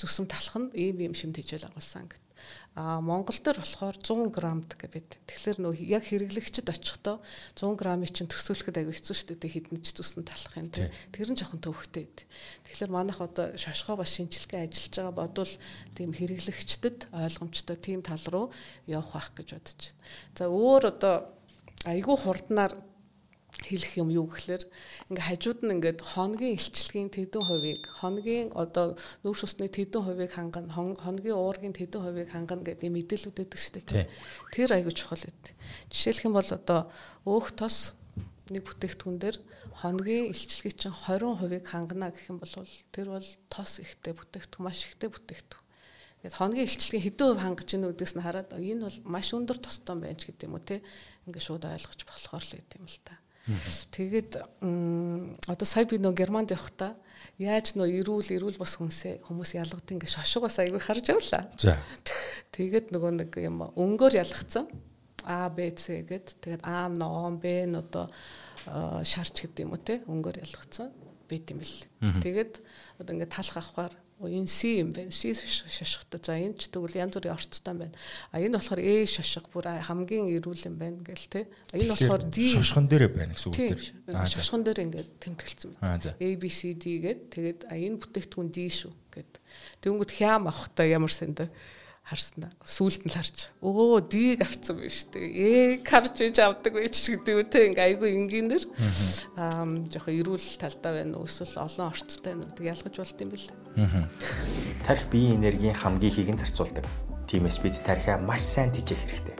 зүсэм 0.00 0.26
талах 0.26 0.56
нь 0.56 0.68
ийм 0.74 0.96
ийм 1.04 1.14
шимт 1.14 1.38
хичээл 1.38 1.68
агуулсан 1.68 2.08
гэдэг. 2.08 2.25
А 2.76 3.00
Монгол 3.00 3.38
дээр 3.40 3.58
болохоор 3.60 3.96
100 3.96 4.28
грамд 4.32 4.70
гэдэг. 4.76 5.24
Тэгэхээр 5.24 5.58
нөө 5.64 5.74
яг 5.80 6.04
хэрэглэгчд 6.04 6.68
очихдоо 6.68 7.24
100 7.56 7.72
грамыг 7.80 8.12
чинь 8.12 8.28
төсөөлөхөд 8.28 8.76
аягүй 8.76 8.94
хэцүү 8.96 9.16
шүү 9.16 9.36
дээ 9.40 9.52
хэдэн 9.56 9.80
ч 9.80 9.96
зүсн 9.96 10.28
талах 10.28 10.54
юм 10.60 10.68
тийм. 10.68 10.92
Тэр 11.10 11.32
нь 11.32 11.38
жоохон 11.40 11.64
төвөгтэй. 11.64 12.04
Тэгэхээр 12.68 12.92
манайх 12.92 13.24
одоо 13.24 13.56
шошгоо 13.56 13.96
бас 13.96 14.12
шинжилгээ 14.12 14.68
ажиллаж 14.68 14.92
байгаа 14.92 15.14
бодвол 15.16 15.54
тийм 15.96 16.10
хэрэглэгчдэд 16.12 17.08
ойлгомжтой 17.16 17.76
тийм 17.80 18.04
тал 18.04 18.24
руу 18.28 18.46
явах 18.84 19.16
байх 19.16 19.32
гэж 19.32 19.48
бодож 19.56 19.80
байна. 19.80 20.00
За 20.36 20.44
өөр 20.52 20.82
одоо 20.92 21.14
айгүй 21.88 22.16
хурднаар 22.20 22.76
хэлэх 23.66 23.92
юм 23.98 24.08
юу 24.14 24.30
гэхэлэр 24.30 24.62
ингээ 25.10 25.26
хажууд 25.26 25.60
нь 25.66 25.74
ингээд 25.74 26.00
хоногийн 26.00 26.54
илчлэгийн 26.54 27.10
тэдэн 27.10 27.42
хувийг 27.42 27.82
хоногийн 27.90 28.54
одоо 28.54 28.94
нүүрс 29.26 29.42
усны 29.42 29.66
тэдэн 29.66 30.02
хувийг 30.06 30.30
хангана 30.30 30.70
хоногийн 30.70 31.34
уургийн 31.34 31.74
тэдэн 31.74 32.00
хувийг 32.06 32.30
хангана 32.30 32.62
гэдэг 32.62 32.90
мэдээлүүд 32.94 33.42
өгдөг 33.42 33.58
шүү 33.58 33.74
дээ. 33.82 34.06
Тэр 34.54 34.70
аягүй 34.70 34.94
чухал 34.94 35.18
гэдэг. 35.18 35.54
Жишээлх 35.90 36.26
юм 36.30 36.38
бол 36.38 36.46
одоо 36.46 36.80
өөх 37.26 37.58
тос 37.58 37.98
нэг 38.54 38.62
бүтээгдэхүүн 38.62 39.18
дээр 39.18 39.36
хоногийн 39.82 40.30
илчлэгийг 40.30 40.78
чинь 40.78 40.94
20% 40.94 41.66
хангана 41.66 42.14
гэх 42.14 42.30
юм 42.30 42.38
бол 42.38 42.54
тэр 42.94 43.06
бол 43.10 43.28
тос 43.50 43.82
ихтэй 43.82 44.14
бүтээгдэхүүн 44.14 44.62
маш 44.62 44.86
ихтэй 44.86 45.10
бүтээгдэхүүн. 45.10 45.66
Тэгээд 46.22 46.38
хоногийн 46.38 46.68
илчлэгийн 46.70 47.04
хэдэн 47.10 47.26
хувь 47.26 47.42
хангаж 47.42 47.68
ийн 47.74 47.90
үдээс 47.90 48.14
нь 48.14 48.22
хараад 48.22 48.50
энэ 48.54 48.86
бол 48.86 48.98
маш 49.10 49.34
өндөр 49.34 49.58
тостой 49.58 49.98
байна 49.98 50.14
ч 50.14 50.30
гэдэг 50.30 50.46
юм 50.46 50.54
уу 50.54 50.62
те. 50.62 50.78
Ингээ 51.26 51.42
шууд 51.42 51.66
ойлгож 51.66 52.00
болохоор 52.06 52.44
л 52.46 52.54
гэдэг 52.54 52.78
юм 52.78 52.86
л 52.86 53.00
та. 53.02 53.18
Тэгээд 53.46 54.42
одоо 55.46 55.66
сая 55.66 55.86
би 55.86 56.00
нөө 56.02 56.14
Германд 56.18 56.50
явахдаа 56.50 56.96
яаж 57.38 57.78
нөө 57.78 58.02
эрүүл 58.02 58.34
эрүүл 58.34 58.58
бас 58.58 58.74
хүнсээ 58.80 59.22
хүмүүс 59.22 59.54
ялгад 59.54 59.86
ингэ 59.86 60.10
шошгоос 60.10 60.58
аягүй 60.62 60.82
харж 60.82 61.14
явлаа. 61.14 61.46
За. 61.54 61.78
Тэгээд 62.50 62.90
нөгөө 62.90 63.12
нэг 63.22 63.30
юм 63.38 63.62
өнгөөр 63.70 64.18
ялгцсан. 64.18 64.66
А 65.26 65.50
Б 65.50 65.70
С 65.74 65.90
гэд 65.90 66.42
тэгээд 66.42 66.62
А 66.66 66.90
ном 66.90 67.38
Б 67.38 67.66
н 67.70 67.78
одоо 67.82 68.10
шарч 69.06 69.46
гэдэг 69.46 69.62
юм 69.62 69.74
уу 69.74 69.82
те 69.82 70.02
өнгөөр 70.06 70.42
ялгцсан 70.42 70.90
байт 71.30 71.50
юм 71.50 71.62
бэл. 71.62 71.78
Тэгээд 72.22 72.62
одоо 72.98 73.12
ингэ 73.14 73.30
талах 73.30 73.58
авахаар 73.58 73.94
C 74.48 74.80
юм 74.80 74.92
байна. 74.96 75.12
C 75.12 75.34
шошготой. 75.36 76.20
За 76.24 76.40
энэ 76.40 76.56
ч 76.56 76.72
тэгвэл 76.72 76.96
янз 76.96 77.12
бүрийн 77.20 77.36
орцтой 77.36 77.74
байна. 77.76 77.92
А 78.32 78.40
энэ 78.40 78.56
болохоор 78.56 78.80
A 78.80 78.94
шошго 79.04 79.48
бүр 79.52 79.68
хамгийн 79.84 80.32
эрүүл 80.40 80.66
юм 80.72 80.76
байна 80.80 81.04
гэл 81.04 81.28
те. 81.28 81.44
Энэ 81.76 81.92
болохоор 81.92 82.24
D 82.24 82.48
шошгон 82.56 82.88
дээр 82.88 83.12
байна 83.12 83.36
гэсэн 83.36 83.52
үг 83.52 83.56
дээр. 83.60 83.82
Шошгон 84.24 84.64
дээр 84.64 84.80
ингээд 84.88 85.10
тэмдэглэсэн 85.20 85.70
байна. 85.76 86.16
A 86.16 86.28
B 86.40 86.44
C 86.48 86.72
D 86.72 86.84
гэд 87.04 87.20
тэгээд 87.28 87.60
энэ 87.68 88.00
бүтээгдэхүүн 88.00 88.48
D 88.48 88.58
шүү 88.72 88.92
гэд. 89.12 89.32
Тэнгүүд 89.84 90.10
хям 90.16 90.48
авахта 90.48 90.88
ямар 90.88 91.12
сэндэ 91.12 91.52
харснаа 92.06 92.54
сүулт 92.62 93.02
нь 93.02 93.10
л 93.10 93.18
харж. 93.18 93.50
Өө 93.58 93.98
дийг 94.06 94.46
авцсан 94.46 94.78
байж 94.78 95.10
тээ 95.10 95.26
ээ 95.26 95.82
харж 95.82 96.22
иж 96.22 96.38
авдаг 96.38 96.78
байж 96.78 96.94
гэдэг 97.02 97.34
үү 97.34 97.46
те 97.50 97.66
ингээ 97.66 97.98
айгүй 97.98 98.14
энгийнэр 98.14 98.64
аа 99.34 99.66
жоохон 99.90 100.14
эрүүл 100.14 100.46
талдаа 100.54 101.02
байна 101.02 101.18
уу? 101.18 101.26
Эсвэл 101.26 101.66
олон 101.66 101.90
орцтой 101.90 102.38
байна 102.38 102.46
уу? 102.46 102.54
Тэг 102.54 102.70
ялгаж 102.70 102.94
болт 102.94 103.18
юм 103.18 103.30
бэл. 103.34 103.50
Тарих 104.86 105.06
биеийн 105.10 105.42
энергийн 105.42 105.74
хамгийн 105.74 106.14
ихийг 106.14 106.30
нь 106.30 106.38
зарцуулдаг. 106.38 106.86
Тиймээс 107.26 107.58
бид 107.58 107.74
тарихаа 107.82 108.22
маш 108.22 108.46
сайн 108.46 108.70
дижээх 108.70 109.02
хэрэгтэй. 109.02 109.36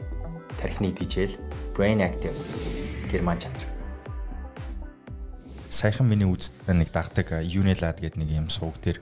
Тарихны 0.59 0.91
дижээл 0.91 1.39
brain 1.71 2.03
active. 2.03 2.35
Герман 3.07 3.39
чанар. 3.39 3.63
Саяхан 5.71 6.11
миний 6.11 6.27
үзд 6.27 6.51
нэг 6.67 6.91
дагдаг 6.91 7.31
Unilad 7.47 8.03
гэдэг 8.03 8.19
нэг 8.19 8.31
юм 8.35 8.51
сувг 8.51 8.75
дээр 8.83 8.99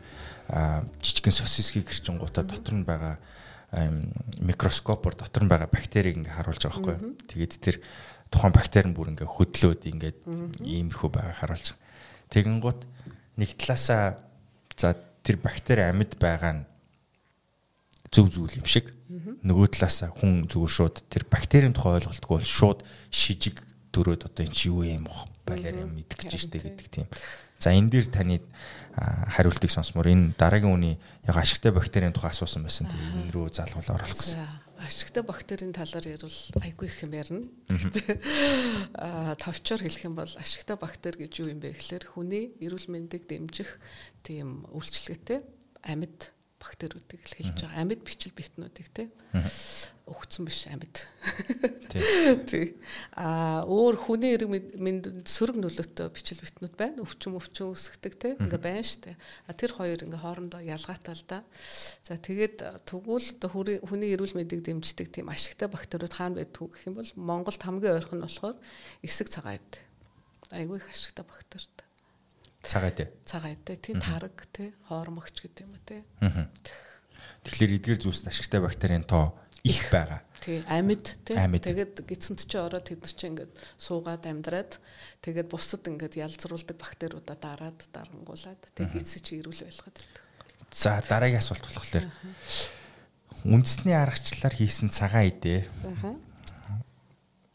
жижигэн 1.01 1.33
сосисгийг 1.33 1.89
гэрчингуудаа 1.89 2.45
дотор 2.45 2.77
нь 2.77 2.85
байгаа 2.85 3.17
микроскопоор 4.39 5.15
дотор 5.19 5.43
нь 5.43 5.51
байгаа 5.51 5.69
бактерийг 5.69 6.23
ингээ 6.23 6.35
харуулж 6.39 6.63
байгаа 6.63 6.79
байхгүй 6.79 6.95
юу. 6.95 7.15
Тэгээд 7.27 7.53
тэр 7.59 7.75
тухайн 8.31 8.55
бактери 8.55 8.87
нь 8.87 8.95
бүр 8.95 9.11
ингээ 9.11 9.27
хөдлөөд 9.27 9.81
ингээд 9.83 10.17
иймэрхүү 10.63 11.09
байгаа 11.11 11.35
харуулж 11.35 11.75
байгаа. 11.75 11.83
Тэгэн 12.31 12.57
гут 12.63 12.79
нэг 13.35 13.49
талаасаа 13.59 14.15
за 14.79 14.95
тэр 15.23 15.37
бактери 15.43 15.83
амьд 15.83 16.15
байгаа 16.15 16.53
нь 16.55 16.63
зөв 18.15 18.31
зүйл 18.31 18.59
юм 18.63 18.67
шиг. 18.67 18.95
Нөгөө 19.43 19.75
талаасаа 19.75 20.09
хүн 20.15 20.47
зүгээр 20.47 20.73
шууд 20.73 20.95
тэр 21.11 21.27
бактерийн 21.27 21.75
тухай 21.75 21.99
ойлголтгүй 21.99 22.39
бол 22.39 22.47
шууд 22.47 22.79
шижиг 23.11 23.59
дөрөөд 23.91 24.31
одоо 24.31 24.43
энэ 24.47 24.55
чи 24.55 24.71
юу 24.71 24.87
юм 24.87 25.05
балиар 25.45 25.83
юм 25.83 25.93
мэдэх 25.99 26.23
гэж 26.23 26.33
штэ 26.47 26.63
гэдэг 26.63 26.87
тийм. 26.89 27.07
За 27.59 27.75
энэ 27.75 27.91
дээр 27.91 28.07
таны 28.09 28.41
хариултыг 28.95 29.71
сонсмоор 29.71 30.07
энэ 30.07 30.35
дараагийн 30.39 30.71
үний 30.71 30.95
яг 31.27 31.35
ашигтай 31.35 31.75
бактерийн 31.75 32.15
тухай 32.15 32.31
асуусан 32.31 32.63
байсан. 32.63 32.87
Энэ 32.87 33.31
рүү 33.35 33.51
залгуул 33.51 33.91
оруулах 33.91 34.15
гэсэн. 34.15 34.39
Ашигтай 34.79 35.23
бактерийн 35.23 35.75
талаар 35.75 36.07
ярил 36.07 36.39
айгүй 36.63 36.87
их 36.87 37.03
юм 37.03 37.11
ярина. 37.15 37.47
Аа 38.95 39.35
товчоор 39.43 39.83
хэлэх 39.83 40.07
юм 40.07 40.15
бол 40.15 40.31
ашигтай 40.39 40.79
бактери 40.79 41.27
гэж 41.27 41.33
юу 41.43 41.51
юм 41.51 41.59
бэ 41.59 41.75
гэхээр 41.75 42.05
хүний 42.07 42.55
эрүүл 42.63 42.87
мэндийг 42.91 43.27
дэмжих 43.27 43.79
тийм 44.23 44.63
үйлчлэгтэй 44.71 45.43
амьд 45.83 46.31
бактериудыг 46.59 47.21
хэлж 47.23 47.67
байгаа. 47.67 47.83
Амьд 47.83 48.01
бичил 48.03 48.31
битнүүдийг 48.35 48.89
тий. 48.95 49.07
Өгцөн 50.05 50.45
биш 50.45 50.65
амьд. 50.69 51.01
Тий. 52.45 52.77
А 53.17 53.65
өөр 53.65 53.97
хүний 53.97 54.37
эрг 54.37 54.51
мэнд 54.77 55.25
сөрөг 55.25 55.57
нөлөөтэй 55.57 56.13
бичил 56.13 56.43
битнүүд 56.45 56.75
байна. 56.77 57.01
Өвчин 57.01 57.33
өвчин 57.33 57.73
үсгдэг 57.73 58.13
тий. 58.21 58.33
Ингээ 58.37 58.61
байна 58.61 58.85
штэ. 58.85 59.17
А 59.49 59.57
тэр 59.57 59.73
хоёр 59.73 60.05
ингээ 60.05 60.21
хоорондоо 60.21 60.61
ялгаатай 60.61 61.17
л 61.17 61.25
да. 61.25 61.41
За 62.05 62.21
тэгээд 62.21 62.85
тэгвэл 62.85 63.81
хүний 63.81 64.13
эрүүл 64.13 64.37
мэндийг 64.37 64.61
дэмждэг 64.61 65.09
тийм 65.09 65.33
ашигтай 65.33 65.65
бактериуд 65.73 66.13
хаана 66.13 66.37
байдг 66.37 66.69
гэх 66.69 66.85
юм 66.85 67.01
бол 67.01 67.11
Монголд 67.17 67.65
хамгийн 67.65 67.97
ойрхон 67.97 68.21
нь 68.21 68.25
болохоор 68.29 68.57
эсэг 69.01 69.33
цагаад. 69.33 69.81
Айгүй 70.53 70.77
их 70.77 70.89
ашигтай 70.93 71.25
бактери 71.25 71.65
Цагаатай. 72.65 73.09
Цагаатай 73.25 73.77
тий 73.77 73.95
тараг 73.95 74.45
тий 74.51 74.73
хоормогч 74.89 75.37
гэдэг 75.45 75.65
юм 75.65 75.77
уу 75.77 75.83
тий. 75.85 76.01
Тэгэхээр 77.45 77.77
эдгээр 77.77 77.99
зүйлс 78.01 78.25
ашигтай 78.25 78.57
бактерийн 78.57 79.05
тоо 79.05 79.37
их 79.65 79.89
байгаа. 79.89 80.21
Тий, 80.45 80.61
амьд 80.69 81.17
тий. 81.25 81.33
Тэгээд 81.33 82.05
гидсэнд 82.05 82.45
чи 82.45 82.57
ороод 82.61 82.85
тэд 82.85 83.01
нар 83.01 83.13
чи 83.17 83.25
ингээд 83.33 83.53
суугаад 83.81 84.23
амьдраад 84.29 84.77
тэгээд 85.25 85.49
бусад 85.49 85.89
ингээд 85.89 86.21
ялзруулдаг 86.21 86.77
бактериудаа 86.77 87.33
дараад 87.33 87.81
дарангуулад 87.89 88.61
тэгээд 88.77 88.93
гидсэ 88.93 89.25
чи 89.25 89.41
ирүүл 89.41 89.65
байлгаад 89.65 89.97
ирдэг. 89.97 90.21
За 90.69 91.01
дараагийн 91.01 91.41
асуулт 91.41 91.65
болохоор 91.65 92.05
үндэсний 93.41 93.97
аргачлалаар 93.97 94.53
хийсэн 94.53 94.93
цагаан 94.93 95.33
идэ. 95.33 95.65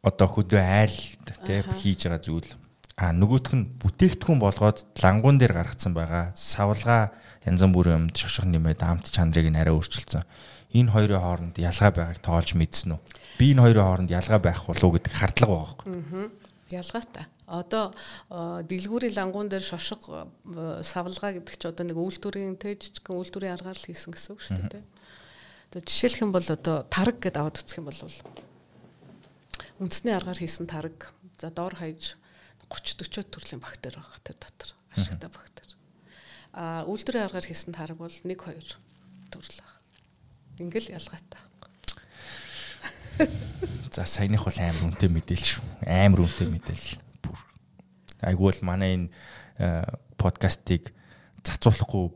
Одоо 0.02 0.26
хөдөө 0.26 0.58
айлд 0.58 1.26
тий 1.46 1.62
хийж 1.62 2.10
байгаа 2.10 2.22
зүйл. 2.26 2.50
А 2.98 3.14
нөгөөх 3.14 3.54
нь 3.54 3.70
бүтээгдэхүүн 3.78 4.40
болгоод 4.42 4.98
лангуун 4.98 5.38
дээр 5.38 5.54
гаргацсан 5.56 5.94
байгаа 5.94 6.34
савлгаа 6.34 7.14
янз 7.46 7.62
бүрийн 7.64 8.10
юмд 8.10 8.16
шошго 8.18 8.50
нэмээд 8.50 8.84
амт 8.84 9.08
чанарыг 9.08 9.48
нь 9.48 9.56
арай 9.56 9.72
өөрчилсөн 9.72 10.24
энэ 10.74 10.90
хоёрын 10.94 11.22
хооронд 11.22 11.56
ялгаа 11.58 11.90
байгааг 11.90 12.20
тоолж 12.22 12.54
мэдсэн 12.54 12.94
үү 12.94 13.00
би 13.38 13.52
энэ 13.52 13.62
хоёрын 13.64 13.86
хооронд 13.86 14.10
ялгаа 14.10 14.38
байх 14.38 14.60
болов 14.66 14.90
гэдэг 14.94 15.12
хардлага 15.12 15.54
байгаа 15.54 15.74
байхгүй 15.74 16.30
Аа. 16.30 16.30
Ялгаатай. 16.70 17.26
Одоо 17.50 17.90
дэлгүүрийн 18.30 19.18
лангуун 19.18 19.50
дээр 19.50 19.66
шошго 19.66 20.30
савлгаа 20.86 21.34
гэдэг 21.34 21.54
чи 21.58 21.66
одоо 21.66 21.82
нэг 21.82 21.98
үйлдвэрийн 21.98 22.54
тэ 22.54 22.78
жижигхэн 22.78 23.18
үйлдвэрийн 23.18 23.54
аргаар 23.58 23.74
л 23.74 23.86
хийсэн 23.90 24.14
гэсэн 24.14 24.30
үг 24.38 24.40
шүү 24.46 24.70
дээ. 24.70 24.84
Одоо 25.74 25.82
жишээлх 25.82 26.22
юм 26.22 26.30
бол 26.30 26.46
одоо 26.46 26.86
тараг 26.86 27.18
гэдээ 27.18 27.42
аваад 27.42 27.58
үзэх 27.58 27.82
юм 27.82 27.90
бол 27.90 28.00
үндэсний 29.82 30.14
аргаар 30.14 30.38
хийсэн 30.38 30.70
тараг 30.70 31.10
за 31.42 31.50
доор 31.50 31.74
хаяж 31.74 32.14
30 32.70 33.02
40 33.02 33.34
төрлийн 33.34 33.58
бактери 33.58 33.98
байгаа 33.98 34.22
тэр 34.22 34.38
дотор 34.38 34.70
ашигтай 34.94 35.26
бактери. 35.26 35.74
А 36.54 36.86
үйлдвэрийн 36.86 37.26
аргаар 37.26 37.46
хийсэн 37.50 37.74
тараг 37.74 37.98
бол 37.98 38.14
1 38.14 38.22
2 38.22 38.78
төрөл 39.34 39.58
байгаа. 39.58 39.79
Ингээл 40.60 40.94
ялгаатай. 40.94 41.40
за 43.92 44.06
саяных 44.06 44.44
бол 44.44 44.58
амар 44.60 44.84
үнэтэй 44.86 45.10
мэдээл 45.10 45.44
шүү 45.44 45.64
амар 45.84 46.24
үнэтэй 46.24 46.48
мэдээл 46.48 46.88
бүр 47.24 47.38
айгүй 48.22 48.46
бол 48.48 48.62
манай 48.64 48.90
энэ 48.96 49.08
э, 49.58 49.84
подкастыг 50.16 50.94
цацуулахгүй 51.42 52.14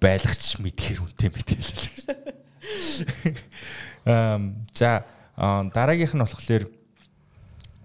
байлагч 0.00 0.58
мэдхээр 0.64 1.04
үнэтэй 1.04 1.30
мэдээл 1.30 1.66
л 1.66 1.74
гэж. 1.76 1.96
Эм 4.10 4.64
за 4.72 5.04
дараагийнх 5.36 6.14
нь 6.16 6.24
болохоор 6.24 6.64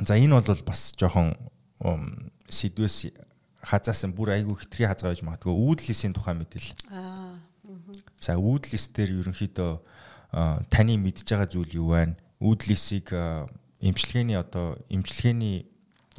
за 0.05 0.15
энэ 0.15 0.39
бол 0.39 0.63
бас 0.63 0.95
жоохон 0.95 1.35
ум, 1.83 2.31
сэдвээс 2.47 3.11
хазаасан 3.63 4.15
бүр 4.15 4.39
айгүй 4.39 4.55
хитрхи 4.63 4.87
хазгаа 4.87 5.11
байж 5.11 5.23
магадгүй 5.23 5.51
уудлисийн 5.51 6.15
тухай 6.15 6.35
мэдээлэл. 6.35 6.75
Аа. 6.91 7.38
За 8.19 8.37
уудлис 8.37 8.89
дээр 8.93 9.23
ерөнхийдөө 9.23 9.71
таны 10.69 10.93
мэдж 10.97 11.25
байгаа 11.25 11.49
зүйл 11.49 11.73
юу 11.73 11.95
вэ? 11.95 12.15
Уудлисийг 12.39 13.11
а, 13.11 13.49
эмчилгээний 13.81 14.37
одоо 14.37 14.77
эмчилгээний 14.87 15.65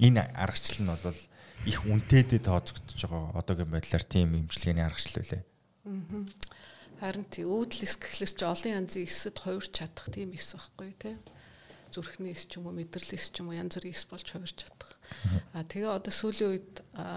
энэ 0.00 0.26
аргачлал 0.34 0.84
нь 0.84 0.90
бол 0.90 1.18
их 1.68 1.78
үнэтэйдээ 1.84 2.40
тооцогдож 2.42 3.00
байгаа 3.04 3.36
одоогийн 3.36 3.70
байдлаар 3.70 4.04
тийм 4.04 4.34
эмчилгээний 4.34 4.84
аргачлал 4.84 5.22
үлээ. 5.22 5.42
Харин 7.00 7.24
тий 7.32 7.44
өөдлөс 7.48 7.96
гэхлээр 7.96 8.32
чи 8.36 8.44
олон 8.44 8.72
янзын 8.84 9.04
эсэд 9.08 9.36
хувирч 9.40 9.72
чадах 9.72 10.08
тийм 10.12 10.36
эс 10.36 10.52
байхгүй 10.52 10.92
тий. 11.00 11.16
Зүрхний 11.88 12.36
эс 12.36 12.44
ч 12.44 12.60
юм 12.60 12.68
уу 12.68 12.76
мэдрэл 12.76 13.16
эс 13.16 13.32
ч 13.32 13.40
юм 13.40 13.48
уу 13.48 13.56
янз 13.56 13.80
бүрийн 13.80 13.96
эс 13.96 14.04
болж 14.04 14.28
хувирч 14.28 14.68
чадах. 14.68 14.92
А 15.56 15.64
тэгээ 15.64 15.96
одоо 15.96 16.12
сүүлийн 16.12 16.50
үед 16.52 16.74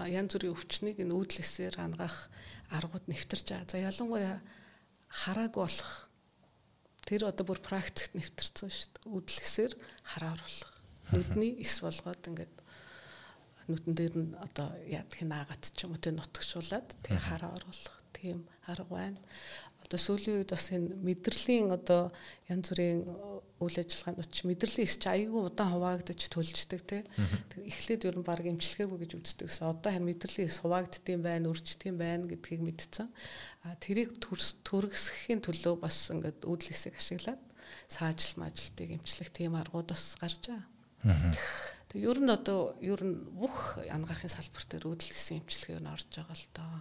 янз 0.08 0.32
бүрийн 0.32 0.56
өвчнийг 0.56 0.98
энэ 1.04 1.12
өөдлөсээр 1.12 1.76
хангах 1.76 2.32
аргууд 2.70 3.04
нэвтэрч 3.10 3.46
байгаа. 3.50 3.68
За 3.68 3.78
ялангуяа 3.78 4.38
харааг 5.08 5.54
болох 5.54 6.08
тэр 7.04 7.28
одоо 7.28 7.44
бүр 7.44 7.60
практикт 7.60 8.16
нэвтэрсэн 8.16 8.70
шүү 8.70 8.88
дээ. 8.94 9.12
Өөдлөсээр 9.12 9.72
хараа 10.02 10.32
оруулах. 10.36 10.72
Нүдний 11.12 11.52
эс 11.60 11.84
болгоод 11.84 12.22
ингээд 12.24 12.54
нүдэн 13.68 13.94
дээр 13.96 14.14
нь 14.20 14.32
одоо 14.36 14.72
яадах 14.88 15.20
наагаад 15.24 15.62
ч 15.64 15.84
юм 15.84 15.96
уу 15.96 16.00
тэр 16.00 16.16
нутгшуулаад 16.16 16.88
тэг 17.04 17.16
хараа 17.20 17.56
оруулах 17.56 17.96
тийм 18.12 18.44
арга 18.68 18.88
байна. 18.88 19.20
Одоо 19.84 20.00
сүүлийн 20.00 20.40
үед 20.40 20.50
бас 20.50 20.72
энэ 20.72 20.96
мэдрэлийн 20.96 21.68
одоо 21.76 22.08
янз 22.48 22.72
бүрийн 22.72 23.04
үйл 23.60 23.76
ажиллагаанууд 23.78 24.30
ч 24.32 24.38
мэдрэлийн 24.48 24.88
эс 24.88 24.96
чи 24.96 25.08
аягүй 25.12 25.44
удаан 25.44 25.76
хуваагдаж 25.76 26.20
төлждөг. 26.32 26.80
Тэг 26.88 27.04
эхлээд 27.60 28.08
ер 28.08 28.16
нь 28.16 28.24
баг 28.24 28.42
имчилгээгүй 28.48 28.98
гэж 29.04 29.12
үздэг 29.20 29.46
гэсэн. 29.52 29.68
Одоо 29.68 29.92
харин 29.92 30.08
мэдрэлийн 30.08 30.48
эс 30.48 30.58
хуваагддсан 30.64 31.20
байна, 31.20 31.52
өрчдөг 31.52 31.92
байна 31.94 32.24
гэдгийг 32.24 32.62
мэдсэн. 32.64 33.08
А 33.68 33.76
тэрийг 33.76 34.16
төргсөхийн 34.24 35.44
төлөө 35.44 35.76
бас 35.76 36.08
ингээд 36.10 36.48
уудлысыг 36.48 36.96
ашиглаад 36.96 37.40
саажил 37.88 38.40
мажилтыг 38.40 38.88
имчлэх 38.98 39.30
тийм 39.30 39.54
аргууд 39.54 39.92
бас 39.92 40.16
гарч 40.20 40.48
байгаа. 40.48 40.64
Тэг 41.92 42.00
ер 42.02 42.18
нь 42.18 42.32
одоо 42.32 42.74
ер 42.80 43.00
нь 43.04 43.16
бүх 43.36 43.78
янгаахын 43.84 44.32
салбар 44.32 44.64
дээр 44.66 44.88
үүдэлсэн 44.88 45.44
имчилгээ 45.44 45.78
нь 45.78 45.92
орж 45.92 46.08
байгаа 46.10 46.34
л 46.34 46.48
доо. 46.56 46.76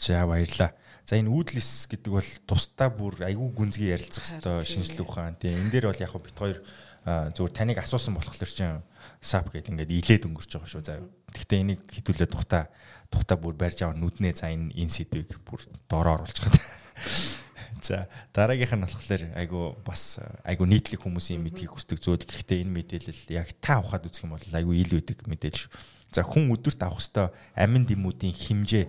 За 0.00 0.24
баярлаа. 0.24 0.72
За 1.04 1.20
энэ 1.20 1.28
уудлис 1.28 1.84
гэдэг 1.84 2.08
бол 2.08 2.30
тусдаа 2.48 2.88
бүр 2.88 3.20
айгүй 3.20 3.52
гүнзгий 3.52 3.92
ярилцах 3.92 4.24
хэвээр 4.24 4.64
тийм. 4.64 4.72
шинжлэх 4.80 5.04
ухаан. 5.04 5.36
Тэгээ 5.36 5.60
энэ 5.60 5.72
дээр 5.76 5.86
бол 5.92 6.00
яг 6.00 6.14
бит 6.16 6.38
хоёр 6.40 6.58
зүгээр 7.04 7.52
таныг 7.52 7.78
асуусан 7.84 8.16
болохоор 8.16 8.48
чинь 8.48 8.80
сап 9.20 9.52
гэдэг 9.52 9.76
ингээд 9.76 9.92
илээд 9.92 10.24
өнгөрч 10.24 10.50
байгаа 10.56 10.72
шүү. 10.72 10.84
За 10.88 11.04
гэхдээ 11.36 11.60
энийг 11.60 11.80
хідүүлээ 11.92 12.28
тухта 12.32 12.72
тухта 13.12 13.36
бүр 13.36 13.56
барьж 13.60 13.84
аваа 13.84 13.96
нүднээ 13.96 14.32
за 14.40 14.48
энэ 14.48 14.72
энэ 14.72 14.92
сэдвийг 14.92 15.40
бүр 15.44 15.60
доороо 15.88 16.24
оруулж 16.24 16.36
байгаа. 16.40 16.64
За 17.80 18.08
дараагийнх 18.36 18.76
нь 18.76 18.84
болохоор 18.84 19.22
айгүй 19.40 19.64
бас 19.84 20.20
айгүй 20.44 20.68
нийтлэг 20.68 21.00
хүмүүсийн 21.00 21.40
мэдгийг 21.40 21.72
хүсдэг 21.72 21.96
зүйл. 21.96 22.20
Гэхдээ 22.20 22.60
энэ 22.68 22.76
мэдээлэл 22.76 23.32
яг 23.32 23.56
та 23.56 23.80
ухаад 23.80 24.04
үзэх 24.04 24.28
юм 24.28 24.36
бол 24.36 24.44
айгүй 24.44 24.84
ил 24.84 25.00
үүдэг 25.00 25.24
мэдээлэл 25.24 25.64
шүү. 25.64 25.72
За 26.12 26.20
хүн 26.20 26.52
өдөрт 26.52 26.80
авах 26.84 27.00
хэвээр 27.00 27.32
амин 27.56 27.88
дэмүүдийн 27.88 28.36
хэмжээ 28.36 28.84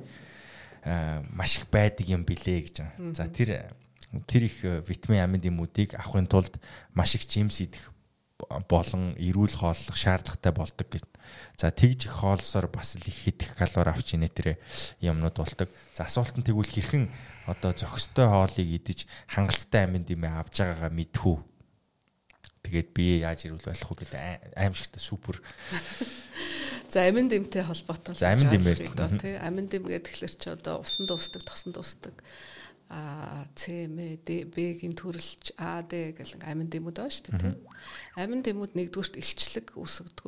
маш 0.83 1.57
их 1.57 1.69
байдаг 1.69 2.07
юм 2.09 2.23
билээ 2.25 2.59
гэж. 2.65 2.77
За 3.15 3.29
тэр 3.29 3.71
тэр 4.27 4.43
их 4.43 4.65
э, 4.65 4.83
витамин 4.83 5.23
амин 5.23 5.41
дэмүүдийг 5.41 5.95
авахын 5.95 6.27
тулд 6.27 6.59
маш 6.93 7.15
их 7.15 7.23
жимс 7.23 7.61
идэх 7.61 7.93
болон 8.67 9.13
эрүүл 9.15 9.55
хооллох 9.55 9.95
шаардлагатай 9.95 10.51
болдог 10.51 10.87
гэж. 10.89 11.05
За 11.55 11.71
тэгж 11.71 12.09
их 12.09 12.11
хоолсоор 12.11 12.67
бас 12.67 12.97
л 12.97 13.05
их 13.05 13.13
хитэх 13.13 13.55
калори 13.55 13.93
авч 13.93 14.17
ийнэ 14.17 14.27
тэр 14.27 14.57
юмнууд 14.99 15.37
болдог. 15.37 15.69
За 15.95 16.09
асуулт 16.09 16.35
нь 16.35 16.43
тэгвэл 16.43 16.67
хэрхэн 16.67 17.07
одоо 17.45 17.71
зохистой 17.71 18.27
хоолыг 18.27 18.67
идэж 18.67 19.05
хангалттай 19.29 19.85
амин 19.85 20.03
дэмээ 20.03 20.33
авж 20.33 20.59
байгаагаа 20.59 20.91
мэдэх 20.91 21.23
үү? 21.23 21.37
Тэгээд 22.61 22.89
би 22.93 23.05
яаж 23.25 23.45
ирүүл 23.49 23.65
болох 23.67 23.89
вэ 23.91 23.99
гэдэг 24.05 24.21
аимшигтай 24.55 25.01
супер. 25.01 25.41
За 26.91 27.07
амин 27.07 27.27
дэмтэй 27.31 27.63
холбоотой 27.65 28.15
За, 28.15 28.31
амин 28.35 28.47
дэмээр. 28.51 28.79
л. 28.91 29.19
тий. 29.19 29.35
Амин 29.39 29.67
дэм 29.71 29.83
гэхэлэр 29.87 30.33
чи 30.35 30.47
одоо 30.51 30.83
усан 30.83 31.07
дуустдаг 31.07 31.43
тосон 31.43 31.71
дуустдаг. 31.73 32.15
А 32.91 33.47
С 33.55 33.71
М 33.71 33.95
Д 34.19 34.43
Б-гийн 34.51 34.91
төрөлч 34.95 35.55
А 35.55 35.79
Д 35.81 36.11
гэл 36.11 36.35
амин 36.43 36.67
дэмүүд 36.67 36.99
байгаа 36.99 37.11
шүү 37.15 37.23
дээ 37.31 37.39
тий. 37.39 37.55
Амин 38.19 38.43
дэмүүд 38.43 38.75
нэгдүгürt 38.75 39.15
илчлэг 39.15 39.79
үүсгдэг 39.79 40.19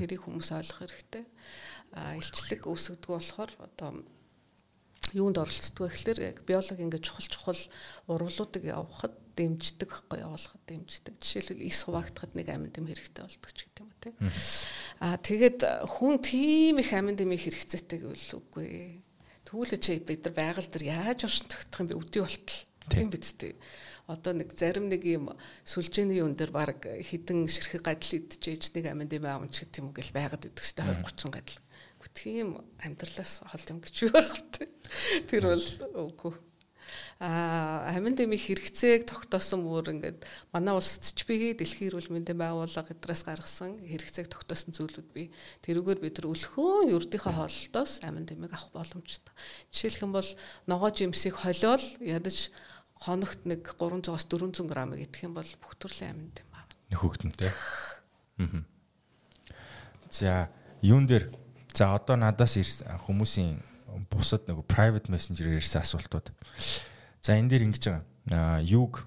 тэрийг 0.00 0.24
хүмүүс 0.24 0.48
ойлгох 0.56 0.80
хэрэгтэй. 0.88 1.24
А 1.92 2.16
илчлэг 2.16 2.64
үүсгдэг 2.64 3.04
болохоор 3.12 3.52
одоо 3.60 4.00
юунд 5.12 5.36
оролцдог 5.36 5.76
вэ 5.84 5.92
гэхэлэр 5.92 6.18
яг 6.32 6.36
биологи 6.48 6.80
ингээд 6.88 7.04
чухал 7.04 7.28
чухал 7.28 7.60
урвалуудыг 8.08 8.64
явахад 8.64 9.12
дэмждэг 9.34 9.90
байхгүй 9.90 10.18
явуулахад 10.22 10.62
дэмждэг. 10.66 11.14
Жишээлбэл 11.18 11.68
ис 11.68 11.80
хуваагдахад 11.84 12.32
нэг 12.38 12.48
амин 12.50 12.70
дэм 12.70 12.86
хэрэгтэй 12.86 13.22
болдог 13.26 13.50
ч 13.50 13.66
гэдэг 13.66 13.82
юм 13.82 13.90
уу 13.90 14.00
тий. 14.00 14.14
Аа 15.02 15.18
тэгээд 15.18 15.60
хүн 15.90 16.14
тийм 16.22 16.78
их 16.78 16.90
амин 16.94 17.18
дэмий 17.18 17.38
хэрэгцээтэй 17.38 17.98
гэвэл 17.98 18.38
үгүй. 18.38 19.02
Чи 19.78 19.98
бид 20.02 20.24
нар 20.26 20.34
байгаль 20.34 20.70
дээр 20.70 20.84
яаж 20.90 21.26
оршин 21.26 21.46
тогтох 21.50 21.82
юм 21.82 21.88
бэ? 21.90 22.00
Өдөө 22.00 22.22
болтол. 22.26 22.60
Тийм 22.90 23.08
биз 23.08 23.32
дээ. 23.38 23.54
Одоо 24.12 24.36
нэг 24.36 24.52
зарим 24.52 24.92
нэг 24.92 25.02
юм 25.08 25.32
сүлжээний 25.64 26.20
юун 26.20 26.36
дээр 26.36 26.52
баг 26.52 26.84
хідэн 26.84 27.48
ширхэг 27.48 27.80
гадал 27.80 28.20
идчихэж 28.20 28.76
нэг 28.76 28.92
амин 28.92 29.08
дэмий 29.08 29.32
аавч 29.32 29.64
гэдэг 29.64 29.80
юм 29.80 29.96
гэл 29.96 30.12
байгаад 30.12 30.44
идэг 30.44 30.60
шүү 30.60 30.76
дээ 30.84 31.00
20 31.00 31.24
30 31.24 31.32
гадал. 31.32 31.60
Үгүй 31.96 32.10
тийм 32.12 32.48
амьдралаас 32.84 33.34
хол 33.48 33.64
юм 33.72 33.80
гэж 33.80 33.96
байх 34.12 34.28
вэ? 34.60 34.68
Тэр 35.24 35.42
бол 35.48 35.68
үгүй. 36.12 36.32
А 37.20 37.90
амин 37.94 38.14
дэмий 38.18 38.38
хэрэгцээг 38.38 39.08
тогтоосон 39.08 39.64
бүр 39.64 39.94
ингээд 39.94 40.26
манай 40.52 40.74
улсад 40.74 41.04
ч 41.04 41.24
би 41.24 41.54
дэлхийн 41.54 41.94
эрүүл 41.94 42.12
мэндийн 42.12 42.38
байгууллага 42.38 42.92
гэдраас 42.92 43.22
гаргасан 43.24 43.78
хэрэгцээг 43.80 44.28
тогтоосон 44.28 44.74
зүйлүүд 44.74 45.08
би 45.14 45.30
тэрүүгээр 45.64 46.00
бид 46.02 46.16
нар 46.20 46.30
өлхөө 46.32 46.92
ердийнхээ 46.92 47.34
хооллолтоос 47.34 48.04
амин 48.04 48.26
дэмийг 48.28 48.52
авах 48.52 48.72
боломжтой. 48.74 49.34
Жишээлх 49.72 50.04
юм 50.04 50.12
бол 50.12 50.30
ногоо 50.66 50.90
жимсийг 50.90 51.38
холиол 51.38 51.84
ядаж 52.02 52.50
хоногт 52.98 53.44
нэг 53.44 53.74
300-аас 53.76 54.24
400 54.28 54.64
г 54.64 54.96
идэх 55.02 55.20
юм 55.26 55.34
бол 55.34 55.50
бүх 55.60 55.74
төрлийн 55.76 56.14
амин 56.14 56.30
дэм 56.32 56.48
авна. 56.54 56.74
нөхөгдөн 56.94 57.32
тэ. 57.34 57.50
Аа. 58.38 58.62
За 60.10 60.48
юун 60.80 61.06
дээр 61.06 61.34
за 61.74 61.94
одоо 61.94 62.16
надаас 62.16 62.54
хүмүүсийн 63.06 63.58
бусад 64.10 64.46
нэг 64.50 64.66
private 64.66 65.10
messenger-ээр 65.10 65.62
ирсэн 65.62 65.82
асуултууд. 65.82 66.34
За 67.22 67.38
энэ 67.38 67.50
дээр 67.50 67.66
ингэж 67.70 67.84
байгаа. 67.88 68.04
Аа 68.32 68.60
юуг 68.60 69.06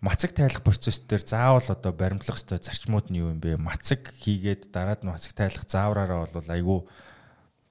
мацаг 0.00 0.36
тайлах 0.36 0.62
процесс 0.62 1.00
дээр 1.00 1.24
заавал 1.24 1.64
одоо 1.66 1.92
баримтлах 1.92 2.36
ёстой 2.36 2.60
зарчмууд 2.60 3.10
нь 3.10 3.18
юу 3.18 3.32
юм 3.32 3.40
бэ? 3.40 3.56
Мацаг 3.56 4.12
хийгээд 4.20 4.70
дараад 4.70 5.02
мацаг 5.02 5.32
тайлах 5.32 5.64
заавраараа 5.66 6.28
бол 6.30 6.46
айгүй 6.46 6.80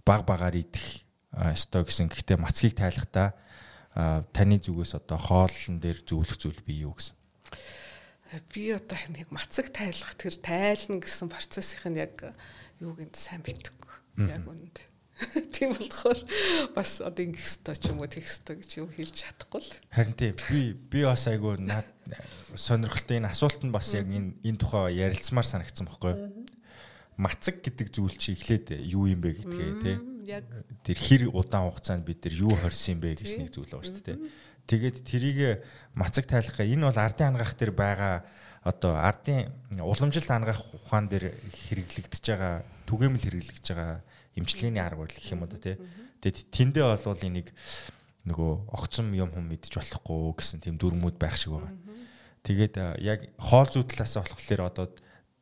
баг 0.04 0.26
багаар 0.26 0.56
идэх 0.58 1.06
ёстой 1.32 1.86
гэсэн. 1.86 2.10
Гэхдээ 2.10 2.38
мацгийг 2.42 2.76
тайлахдаа 2.76 3.38
таны 4.34 4.58
зүгээс 4.60 4.98
одоо 5.00 5.20
хоолн 5.22 5.80
дээр 5.80 6.02
зөвлөх 6.02 6.36
зүйл 6.36 6.60
бий 6.66 6.84
юу 6.84 6.98
гэсэн? 6.98 7.16
Би 8.52 8.74
одоо 8.74 9.00
нэг 9.14 9.32
мацаг 9.32 9.72
тайлах 9.72 10.18
тэр 10.18 10.36
тайлна 10.36 11.00
гэсэн 11.00 11.30
процессыг 11.32 11.88
нь 11.88 12.02
яг 12.02 12.36
юуг 12.82 13.00
нь 13.00 13.14
сайн 13.16 13.46
мэддэг. 13.46 13.80
Яг 14.20 14.44
үнэндээ 14.44 14.95
Тийм 15.56 15.72
болохоор 15.72 16.20
бас 16.76 17.00
одоо 17.00 17.24
ингэх 17.24 17.48
ёстой 17.48 17.76
ч 17.80 17.88
юм 17.88 18.04
уу 18.04 18.12
тэгэх 18.12 18.28
ёстой 18.28 18.60
гэж 18.60 18.72
юу 18.84 18.90
хэлж 18.92 19.16
чадахгүй 19.16 19.64
л. 19.64 19.72
Харин 19.88 20.16
тий 20.20 20.36
би 20.36 20.76
би 20.76 21.08
бас 21.08 21.24
айгүй 21.32 21.56
наад 21.64 21.88
сонирхолтой 22.60 23.24
энэ 23.24 23.32
асуулт 23.32 23.64
нь 23.64 23.72
бас 23.72 23.96
яг 23.96 24.12
энэ 24.12 24.36
энэ 24.44 24.60
тухай 24.60 25.00
ярилцмаар 25.00 25.48
санагдсан 25.48 25.88
байхгүй 25.88 26.12
юу? 26.12 26.44
Мацаг 27.16 27.64
гэдэг 27.64 27.96
зүйл 27.96 28.20
чи 28.20 28.36
эхлээд 28.36 28.76
юу 28.92 29.08
юм 29.08 29.24
бэ 29.24 29.40
гэдгээ 29.40 29.72
тий. 29.80 29.98
Яг 30.28 30.44
тэр 30.84 30.98
хэр 31.00 31.32
удаан 31.32 31.72
хугацаанд 31.72 32.04
бид 32.04 32.20
тэр 32.20 32.36
юу 32.36 32.52
хорсон 32.52 33.00
юм 33.00 33.08
бэ 33.08 33.16
гэж 33.16 33.40
нэг 33.40 33.56
зүйл 33.56 33.72
байгаа 33.72 33.88
шүү 33.88 34.04
дээ. 34.04 34.20
Тэгээд 34.68 34.98
тэрийг 35.08 35.40
мацаг 35.96 36.28
тайлах 36.28 36.60
гэ 36.60 36.68
энэ 36.76 36.92
бол 36.92 37.00
ардын 37.00 37.32
ангаах 37.32 37.56
дээр 37.56 37.72
байгаа 37.72 38.28
одоо 38.66 38.98
ардын 38.98 39.54
уламжилт 39.78 40.28
ангаах 40.28 40.60
ухаан 40.74 41.08
дээр 41.08 41.32
хэрэглэгдэж 41.70 42.24
байгаа 42.34 42.66
түгээмэл 42.90 43.24
хэрэглэгдэж 43.30 43.68
байгаа 43.72 44.02
эмчилгээний 44.36 44.84
арга 44.84 45.04
барил 45.04 45.16
гэх 45.16 45.32
юм 45.32 45.44
уу 45.44 45.52
те. 45.56 45.80
Тэгээд 46.22 46.52
тэндээ 46.52 46.84
болвол 46.84 47.24
энийг 47.24 47.50
нөгөө 48.26 48.52
огцом 48.74 49.14
юм 49.16 49.32
хүм 49.32 49.46
мэдж 49.50 49.74
болохгүй 49.74 50.36
гэсэн 50.38 50.60
тийм 50.64 50.76
дүрмүүд 50.82 51.18
байх 51.18 51.38
шиг 51.40 51.56
байгаа. 51.56 51.74
Тэгээд 52.46 52.76
яг 53.02 53.30
хоол 53.38 53.70
зүй 53.70 53.86
талаас 53.86 54.18
болохоор 54.20 54.62
одоо 54.66 54.86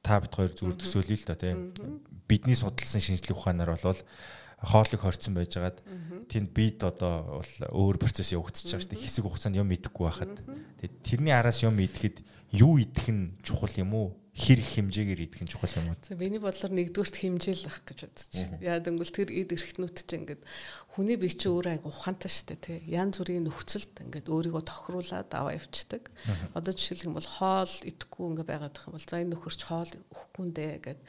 та 0.03 0.19
бит 0.19 0.35
хоёр 0.35 0.51
зүгээр 0.51 0.77
төсөөлөе 0.79 1.17
л 1.19 1.27
да 1.27 1.35
тийм. 1.39 1.71
Бидний 2.27 2.55
судалсан 2.55 2.99
шинжлэх 2.99 3.39
ухаанаар 3.39 3.75
болвол 3.75 3.99
хоолыг 4.63 4.99
хорцсон 5.03 5.35
байжгаад 5.35 5.83
тэнд 6.31 6.49
бид 6.55 6.83
одоо 6.83 7.43
бол 7.43 7.53
өөр 7.71 7.97
процесс 7.99 8.31
явагдаж 8.31 8.63
байгаа 8.63 8.83
шүү 8.83 8.91
дээ. 8.95 9.03
Хэсэг 9.03 9.23
хугацаанд 9.27 9.59
юм 9.59 9.71
идэхгүй 9.71 10.07
байхад. 10.07 10.35
Тэрний 11.03 11.35
араас 11.35 11.63
юм 11.63 11.75
идэхэд 11.79 12.23
юу 12.55 12.79
идэх 12.79 13.07
нь 13.11 13.35
чухал 13.43 13.71
юм 13.75 13.91
уу? 13.95 14.09
Хэр 14.33 14.65
их 14.65 14.69
хэмжээгээр 14.81 15.21
идэх 15.29 15.41
нь 15.45 15.51
чухал 15.53 15.69
юм 15.77 15.93
уу? 15.93 15.97
За 16.01 16.17
миний 16.17 16.41
бодлоор 16.41 16.73
нэгдүгürt 16.73 17.21
хэмжээл 17.21 17.69
байх 17.69 17.79
гэж 17.85 17.99
бодож 18.01 18.27
байна. 18.33 18.57
Яа 18.65 18.81
гэвэл 18.81 19.13
тэр 19.13 19.29
эд 19.29 19.53
эрхтнүүд 19.53 19.97
чинь 20.09 20.25
ингээд 20.25 20.41
хүний 20.93 21.17
бие 21.21 21.29
чи 21.29 21.49
өөрөө 21.53 21.77
айгу 21.77 21.93
ухаантай 21.93 22.33
шүү 22.33 22.45
дээ 22.49 22.61
тий. 22.65 22.79
Ян 22.89 23.13
зүрийн 23.13 23.45
нөхцөлд 23.45 23.93
ингээд 24.09 24.33
өөрийгөө 24.33 24.63
тохируулаад 24.65 25.29
аваа 25.37 25.53
явцдаг. 25.53 26.09
Одоо 26.57 26.73
жишээлх 26.73 27.09
юм 27.09 27.17
бол 27.17 27.29
хоол 27.29 27.73
идэхгүй 27.85 28.25
ингээд 28.33 28.49
байгаад 28.49 28.77
их 28.77 28.85
юм 28.89 28.93
бол 28.97 29.05
за 29.05 29.21
энэ 29.21 29.31
нөхөрч 29.37 29.61
хоол 29.69 29.91
өгөхгүй 29.93 30.45
нэ 30.49 30.81
гэд 30.81 30.99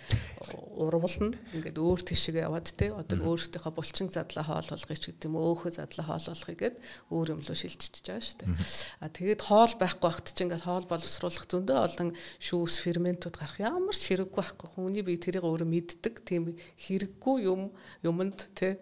урвална 0.76 1.36
ингээд 1.52 1.80
өөр 1.80 2.00
тишгээ 2.04 2.44
яваад 2.44 2.68
тий. 2.76 2.92
Одоо 2.92 3.16
өөртөөхөө 3.24 3.72
булчин 3.72 4.08
задлаа 4.12 4.44
хоол 4.44 4.68
болгоё 4.68 4.96
ч 5.00 5.04
гэдэг 5.12 5.28
юм 5.28 5.36
өөхөө 5.40 5.72
задлаа 5.80 6.06
хоол 6.12 6.28
болгоё 6.32 6.56
гэд 6.60 6.76
өөр 7.08 7.28
юм 7.32 7.40
руу 7.44 7.56
шилжчихэж 7.56 8.04
байгаа 8.04 8.24
шүү 8.24 8.38
дээ. 8.40 8.52
А 9.00 9.08
тэгээд 9.12 9.40
хоол 9.44 9.72
байхгүй 9.80 10.00
багт 10.00 10.26
чи 10.32 10.44
ингээд 10.44 10.64
хоол 10.64 10.86
боловсруулах 10.88 11.44
зөндөө 11.44 11.78
олон 11.84 12.10
шүүс 12.40 12.74
ферментүүд 13.14 13.38
гарах 13.38 13.58
ямар 13.62 13.94
ч 13.94 14.10
хэрэггүй 14.10 14.42
байхгүй 14.42 14.68
хүний 14.74 15.02
бие 15.06 15.18
тэрийг 15.18 15.46
өөрөө 15.46 15.68
мэддэг 15.70 16.14
тийм 16.26 16.58
хэрэггүй 16.58 17.46
юм 17.46 17.70
юмд 18.02 18.50
тий 18.58 18.74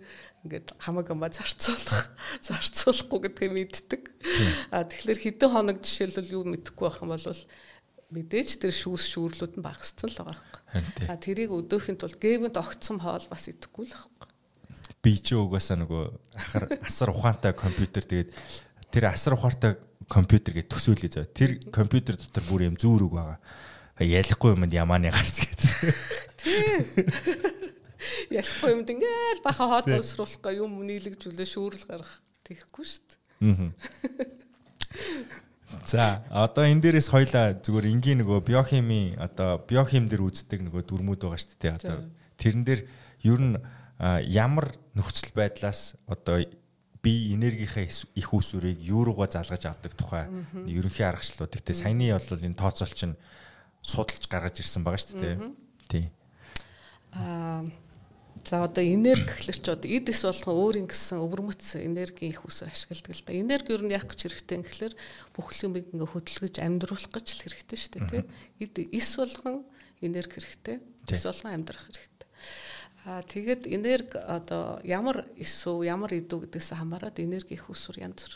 ингээд 0.44 0.72
хамаг 0.80 1.10
ама 1.12 1.28
зарцуулах 1.28 2.16
зарцуулахгүй 2.46 3.20
гэдгийг 3.28 3.52
мэддэг. 3.52 4.02
А 4.72 4.88
тэгэхээр 4.88 5.20
хэдэн 5.20 5.50
хоног 5.52 5.78
жишээлбэл 5.84 6.34
юу 6.40 6.44
мэдэхгүй 6.48 6.84
байх 6.88 7.02
юм 7.04 7.12
бол 7.12 7.42
мэдээж 8.12 8.48
тэр 8.64 8.72
шүүс 8.72 9.04
шүүрлүүд 9.12 9.54
нь 9.60 9.64
багассан 9.64 10.08
л 10.10 10.18
байгаа 10.24 10.36
юм. 10.80 10.86
А 11.06 11.14
тэрийг 11.20 11.52
өдөөхийн 11.52 12.00
тулд 12.00 12.18
гэвэнд 12.18 12.56
огцсон 12.56 12.98
хоол 12.98 13.26
бас 13.28 13.46
идэхгүй 13.52 13.86
л 13.86 13.94
байхгүй. 13.94 14.28
Би 15.02 15.12
ч 15.18 15.36
угаасаа 15.36 15.78
нөгөө 15.82 16.04
ахар 16.34 16.64
асар 16.82 17.10
ухаантай 17.14 17.52
компьютер 17.54 18.02
тэгээд 18.02 18.30
тэр 18.90 19.04
асар 19.14 19.38
ухаантай 19.38 19.78
компьютер 20.10 20.58
гэж 20.58 20.66
төсөөлөе 20.68 21.10
зав. 21.10 21.30
Тэр 21.32 21.58
компьютер 21.70 22.18
дотор 22.18 22.44
бүр 22.50 22.66
юм 22.68 22.76
зүүрэг 22.76 23.10
байгаа. 23.14 23.38
Ялахгүй 24.02 24.54
юмд 24.54 24.72
ямааны 24.74 25.10
гарц 25.10 25.36
гэдэг. 25.42 25.70
Тий. 26.38 26.86
Ялахгүй 28.30 28.70
юмд 28.74 28.88
ингээл 28.90 29.42
баха 29.46 29.68
хот 29.70 29.86
боловсруулахгүй 29.86 30.58
юм 30.58 30.82
нийлэгжүүлээ 30.86 31.48
шүүрэл 31.48 31.86
гаргах 31.86 32.20
тэгэхгүй 32.42 32.84
шүү 32.86 33.02
дээ. 33.06 33.72
За 35.86 36.24
одоо 36.28 36.68
энэ 36.68 36.82
дээрээс 36.84 37.08
хоёлаа 37.08 37.56
зүгээр 37.56 37.86
энгийн 37.88 38.20
нөгөө 38.20 38.44
биохими 38.44 39.16
одоо 39.16 39.62
биохим 39.64 40.10
дээр 40.10 40.28
үздэг 40.28 40.60
нөгөө 40.68 40.82
дүрмүүд 40.84 41.22
байгаа 41.24 41.40
шүү 41.40 41.58
дээ. 41.62 41.74
Одоо 41.80 41.96
тэрэн 42.36 42.64
дээр 42.66 42.80
ер 43.24 43.40
нь 43.40 43.56
ямар 44.28 44.68
нөхцөл 44.92 45.32
байдлаас 45.32 45.96
одоо 46.06 46.44
би 47.02 47.34
энергийнхаа 47.34 47.88
их 47.88 48.28
усүрийг 48.30 48.78
юу 48.84 49.08
руугаа 49.08 49.26
залгаж 49.26 49.64
авдаг 49.66 49.96
тухай 49.96 50.28
ерөнхий 50.68 51.06
аргачлалууд. 51.08 51.56
Гэтэ 51.56 51.74
саяны 51.74 52.12
бол 52.14 52.46
энэ 52.46 52.58
тооцоолч 52.58 53.00
нь 53.08 53.16
судалж 53.82 54.24
гаргаж 54.30 54.62
ирсэн 54.62 54.86
байгаа 54.86 55.02
шүү 55.02 55.20
дээ. 55.20 55.36
Тий. 55.90 56.06
Аа 57.12 57.66
За 58.44 58.64
одоо 58.64 58.82
энерги 58.82 59.22
гэхэлэр 59.22 59.58
чи 59.62 59.70
одоо 59.70 59.86
эд 59.86 60.10
эс 60.10 60.26
болгон 60.26 60.56
өөрийн 60.58 60.88
гэсэн 60.90 61.22
өвөрмөц 61.22 61.78
энергийн 61.78 62.34
их 62.34 62.42
усаар 62.42 62.74
ашигладаг 62.74 63.14
л 63.14 63.22
да. 63.22 63.38
Энерги 63.38 63.70
юу 63.70 63.86
нь 63.86 63.94
яах 63.94 64.10
гэж 64.10 64.18
хэрэгтэй 64.26 64.56
юм 64.58 64.64
гэхэлэр 64.66 64.94
бүх 65.30 65.54
юмыг 65.62 65.86
ингээ 65.94 66.10
хөдөлгөж 66.10 66.54
амьдруулах 66.58 67.12
гэж 67.14 67.26
л 67.38 67.42
хэрэгтэй 67.46 67.78
шүү 67.78 67.92
дээ 67.94 68.10
тийм. 68.10 68.26
Эд 68.58 68.74
эс 68.90 69.08
болгон 69.14 69.62
энерги 70.02 70.42
хэрэгтэй. 70.42 70.76
Эс 71.06 71.22
болгон 71.22 71.54
амьдрах 71.54 71.86
хэрэгтэй. 71.86 72.28
Аа 73.06 73.22
тэгэд 73.22 73.62
энерги 73.70 74.18
одоо 74.18 74.82
ямар 74.82 75.22
эс 75.38 75.62
үү, 75.62 75.86
ямар 75.86 76.10
эдүү 76.10 76.50
гэдгээс 76.50 76.74
хамаарат 76.74 77.22
энерги 77.22 77.54
их 77.54 77.70
усүр 77.70 78.02
янз 78.02 78.26
бүр. 78.26 78.34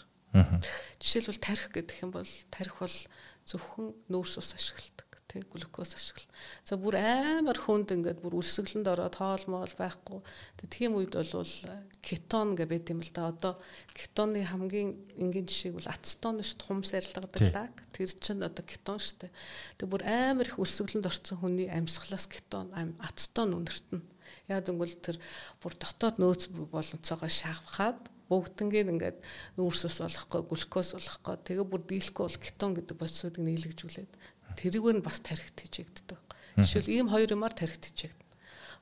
Жишээлбэл 1.03 1.43
тарих 1.43 1.67
гэдэг 1.75 2.07
юм 2.07 2.15
бол 2.15 2.31
тарих 2.55 2.79
бол 2.79 2.95
зөвхөн 3.43 3.91
нүүрс 4.07 4.39
ус 4.39 4.55
ашигладаг 4.55 5.16
тий 5.29 5.43
глюкоз 5.43 5.95
ашигла. 5.95 6.27
За 6.65 6.79
бүр 6.79 6.97
амар 6.99 7.59
хүнд 7.59 7.93
ингээд 7.95 8.23
бүр 8.23 8.39
үлсгэлэнд 8.41 8.87
ороод 8.87 9.19
хоолмол 9.19 9.75
байхгүй. 9.79 10.21
Тэг 10.57 10.69
тийм 10.71 10.97
үед 10.97 11.15
бол 11.19 11.53
кетон 12.01 12.55
гэ 12.55 12.67
байт 12.67 12.91
юм 12.95 13.03
л 13.03 13.13
да. 13.13 13.29
Одоо 13.35 13.55
кетоны 13.93 14.47
хамгийн 14.47 14.95
энгийн 15.19 15.47
жишээг 15.47 15.79
бол 15.79 15.91
ацетон 15.91 16.41
шүү 16.41 16.59
дээ 16.59 16.67
хумс 16.67 16.91
арилгадаг 16.95 17.43
лаг. 17.55 17.75
Тэр 17.91 18.11
чинь 18.11 18.47
одоо 18.47 18.65
кетон 18.65 18.99
дээ. 18.99 19.31
Тэг 19.79 19.87
бүр 19.91 20.03
амар 20.07 20.47
их 20.47 20.59
үлсгэлэнд 20.63 21.11
орсон 21.11 21.39
хүний 21.43 21.69
амьсгалаас 21.69 22.27
кетон 22.31 22.71
ацетон 23.03 23.59
үнэртэн. 23.59 24.03
Яг 24.47 24.67
тэгвэл 24.67 24.95
тэр 25.03 25.19
бүр 25.59 25.75
дотоод 25.75 26.23
нөөц 26.23 26.51
боломцоогоо 26.71 27.31
шавхаад 27.31 28.15
бүгднгийн 28.27 28.91
ингээд 28.91 29.19
нүүрсэс 29.55 30.03
болохгүй 30.03 30.43
глюкоз 30.51 30.99
болохгүй 30.99 31.37
тэгээ 31.47 31.67
бүр 31.71 31.83
дийлэхгүй 31.87 32.25
бол 32.27 32.43
кетон 32.43 32.75
гэдэг 32.75 32.97
бодисуудыг 32.99 33.39
нийлэгжүүлээд 33.39 34.13
тэрийг 34.55 34.85
нь 34.87 35.03
бас 35.03 35.19
тархит 35.19 35.59
хийжэгддэг. 35.59 36.21
Жишээл 36.63 36.93
ийм 37.03 37.09
хоёр 37.11 37.35
юмар 37.35 37.51
тархит 37.51 37.91
хийжэгдэнэ. 37.91 38.35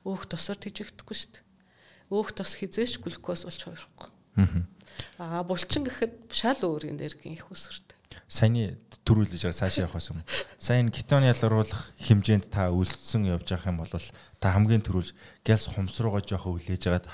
Өөх 0.04 0.28
тосоор 0.28 0.60
хийжэгдэхгүй 0.60 1.16
шүү 1.16 1.30
дээ. 1.40 1.44
Өөх 2.12 2.36
тос 2.36 2.60
хизээч 2.60 3.00
глюкоз 3.00 3.48
болж 3.48 3.60
хувирахгүй. 3.64 4.10
Аа 5.18 5.42
булчин 5.42 5.88
гэхэд 5.88 6.28
шал 6.30 6.60
өөр 6.60 6.92
энергийн 6.92 7.34
их 7.38 7.48
үсэртэй. 7.50 7.96
Саяны 8.28 8.78
төрүүлж 9.06 9.34
байгаа 9.42 9.58
цаашаа 9.58 9.86
явах 9.86 10.02
юм. 10.10 10.22
Сайн 10.58 10.90
кетон 10.90 11.26
ялгаруулах 11.26 11.94
хэмжээнд 11.98 12.50
та 12.50 12.70
үлдсэн 12.70 13.26
явж 13.26 13.48
байгаа 13.48 13.70
юм 13.72 13.78
бол 13.82 13.90
та 13.90 14.46
хамгийн 14.54 14.82
төрүүлж 14.82 15.14
гялс 15.42 15.66
хумс 15.70 15.98
руугаа 15.98 16.22
жоохоо 16.22 16.58
үлээж 16.58 16.82
агаад 16.88 17.06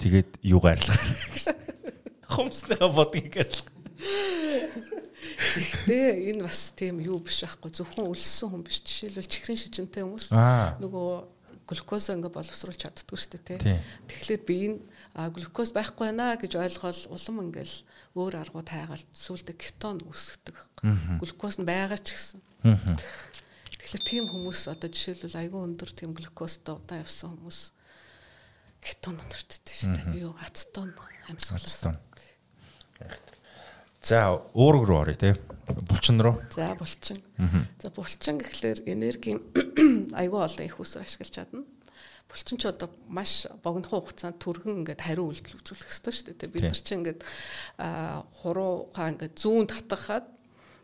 тэгээд 0.00 0.40
юугаар 0.42 0.80
арилгах. 0.80 1.56
Хумсныхаа 2.32 2.88
бодгийг 2.88 3.36
арилгах. 3.36 3.71
Гэхдээ 4.02 6.34
энэ 6.34 6.42
бас 6.42 6.74
тийм 6.74 6.98
юу 6.98 7.22
биш 7.22 7.46
байхгүй 7.46 7.70
зөвхөн 7.70 8.10
өлссөн 8.10 8.50
хүн 8.50 8.66
биш 8.66 8.82
жишээлбэл 8.82 9.30
чихрийн 9.30 9.60
шижинтэй 9.60 10.02
хүмүүс 10.02 10.34
нөгөө 10.82 11.10
глюкоз 11.68 12.10
ингээ 12.10 12.32
боловсруулж 12.32 12.78
чаддгүй 12.82 13.18
шүү 13.18 13.38
дээ 13.46 13.58
тий. 13.62 13.78
Тэгэхээр 14.10 14.42
би 14.42 14.56
энэ 14.66 14.78
глюкоз 15.30 15.70
байхгүй 15.72 16.10
байна 16.10 16.34
гэж 16.36 16.58
ойлгоод 16.58 16.98
улам 17.14 17.36
ингээл 17.46 17.76
өөр 18.18 18.34
аргууд 18.42 18.68
хайгаал 18.68 19.04
сүулдэ 19.14 19.54
кетон 19.54 20.02
үүсгдэг. 20.02 20.56
Глюкоз 21.22 21.62
нь 21.62 21.68
байгаа 21.68 21.98
ч 22.02 22.18
гэсэн. 22.18 22.40
Тэгэхээр 23.78 24.02
тийм 24.02 24.26
хүмүүс 24.28 24.66
одоо 24.72 24.90
жишээлбэл 24.90 25.38
айгүй 25.38 25.60
өндөр 25.62 25.90
тийм 25.94 26.10
глюкозтой 26.18 26.74
удаан 26.76 27.06
явсан 27.06 27.38
хүмүүс 27.38 27.60
кетон 28.82 29.22
өндөртдөг 29.22 29.70
шүү 29.70 29.94
дээ. 29.94 30.26
Юу 30.26 30.34
ацетон 30.42 30.90
амьсгалаас. 31.30 31.86
За 34.02 34.42
уург 34.54 34.88
руу 34.88 35.02
оръё 35.02 35.16
те. 35.16 35.36
Булчин 35.88 36.20
руу. 36.20 36.42
За 36.50 36.74
булчин. 36.74 37.22
За 37.78 37.90
булчин 37.90 38.38
гэхлээр 38.38 38.82
энергийн 38.86 39.38
айгүй 40.20 40.40
олон 40.42 40.66
их 40.66 40.80
усаар 40.82 41.06
ашиглаж 41.06 41.30
чадна. 41.30 41.62
Булчин 42.26 42.58
ч 42.58 42.66
одоо 42.66 42.90
маш 43.06 43.46
богинохон 43.62 44.02
хугацаанд 44.02 44.42
түргэн 44.42 44.82
ингээд 44.82 45.06
хариу 45.06 45.30
үйлдэл 45.30 45.62
үзүүлэх 45.62 45.86
хэрэгтэй 45.86 46.12
шүү 46.18 46.34
дээ. 46.34 46.50
Бид 46.50 46.62
нар 46.66 46.82
чинь 46.82 46.98
ингээд 46.98 47.20
хуруугаа 48.42 49.06
ингээд 49.14 49.34
зүүн 49.38 49.70
татахад 49.70 50.26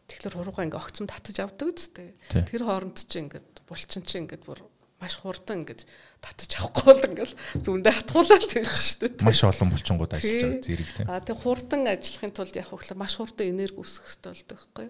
Тэгэхээр 0.09 0.37
хуруугаа 0.41 0.65
ингээ 0.65 0.81
огцом 0.81 1.05
татаж 1.05 1.37
авдаг 1.45 1.69
үстэй. 1.69 2.17
Тэр 2.33 2.65
хооронд 2.65 2.97
чи 2.97 3.21
ингээд 3.21 3.67
булчин 3.69 4.01
чи 4.09 4.25
ингээд 4.25 4.41
бүр 4.49 4.65
маш 5.05 5.21
хурдан 5.21 5.69
ингэж 5.69 5.85
татаж 6.19 6.53
авахгүй 6.59 6.85
бол 6.89 7.07
ингээл 7.09 7.35
зүүндээ 7.63 7.95
хатгуулаад 7.95 8.45
тэгж 8.51 8.73
шүү 8.75 8.99
дээ. 9.15 9.27
Маш 9.29 9.43
олон 9.47 9.71
булчингууд 9.71 10.13
ажиллаж 10.19 10.43
байгаа 10.43 10.67
зэрэг 10.67 10.91
тийм. 10.99 11.07
Аа 11.09 11.23
тэг 11.23 11.37
хурдан 11.39 11.83
ажиллахын 11.87 12.35
тулд 12.35 12.55
яг 12.59 12.69
хөглөр 12.69 12.99
маш 12.99 13.15
хурдан 13.19 13.47
энерги 13.55 13.79
үүсгэх 13.79 14.07
хэрэгтэй 14.09 14.33
болдог 14.35 14.59
байхгүй. 14.59 14.87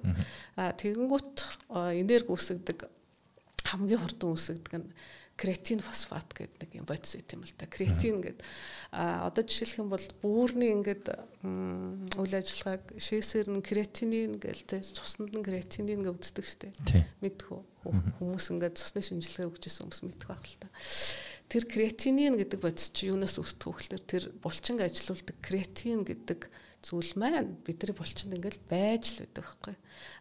Аа 0.57 0.72
тэгэнгүүт 0.72 1.37
энерги 2.01 2.33
үүсгдэг 2.33 2.79
хамгийн 3.68 4.01
хурдан 4.01 4.29
үүсгдэг 4.33 4.74
нь 4.81 4.89
креатин 5.39 5.79
фосфат 5.79 6.35
гэдэг 6.35 6.59
нэг 6.59 6.70
юм 6.83 6.87
бодис 6.89 7.14
юм 7.14 7.47
л 7.47 7.55
да. 7.55 7.70
Креатин 7.70 8.18
гэдэг 8.18 8.43
а 8.91 9.31
одоо 9.31 9.47
жишээлх 9.47 9.79
юм 9.79 9.89
бол 9.95 10.03
бүүрний 10.18 10.74
ингээд 10.74 11.07
үйл 12.18 12.35
ажиллагааг 12.35 12.99
шээсээр 12.99 13.47
нь 13.47 13.62
креатинин 13.62 14.35
гээл 14.43 14.66
тэ 14.66 14.83
цуснд 14.83 15.31
нь 15.31 15.47
креатинин 15.47 16.03
гэж 16.03 16.11
үздэг 16.11 16.43
штэ. 16.43 16.74
Мэдхүү 17.22 17.61
хүмүүс 18.18 18.47
ингээд 18.53 18.76
цусны 18.76 19.01
шинжилгээ 19.03 19.49
өгчээсэн 19.49 19.82
хүмүүс 19.89 20.03
мэдэх 20.05 20.28
байх 20.28 20.45
л 20.45 20.59
та. 20.61 20.68
Тэр 21.49 21.64
креатинин 21.64 22.36
гэдэг 22.36 22.61
бодис 22.61 22.93
чи 22.93 23.09
юунаас 23.09 23.41
үүсдэг 23.41 23.72
вэ 23.72 23.99
тэр 24.05 24.24
булчин 24.45 24.76
ажилуулдаг 24.84 25.36
креатин 25.41 26.05
гэдэг 26.05 26.53
зүйл 26.82 27.12
маань 27.18 27.59
бидний 27.66 27.91
булчинд 27.97 28.39
ингээл 28.39 28.61
байж 28.70 29.18
л 29.18 29.26
байдаг 29.26 29.43
байхгүй. 29.43 29.74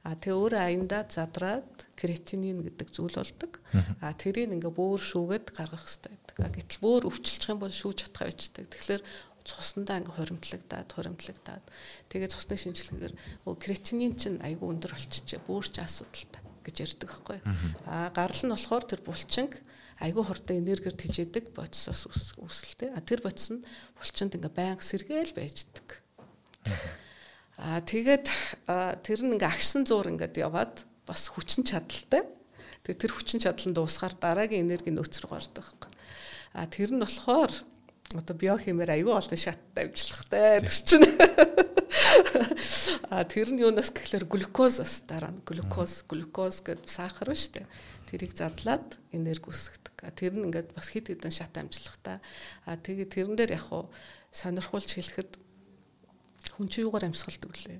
А 0.03 0.17
тэгээ 0.17 0.41
өөр 0.41 0.53
аяндаа 0.57 1.05
задраад 1.05 1.69
креатинин 1.93 2.65
гэдэг 2.65 2.87
зүйл 2.89 3.13
болдог. 3.13 3.61
А 4.01 4.09
тэрийг 4.17 4.49
ингээ 4.49 4.73
бөөр 4.73 4.97
шүүгээд 4.97 5.53
гаргах 5.53 5.85
хэрэгтэй 5.85 6.11
байдаг. 6.17 6.35
А 6.41 6.49
гэтэл 6.49 6.81
бөөр 6.81 7.03
өвчлчих 7.05 7.51
юм 7.53 7.61
бол 7.61 7.69
шүүж 7.69 8.09
чадхаа 8.09 8.25
байждаг. 8.25 8.65
Тэгэхээр 8.73 9.03
цуснаа 9.45 10.01
ингээ 10.01 10.15
хуримтлагдаад 10.17 10.89
хуримтлагдаад 10.97 11.65
тэгээ 12.09 12.33
цусны 12.33 12.57
шинжилгээгээр 12.57 13.13
креатинин 13.61 14.13
чинь 14.17 14.41
айгүй 14.41 14.67
өндөр 14.73 14.97
болчихжээ. 14.97 15.45
Бөөр 15.45 15.65
ч 15.69 15.77
асуудалтай 15.85 16.46
гэж 16.67 16.75
ярьдаг 16.83 17.09
байхгүй. 17.09 17.39
А 17.87 18.11
гарал 18.11 18.43
нь 18.43 18.51
болохоор 18.51 18.83
тэр 18.83 19.01
булчинг 19.07 19.55
айгүй 20.03 20.23
хурдан 20.27 20.61
энергиэр 20.61 20.93
тижээдэг 20.93 21.55
бодисоос 21.55 22.35
үүсэлтэй. 22.37 22.93
А 22.93 23.01
тэр 23.01 23.23
бодис 23.23 23.49
нь 23.55 23.65
булчинд 23.97 24.35
ингээ 24.37 24.53
байнга 24.53 24.83
сэргээл 24.83 25.33
байждаг. 25.33 26.03
Аа 27.57 27.81
тэгээд 27.81 28.27
тэр 29.01 29.19
нь 29.25 29.33
ингээ 29.33 29.49
агшин 29.49 29.87
зуур 29.89 30.11
ингээд 30.13 30.37
яваад 30.37 30.85
бас 31.07 31.31
хүчин 31.33 31.65
чадалтай. 31.65 32.27
Тэгээд 32.85 33.01
тэр 33.01 33.13
хүчин 33.15 33.41
чадал 33.41 33.65
нь 33.65 33.73
дуусгаар 33.73 34.13
дараагийн 34.19 34.69
энерги 34.69 34.93
нөөц 34.93 35.23
рүү 35.25 35.31
гардаг. 35.33 35.89
Аа 36.53 36.69
тэр 36.69 36.93
нь 36.93 37.01
болохоор 37.01 37.49
одоо 38.15 38.35
биохимээр 38.35 38.91
аюул 39.01 39.17
олон 39.17 39.39
шаттай 39.39 39.89
амжилттай 39.89 40.61
тэр 40.63 40.71
чинь. 40.71 41.07
Аа 43.11 43.23
тэр 43.23 43.51
нь 43.51 43.63
юунаас 43.63 43.91
гэхэлэр 43.91 44.27
глюкоз 44.27 44.79
бас 44.83 45.03
дараа 45.07 45.31
нь 45.31 45.43
глюкоз 45.43 46.03
глюкоз 46.07 46.61
гэдэг 46.63 46.87
сахар 46.87 47.31
ба 47.31 47.35
штэ. 47.35 47.67
Тэрийг 48.07 48.35
задлаад 48.35 48.99
энерги 49.11 49.51
үүсгдэг. 49.51 50.07
Аа 50.07 50.15
тэр 50.15 50.39
нь 50.39 50.47
ингээд 50.47 50.71
бас 50.71 50.87
хит 50.91 51.11
хитэн 51.11 51.31
шат 51.31 51.55
амжилттай. 51.59 52.19
Аа 52.67 52.79
тэгээд 52.79 53.11
тэрэн 53.11 53.35
дээр 53.35 53.59
яг 53.59 53.67
хуу 53.67 53.91
сонирхуулж 54.31 54.95
хэлэхэд 54.95 55.35
Хүн 56.57 56.73
чи 56.73 56.81
юугаар 56.81 57.05
амьсгалдаг 57.05 57.53
лээ? 57.53 57.77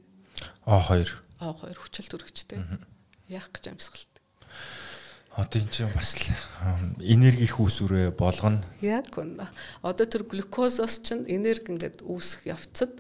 А2. 0.70 1.10
А2 1.42 1.74
хүчил 1.74 2.14
төрөгчтэй. 2.14 2.62
Яах 3.26 3.50
гэж 3.50 3.74
амьсгалдаг? 3.74 4.22
Одоо 5.38 5.62
энэ 5.62 5.70
чинь 5.70 5.94
бас 5.94 6.18
энерги 6.98 7.46
их 7.46 7.62
үүсвэрээ 7.62 8.10
болгоно. 8.18 8.66
Яг 8.82 9.14
үнэ. 9.14 9.46
Одоо 9.86 10.10
тэр 10.10 10.26
глюкозоос 10.26 10.98
чинь 11.06 11.30
энерги 11.30 11.78
ингээд 11.78 12.02
үүсэх 12.02 12.50
явцад 12.50 12.98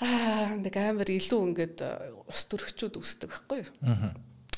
аа 0.00 0.56
нэг 0.56 0.72
амар 0.72 1.12
илүү 1.12 1.40
ингээд 1.52 1.84
ус 2.24 2.40
төрөгчүүд 2.48 2.96
үүсдэг 2.96 3.28
байхгүй 3.28 3.68
юу? 3.68 3.72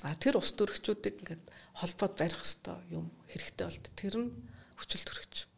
Аа 0.07 0.15
тэр 0.23 0.39
ус 0.39 0.55
төрөгчүүдийг 0.55 1.19
ингээд 1.27 1.45
холбоод 1.83 2.15
барих 2.15 2.39
хэвээр 2.39 2.95
юм 2.95 3.11
хэрэгтэй 3.27 3.67
болд. 3.67 3.87
Тэр 3.99 4.15
нь 4.15 4.31
хүчил 4.79 5.03
төрөгч. 5.03 5.51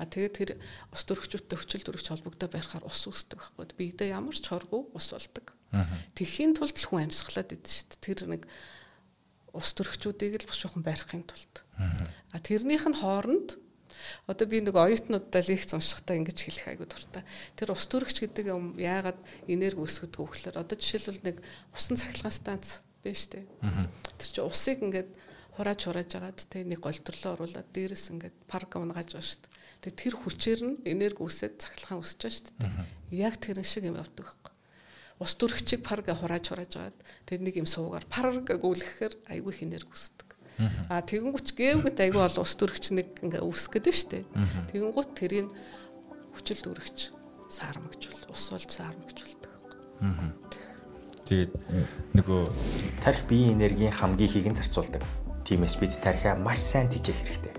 А 0.00 0.08
тэгээд 0.08 0.32
тэр 0.32 0.50
ус 0.96 1.04
төрөгчүүдтэй 1.12 1.56
хүчил 1.60 1.84
төрөгч 1.84 2.08
холбогдоо 2.08 2.48
байхаар 2.48 2.88
ус 2.88 3.04
үүсдэг 3.04 3.36
байхгүй. 3.36 3.68
Биедээ 3.76 4.16
ямар 4.16 4.32
ч 4.32 4.48
хоргүй 4.48 4.96
ус 4.96 5.12
болдог. 5.12 5.52
Тэхийн 6.16 6.56
тулд 6.56 6.74
л 6.74 6.88
хүн 6.88 7.12
амьсгалаад 7.12 7.52
идэв 7.52 7.68
шүү 7.68 7.86
дээ. 7.92 8.00
Тэр 8.00 8.20
нэг 8.32 8.42
ус 9.52 9.68
төрөгчүүдийг 9.76 10.42
л 10.42 10.48
бушуухан 10.48 10.82
барихын 10.82 11.24
тулд. 11.24 11.54
А 12.32 12.38
тэрнийх 12.40 12.88
нь 12.88 12.96
хооронд 12.96 13.60
одоо 14.26 14.46
би 14.48 14.60
нэг 14.60 14.74
оюутнуудаа 14.74 15.42
лекц 15.46 15.72
уншихтаа 15.76 16.16
ингэж 16.16 16.38
хэлэх 16.42 16.66
айгу 16.68 16.86
дуртай. 16.88 17.22
Тэр 17.56 17.72
ус 17.76 17.86
төрөгч 17.86 18.24
гэдэг 18.24 18.50
юм 18.50 18.74
яагаад 18.80 19.18
энерги 19.46 19.78
үүсгэж 19.78 20.12
өгөхлөөр 20.16 20.56
одоо 20.58 20.76
жишээлбэл 20.76 21.26
нэг 21.28 21.36
усан 21.76 21.96
цахилгаан 22.00 22.34
станц 22.34 22.82
байна 23.04 23.18
шүү 23.18 23.30
дээ. 23.36 23.44
Тэр 24.18 24.28
чинь 24.32 24.48
усыг 24.48 24.78
ингээд 24.82 25.10
хурааж 25.54 25.80
хурааж 25.84 26.10
агаад 26.16 26.38
тэг 26.48 26.64
нэг 26.66 26.80
голтрлоо 26.80 27.36
оруулаад 27.36 27.68
дээрэс 27.70 28.10
ингээд 28.16 28.36
парк 28.48 28.72
унгааж 28.80 29.12
байгаа 29.12 29.26
шүү 29.26 29.40
дээ. 29.44 29.52
Тэгээ 29.84 30.00
тэр 30.00 30.14
хүчээр 30.16 30.60
нь 30.64 30.76
энерги 30.88 31.20
үсээд 31.20 31.60
цахилгаан 31.60 32.00
үсэж 32.00 32.18
байгаа 32.24 32.36
шүү 32.40 32.56
дээ. 32.56 32.72
Яг 33.12 33.34
тэр 33.36 33.60
шиг 33.62 33.84
юм 33.84 34.00
явдаг 34.00 34.24
байхгүй. 34.24 34.51
Ус 35.22 35.38
дүрхчиг 35.38 35.86
парга 35.86 36.18
хурааж 36.18 36.50
хурааж 36.50 36.72
агаад 36.74 36.98
тэр 37.30 37.46
нэг 37.46 37.62
юм 37.62 37.68
суугаар 37.70 38.02
парга 38.10 38.58
гүйлгэхээр 38.58 39.30
айгүй 39.30 39.54
их 39.54 39.62
энерги 39.62 39.94
үсдэг. 39.94 40.34
А 40.90 40.98
тэгэнгүүт 41.06 41.54
гээвгët 41.54 41.98
айгүй 42.02 42.20
бол 42.26 42.42
ус 42.42 42.52
дүрхч 42.58 42.90
нэг 42.90 43.22
ингээ 43.22 43.38
гэдэг 43.38 43.94
шүү 43.94 44.10
дээ. 44.10 44.24
Тэгэнгүүт 44.74 45.10
тэрийг 45.14 45.48
хүчил 46.34 46.60
дүрхч 46.66 47.14
саармагжуул 47.48 48.34
ус 48.34 48.44
болж 48.50 48.68
саармагжуулдаг 48.68 49.50
байхгүй. 50.02 50.32
Тэгээд 51.28 51.52
нөгөө 52.18 52.42
тарих 53.00 53.22
биеийн 53.30 53.56
энергийн 53.56 53.94
хамгийн 53.94 54.28
ихийг 54.28 54.48
нь 54.50 54.58
зарцуулдаг. 54.58 55.02
Тиймээс 55.46 55.78
бид 55.78 55.96
тарихаа 56.02 56.36
маш 56.36 56.60
сайн 56.60 56.90
тижээх 56.90 57.16
хэрэгтэй. 57.22 57.54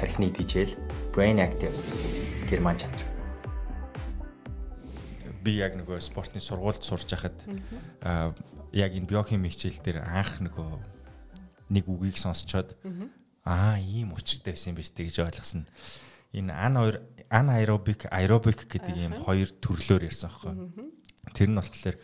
Тархины 0.00 0.32
тижэл 0.34 0.74
brain 1.14 1.38
active 1.38 1.74
герман 2.50 2.78
чанар. 2.78 3.13
Би 5.44 5.58
яг 5.60 5.76
нөгөө 5.76 6.00
спортны 6.00 6.40
сургуульд 6.40 6.80
сурч 6.80 7.12
байхад 7.12 7.36
аа 8.00 8.32
яг 8.72 8.96
энэ 8.96 9.06
биохими 9.06 9.52
хичээл 9.52 9.84
дээр 9.84 9.98
анх 10.02 10.40
нөгөө 10.40 10.70
нэг 11.70 11.84
үгийг 11.84 12.16
сонсчоод 12.16 12.72
аа 13.44 13.76
ийм 13.78 14.16
учиртай 14.16 14.56
байсан 14.56 14.72
юм 14.72 14.80
биш 14.80 14.90
гэж 14.90 15.20
ойлгосон. 15.20 15.68
Энэ 16.32 16.50
ан 16.50 16.80
хоёр 16.80 16.96
ан 17.28 17.52
аэробик 17.52 18.08
аэробик 18.10 18.66
гэдэг 18.66 18.96
ийм 18.96 19.12
хоёр 19.20 19.52
төрлөөр 19.60 20.08
ярьсан 20.08 20.32
байхгүй. 20.32 20.54
Тэр 21.36 21.48
нь 21.52 21.58
болохоор 21.60 21.96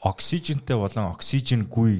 оксижентэй 0.00 0.76
болон 0.76 1.12
оксиженгүй 1.12 1.92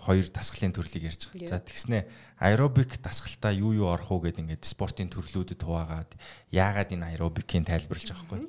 хоёр 0.00 0.26
дасгалын 0.32 0.72
төрлийг 0.72 1.12
ярьж 1.12 1.28
байгаа. 1.28 1.48
За 1.48 1.60
тэгснэ 1.60 2.08
аэробик 2.40 2.96
дасгалтаа 3.02 3.52
юу 3.52 3.76
юу 3.76 3.92
орох 3.92 4.08
уу 4.08 4.24
гэдэг 4.24 4.40
ингээд 4.40 4.64
спортын 4.64 5.12
төрлүүдэд 5.12 5.60
хуваагаад 5.60 6.16
яагаад 6.48 6.96
энэ 6.96 7.08
аэробикийн 7.12 7.68
тайлбарлаж 7.68 8.08
байгаа 8.08 8.24
хгүй. 8.24 8.42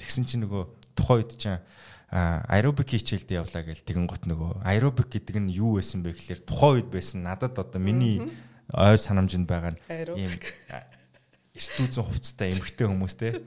Тэгсэн 0.00 0.24
чинь 0.24 0.42
нөгөө 0.48 0.96
тухайн 0.96 1.20
үед 1.20 1.36
чинь 1.36 1.60
аэробик 2.10 2.90
хичээлдээ 2.90 3.38
явлаа 3.38 3.62
гэл 3.62 3.86
тэгэн 3.86 4.06
гут 4.10 4.26
нөгөө 4.26 4.66
аэробик 4.66 5.14
гэдэг 5.14 5.36
нь 5.38 5.54
юу 5.54 5.78
байсан 5.78 6.02
бэ 6.02 6.16
гэхээр 6.16 6.42
тухайн 6.42 6.82
үед 6.82 6.88
байсан. 6.90 7.22
Надад 7.22 7.54
одоо 7.54 7.78
миний 7.78 8.26
ой 8.74 8.98
санамжинд 8.98 9.46
байгаа 9.46 9.76
нь 9.76 9.80
ийм 10.18 10.34
эртүүцэн 11.54 12.02
хувцастай 12.02 12.50
эмгтэй 12.50 12.86
хүмүүс 12.90 13.14
те. 13.14 13.44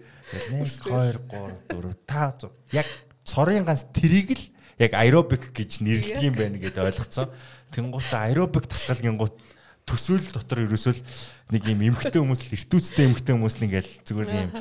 1 0.48 0.88
2 0.88 1.28
3 1.28 1.76
4 1.76 1.92
5 2.08 2.78
яг 2.78 2.88
цорын 3.28 3.68
ганц 3.68 3.84
трийг 3.92 4.32
л 4.32 4.44
яг 4.80 4.92
аэробик 4.96 5.52
гэж 5.52 5.84
нэрлэдэг 5.84 6.24
юм 6.24 6.36
байна 6.40 6.58
гэдээ 6.60 6.88
ойлгоцсон. 6.88 7.32
Тэнгуутаа 7.76 8.32
аэробик 8.32 8.68
тасгалгийн 8.72 9.20
гут 9.20 9.36
төсөөл 9.84 10.32
дотор 10.32 10.64
ерөөсөө 10.64 10.96
нэг 11.52 11.64
юм 11.68 11.84
эмхтэй 11.92 12.20
хүмүүс 12.24 12.48
л 12.48 12.56
эртүүцтэй 12.56 13.12
эмхтэй 13.12 13.36
хүмүүс 13.36 13.56
л 13.60 13.66
ингээл 13.68 13.92
зүгээр 14.08 14.30
юм 14.32 14.52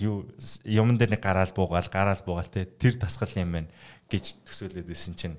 юу 0.00 0.26
юмн 0.64 0.98
дээр 0.98 1.16
нэг 1.16 1.22
гараал 1.22 1.52
буугаал 1.54 1.88
гараал 1.92 2.22
буугаал 2.24 2.50
те 2.50 2.64
тэр 2.64 2.98
тасгал 3.00 3.30
юм 3.36 3.52
байна 3.52 3.70
гэж 4.10 4.42
төсөөлөд 4.46 4.86
байсан 4.86 5.14
чинь 5.14 5.36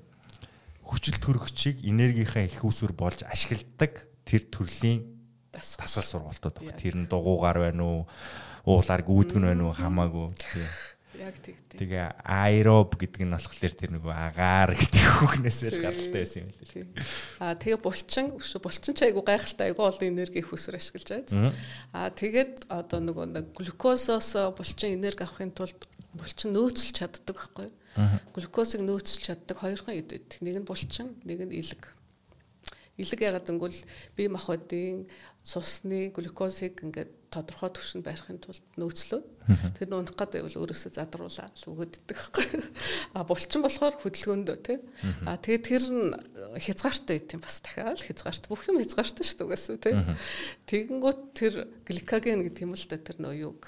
хүчил 0.82 1.20
төрөгчийг 1.20 1.84
энергийнхаа 1.84 2.48
их 2.48 2.64
усүр 2.64 2.96
болж 2.96 3.22
ашигладаг 3.28 4.08
тэр 4.24 4.48
төрлийн 4.48 5.18
тасгал 5.52 6.04
сургалтууд 6.04 6.56
баг. 6.60 6.76
Тэр 6.76 6.96
нь 6.96 7.08
дугуугаар 7.08 7.58
байна 7.68 7.82
уу? 7.84 8.00
Уулаар 8.64 9.02
гүйдэг 9.04 9.36
нь 9.36 9.48
байна 9.48 9.64
уу? 9.68 9.74
Хамаагүй. 9.76 10.32
Яг 11.16 11.40
тэгтэй. 11.40 11.80
Тэгээ 11.80 12.20
аэроб 12.20 13.00
гэдэг 13.00 13.22
нь 13.24 13.32
болохоор 13.32 13.72
тэр 13.72 13.90
нөгөө 13.96 14.12
агаар 14.12 14.76
гэдэг 14.76 15.04
хүүхнээсээ 15.08 15.80
гаралтай 15.80 16.20
байсан 16.20 16.40
юм 16.44 16.50
лээ. 16.52 16.84
Аа 17.40 17.56
тэгээ 17.56 17.80
булчин 17.80 18.26
булчин 18.36 18.92
ч 18.92 19.00
айгу 19.08 19.24
гайхалтай 19.24 19.72
айгу 19.72 19.88
олон 19.88 20.04
энерги 20.04 20.44
их 20.44 20.52
усэр 20.52 20.76
ашиглаж 20.76 21.08
байгаа. 21.08 21.56
Аа 21.96 22.12
тэгээд 22.12 22.68
одоо 22.68 23.00
нөгөө 23.00 23.26
нэг 23.34 23.46
глюкозоос 23.56 24.52
булчин 24.52 25.00
энерги 25.00 25.24
авахын 25.24 25.56
тулд 25.56 25.80
булчин 26.12 26.52
нөөцлж 26.52 26.92
чаддаг 27.00 27.34
байхгүй 27.34 27.66
юу? 27.72 27.74
Глюкозыг 28.36 28.84
нөөцлж 28.84 29.32
чаддаг 29.32 29.56
хоёрхан 29.58 29.96
эд 29.96 30.12
байдаг. 30.12 30.38
Нэг 30.44 30.56
нь 30.60 30.68
булчин, 30.68 31.16
нэг 31.24 31.40
нь 31.48 31.56
илэг. 31.56 31.97
Илэг 32.98 33.20
ягаад 33.22 33.46
гэвэл 33.46 33.80
бие 34.18 34.28
махбодын 34.28 35.06
цусны 35.46 36.10
глюкозыг 36.10 36.82
ингээд 36.82 37.14
тодорхой 37.30 37.70
түвшинд 37.70 38.02
барихын 38.02 38.40
тулд 38.42 38.64
нөөцлөө. 38.74 39.20
Тэр 39.78 39.94
унах 39.94 40.16
гэдэг 40.16 40.48
бол 40.48 40.60
өөрөөсөө 40.64 40.92
задруулаа 40.96 41.48
өгөөддөг 41.52 42.04
байхгүй. 42.08 42.46
А 43.14 43.22
булчин 43.22 43.62
болохоор 43.62 44.00
хөдөлгөөндөө 44.00 44.58
тий. 44.64 44.78
А 45.28 45.36
тэгээд 45.36 45.68
тэр 45.68 45.84
нь 45.92 46.10
хязгаартай 46.58 47.20
байт 47.20 47.36
юм 47.36 47.42
бас 47.44 47.60
дахиад 47.60 48.00
хязгаартай. 48.00 48.48
Бүх 48.48 48.66
юм 48.66 48.80
хязгаартай 48.80 49.24
шүү 49.28 49.36
дээ 49.38 49.46
угаасаа 49.46 49.78
тий. 49.78 49.94
Тэгэнгүүт 50.72 51.20
тэр 51.36 51.54
гликоген 51.84 52.42
гэдэг 52.48 52.64
юм 52.64 52.72
л 52.74 52.86
да 52.88 52.96
тэр 52.96 53.16
нөө 53.20 53.34
юг 53.44 53.60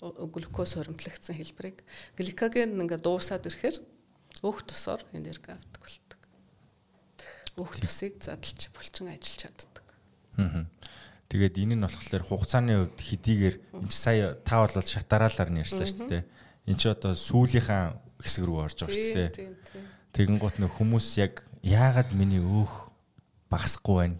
глюкоз 0.00 0.76
хуримтлагдсан 0.76 1.36
хэлбэрийг 1.36 1.80
гликоген 2.16 2.76
ингээд 2.76 3.04
дуусаад 3.04 3.48
ирэхээр 3.48 3.80
өөх 4.44 4.58
тусаар 4.68 5.04
энерги 5.16 5.52
авдаг 5.52 5.80
болдог. 5.80 6.05
Өөх 7.56 7.80
тусыг 7.80 8.20
задлж 8.20 8.68
булчин 8.76 9.08
ажиллаж 9.08 9.40
чаддаг. 9.48 9.84
Аа. 10.36 10.68
Тэгээд 11.26 11.58
энэ 11.58 11.74
нь 11.74 11.84
болохоор 11.84 12.22
хугацааны 12.22 12.86
хувьд 12.86 13.00
хэдийгээр 13.00 13.56
энэ 13.80 13.90
сая 13.90 14.36
та 14.46 14.62
бол 14.62 14.70
шатараалаар 14.70 15.50
нь 15.50 15.60
ярьслаа 15.64 15.88
шүү 15.88 16.06
дээ. 16.06 16.24
Энд 16.68 16.78
чи 16.78 16.86
одоо 16.92 17.16
сүүлийнхаа 17.16 17.98
хэсэг 18.20 18.44
рүү 18.46 18.58
орж 18.62 18.78
байгаа 18.78 18.94
шүү 18.94 19.16
дээ. 19.16 19.30
Тэгэн 20.14 20.38
гут 20.38 20.56
нөх 20.62 20.76
хүмүүс 20.78 21.18
яг 21.18 21.42
яагаад 21.66 22.14
миний 22.14 22.38
өөх 22.38 22.92
багасахгүй 23.50 23.96
байна 24.06 24.18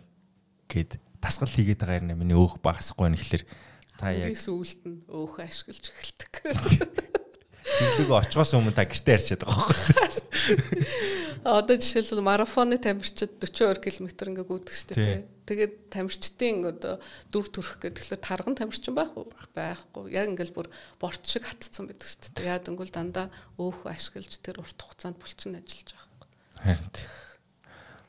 гэд 0.66 0.99
дасгал 1.22 1.53
хийгээд 1.53 1.80
байгаа 1.84 2.03
юм 2.11 2.18
миний 2.20 2.34
өөх 2.34 2.59
багасахгүй 2.59 3.07
байна 3.07 3.20
гэхэлэр 3.20 3.45
та 3.97 4.12
яг 4.12 4.34
сүүлд 4.34 4.80
нь 4.82 4.99
өөх 5.07 5.41
ашиглаж 5.41 5.84
эхэлдэг. 5.89 6.32
Тэглэг 7.67 8.11
очихоос 8.14 8.55
өмнө 8.55 8.73
та 8.73 8.87
гэртээ 8.87 9.17
ярьчаад 9.19 9.43
байгаа 9.43 9.67
байхгүй. 9.67 10.17
Одоо 11.59 11.77
жишээлбэл 11.79 12.23
марафоны 12.23 12.79
тамирчид 12.79 13.43
42 13.43 13.83
км 13.83 14.07
ингээ 14.07 14.47
гүйдэг 14.47 14.75
шүү 14.75 14.95
дээ. 14.95 15.27
Тэгээд 15.47 15.75
тамирчдын 15.95 16.59
одоо 16.75 16.95
дүр 17.31 17.47
төрх 17.47 17.79
гэдэг 17.79 18.03
тэгэхээр 18.03 18.23
тарган 18.23 18.59
тамирчин 18.59 18.99
байх 18.99 19.14
уу? 19.14 19.31
Байхгүй. 19.55 20.11
Яг 20.11 20.35
ингээл 20.35 20.51
бүр 20.51 20.67
борт 20.99 21.23
шиг 21.23 21.47
хатцсан 21.47 21.87
байдаг 21.87 22.11
шүү 22.11 22.35
дээ. 22.35 22.51
Яг 22.51 22.67
ингүүл 22.67 22.91
дандаа 22.91 23.31
өөхөө 23.62 23.95
ашиглаж 23.95 24.43
тэр 24.43 24.59
урт 24.59 24.75
хугацаанд 24.75 25.23
булчин 25.23 25.55
ажиллаж 25.55 25.95
байгаа 25.95 26.19
байхгүй. 26.19 26.31
Харин 26.67 26.91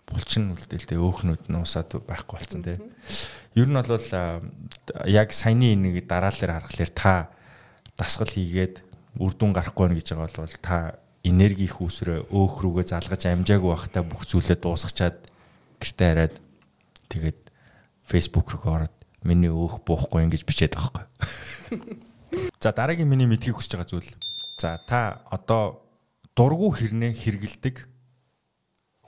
булчин 0.07 0.43
үлдээлтэй 0.55 0.97
өөхнүүд 0.97 1.51
нь 1.51 1.61
усаад 1.61 1.93
байхгүй 1.93 2.35
болсон 2.41 2.65
тий. 2.65 2.81
Ер 3.53 3.69
нь 3.69 3.77
бол 3.77 4.09
яг 5.05 5.29
саяны 5.29 5.75
нэг 5.77 6.09
дараалал 6.09 6.63
харахаар 6.63 6.89
та 6.95 7.13
дасгал 7.99 8.33
хийгээд 8.33 8.86
үр 9.17 9.33
дүн 9.33 9.53
гарахгүй 9.53 9.87
байна 9.87 9.97
гэж 9.97 10.07
байгаа 10.13 10.45
бол 10.45 10.57
та 10.61 10.77
энерги 11.27 11.67
их 11.67 11.81
үүсрээ 11.81 12.29
өөх 12.31 12.53
рүүгээ 12.63 12.85
залгаж 12.93 13.21
амжаагүй 13.27 13.71
байхдаа 13.73 14.03
бүх 14.05 14.23
зүйлээ 14.29 14.57
дуусгачаад 14.61 15.17
гэртээ 15.81 16.07
хараад 16.07 16.35
тэгээд 17.11 17.39
Facebook 18.07 18.47
руу 18.55 18.71
ороод 18.71 18.95
миний 19.27 19.51
өөх 19.51 19.83
буухгүй 19.83 20.23
ингэж 20.23 20.47
бичээд 20.47 20.77
байгаа 20.79 21.03
байхгүй. 21.03 22.07
За 22.63 22.71
дараагийн 22.71 23.09
миний 23.09 23.27
мэдхийг 23.27 23.57
хүсэж 23.59 23.75
байгаа 23.75 23.91
зүйл. 23.91 24.11
За 24.57 24.79
та 24.87 25.21
одоо 25.27 25.83
дургу 26.35 26.71
хэрнээ 26.71 27.11
хэрэгэлдэг 27.11 27.75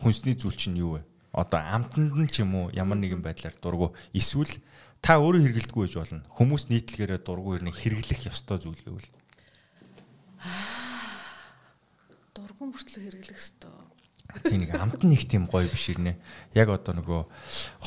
хүнсний 0.01 0.35
зүйл 0.35 0.57
чинь 0.57 0.79
юу 0.79 0.99
вэ? 0.99 1.01
Одоо 1.31 1.61
амтанд 1.61 2.15
нь 2.15 2.31
ч 2.31 2.41
юм 2.43 2.55
уу 2.55 2.65
ямар 2.73 2.97
нэгэн 2.97 3.21
байдлаар 3.21 3.55
дургу 3.61 3.93
эсвэл 4.13 4.51
та 4.99 5.21
өөрөө 5.21 5.45
хэрэгэлдэггүй 5.45 5.83
гэж 5.87 5.95
болно. 5.95 6.25
Хүмүүс 6.35 6.67
нийтлэгээрээ 6.73 7.19
дургу 7.21 7.55
хэрнээ 7.55 7.75
хэрэглэх 7.75 8.27
ёстой 8.27 8.57
зүйл 8.59 8.81
гэвэл 8.81 9.09
дургуун 12.33 12.71
мөртлөө 12.73 13.03
хэрэглэх 13.03 13.39
хэвээр. 13.39 13.99
Тийм 14.45 14.59
нэг 14.61 14.71
амт 14.77 15.01
нэг 15.03 15.25
тийм 15.25 15.49
гоё 15.49 15.65
биш 15.65 15.89
ирнэ. 15.89 16.21
Яг 16.53 16.69
одоо 16.69 16.93
нөгөө 17.01 17.21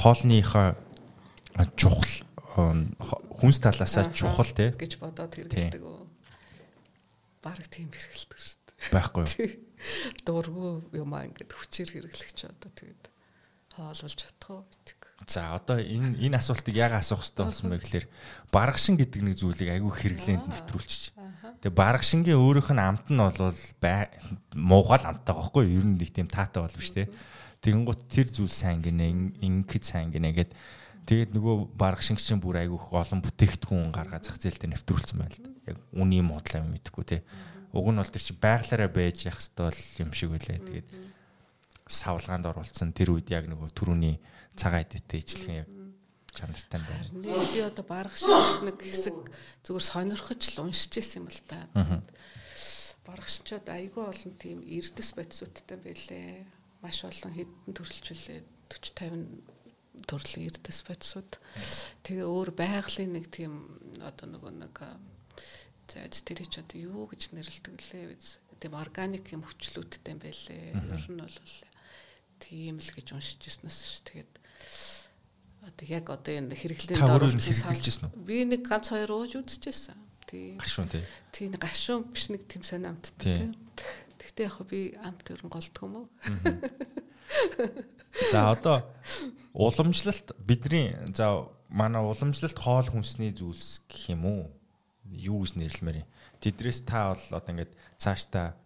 хоолныхоо 0.03 0.74
чухал 1.78 2.12
хүнс 2.53 3.59
талаасаа 3.62 4.11
чухал 4.11 4.50
те 4.50 4.74
гэж 4.74 4.98
бодоод 4.98 5.32
хэрэглэдэг 5.32 5.82
үү. 5.82 6.03
Бараг 7.40 7.66
тийм 7.70 7.88
хэрэглэдэг 7.94 8.38
шүү 8.38 8.59
дээ. 8.59 8.92
Байхгүй 8.92 9.22
юу? 9.22 9.30
Дургу 10.26 10.66
юм 10.92 11.11
аа 11.14 11.30
ингээд 11.30 11.55
хүчээр 11.55 11.90
хэрэглэх 11.94 12.32
чи 12.34 12.46
одоо 12.50 12.70
тэгээд 12.74 13.05
хоолвол 13.78 14.14
чадах 14.18 14.50
уу 14.50 14.66
гэдэг. 14.68 15.00
За 15.26 15.55
одоо 15.55 15.78
энэ 15.78 16.18
энэ 16.18 16.38
асуултыг 16.42 16.74
яг 16.74 16.92
асуух 16.98 17.22
хэрэгтэй 17.22 17.46
болсон 17.46 17.68
байх 17.70 17.82
гэхээр 17.86 18.07
баргашин 18.50 18.98
гэдэг 18.98 19.20
нэг 19.22 19.36
зүйлийг 19.38 19.70
айгүй 19.78 19.92
хэрэглээнд 19.94 20.44
нэвтрүүлчих. 20.50 21.14
Тэгээ 21.63 21.79
баргашингийн 21.79 22.43
өөрийнх 22.43 22.75
нь 22.75 22.83
амт 22.83 23.07
нь 23.07 23.23
бол 23.23 23.55
муугаал 24.59 25.07
амттай 25.07 25.31
байхгүй 25.31 25.63
юу? 25.71 25.79
Ер 25.79 25.87
нь 25.87 25.95
нэг 25.95 26.11
тийм 26.11 26.27
таатай 26.27 26.59
бол 26.59 26.75
биш 26.75 26.91
те. 26.91 27.07
Тэгэн 27.63 27.87
гут 27.87 28.11
тэр 28.11 28.27
зүйл 28.35 28.51
сайн 28.51 28.83
гинэ, 28.83 29.39
ингэхэд 29.39 29.85
сайн 29.87 30.11
гинэ 30.11 30.35
гэд 30.35 30.51
тэгээд 31.07 31.31
нөгөө 31.31 31.79
баргашин 31.79 32.19
чинь 32.19 32.43
бүр 32.43 32.67
айгүй 32.67 32.83
олон 32.83 33.23
бүтээгдэхүүн 33.23 33.95
гаргаа 33.95 34.19
зах 34.19 34.43
зээл 34.43 34.59
дээр 34.59 34.75
нэвтрүүлсэн 34.75 35.19
байна 35.23 35.31
л 35.31 35.43
да. 35.47 35.51
Яг 35.71 35.79
үний 35.95 36.19
модлаа 36.19 36.67
мэдэхгүй 36.67 37.05
те. 37.07 37.23
Уг 37.71 37.87
нь 37.95 37.99
бол 38.03 38.11
тэр 38.11 38.27
чи 38.27 38.35
байглаараа 38.35 38.91
байж 38.91 39.31
явах 39.31 39.39
хэвээр 39.39 40.03
юм 40.03 40.11
шиг 40.11 40.35
үлээ. 40.35 40.59
Тэгээд 40.67 40.89
савлгаанд 41.87 42.51
оруулсан 42.51 42.91
тэр 42.91 43.15
үед 43.15 43.31
яг 43.31 43.47
нөгөө 43.47 43.71
түрүүний 43.71 44.19
цагаан 44.59 44.83
эдэтэй 44.83 45.23
ижлэх 45.23 45.63
яг 45.63 45.71
чанартай 46.33 46.80
байна. 46.80 47.22
Би 47.22 47.61
одоо 47.61 47.85
барах 47.85 48.16
шиг 48.16 48.64
нэг 48.64 48.80
хэсэг 48.80 49.16
зүгээр 49.68 49.85
сонирхож 49.85 50.43
л 50.57 50.64
уншиж 50.64 50.93
ирсэн 50.99 51.24
юм 51.24 51.28
л 51.28 51.43
да. 51.49 51.61
Барагччод 53.07 53.68
айгүй 53.68 54.05
олон 54.05 54.33
тийм 54.41 54.64
эрдэс 54.64 55.12
бодисуудтай 55.14 55.76
байлээ. 55.76 56.47
Маш 56.80 57.05
олон 57.05 57.33
хэдэн 57.37 57.72
төрөлчлээ 57.76 58.41
40 58.72 59.53
50 60.01 60.09
төрлийн 60.09 60.49
эрдэс 60.49 60.80
бодисууд. 60.89 61.33
Тэгээ 62.03 62.26
өөр 62.26 62.51
байгалийн 62.57 63.12
нэг 63.12 63.28
тийм 63.28 63.76
одоо 64.01 64.26
нөгөө 64.33 64.53
нэг 64.57 64.76
за 65.93 66.09
тэр 66.09 66.41
ч 66.49 66.64
одоо 66.64 66.78
юу 66.80 67.05
гэж 67.12 67.37
нэрлэдэг 67.37 67.76
лээ. 67.93 68.16
Тийм 68.57 68.74
органик 68.78 69.28
юм 69.35 69.45
хүчлүүдтэй 69.45 70.16
байлээ. 70.16 70.72
Ер 70.72 71.07
нь 71.12 71.20
бол 71.20 71.39
тийм 72.41 72.80
л 72.80 72.91
гэж 72.97 73.07
уншиж 73.12 73.41
ирснээс 73.45 73.78
ш. 73.85 74.01
Тэгээд 74.07 74.33
Одоо 75.63 75.87
яг 75.87 76.07
одоо 76.11 76.35
энэ 76.35 76.59
хэрэглээнд 76.59 77.07
оруулсан 77.07 77.55
саалжсэн 77.55 78.11
үү? 78.11 78.27
Би 78.27 78.43
нэг 78.43 78.67
ганц 78.67 78.91
хоёр 78.91 79.15
ууж 79.15 79.39
үзчихсэн. 79.39 79.95
Тий. 80.27 80.59
Гашуун 80.59 80.91
тий. 80.91 81.03
Тий 81.31 81.47
нэг 81.47 81.63
гашуун 81.63 82.11
биш 82.11 82.29
нэг 82.35 82.43
тэм 82.51 82.67
сайн 82.67 82.91
амттай 82.91 83.39
тий. 83.39 83.51
Тэгтээ 84.19 84.47
яг 84.51 84.59
би 84.67 84.99
амт 84.99 85.27
өрн 85.31 85.51
голдох 85.51 85.83
юм 85.87 85.95
уу? 86.03 86.07
За 88.33 88.51
одоо 88.51 88.83
уламжлалт 89.55 90.35
бидний 90.43 90.97
за 91.15 91.47
манай 91.69 92.03
уламжлалт 92.03 92.59
хоол 92.59 92.89
хүнсний 92.91 93.33
зүйлс 93.33 93.87
гэх 93.89 94.19
юм 94.19 94.27
уу? 94.27 94.43
Юу 95.07 95.47
гэж 95.47 95.57
нэрлэмээр 95.57 96.03
юм? 96.03 96.09
Тэдрээс 96.43 96.83
та 96.85 97.15
бол 97.15 97.25
одоо 97.39 97.51
ингээд 97.55 97.73
цааш 98.03 98.23
та 98.33 98.57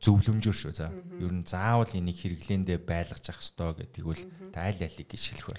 зөвлөмжөр 0.00 0.56
шүү 0.56 0.72
за. 0.76 0.92
Ер 1.18 1.32
нь 1.32 1.46
заавал 1.48 1.90
энийг 1.96 2.20
хэрэглээндээ 2.20 2.78
байлгаж 2.84 3.24
явах 3.24 3.40
ёстой 3.40 3.72
гэдгийг 3.78 4.06
бол 4.06 4.22
та 4.52 4.68
аль 4.68 4.82
алиг 4.84 5.08
гэж 5.08 5.22
хэлэх 5.32 5.48
вэ? 5.48 5.58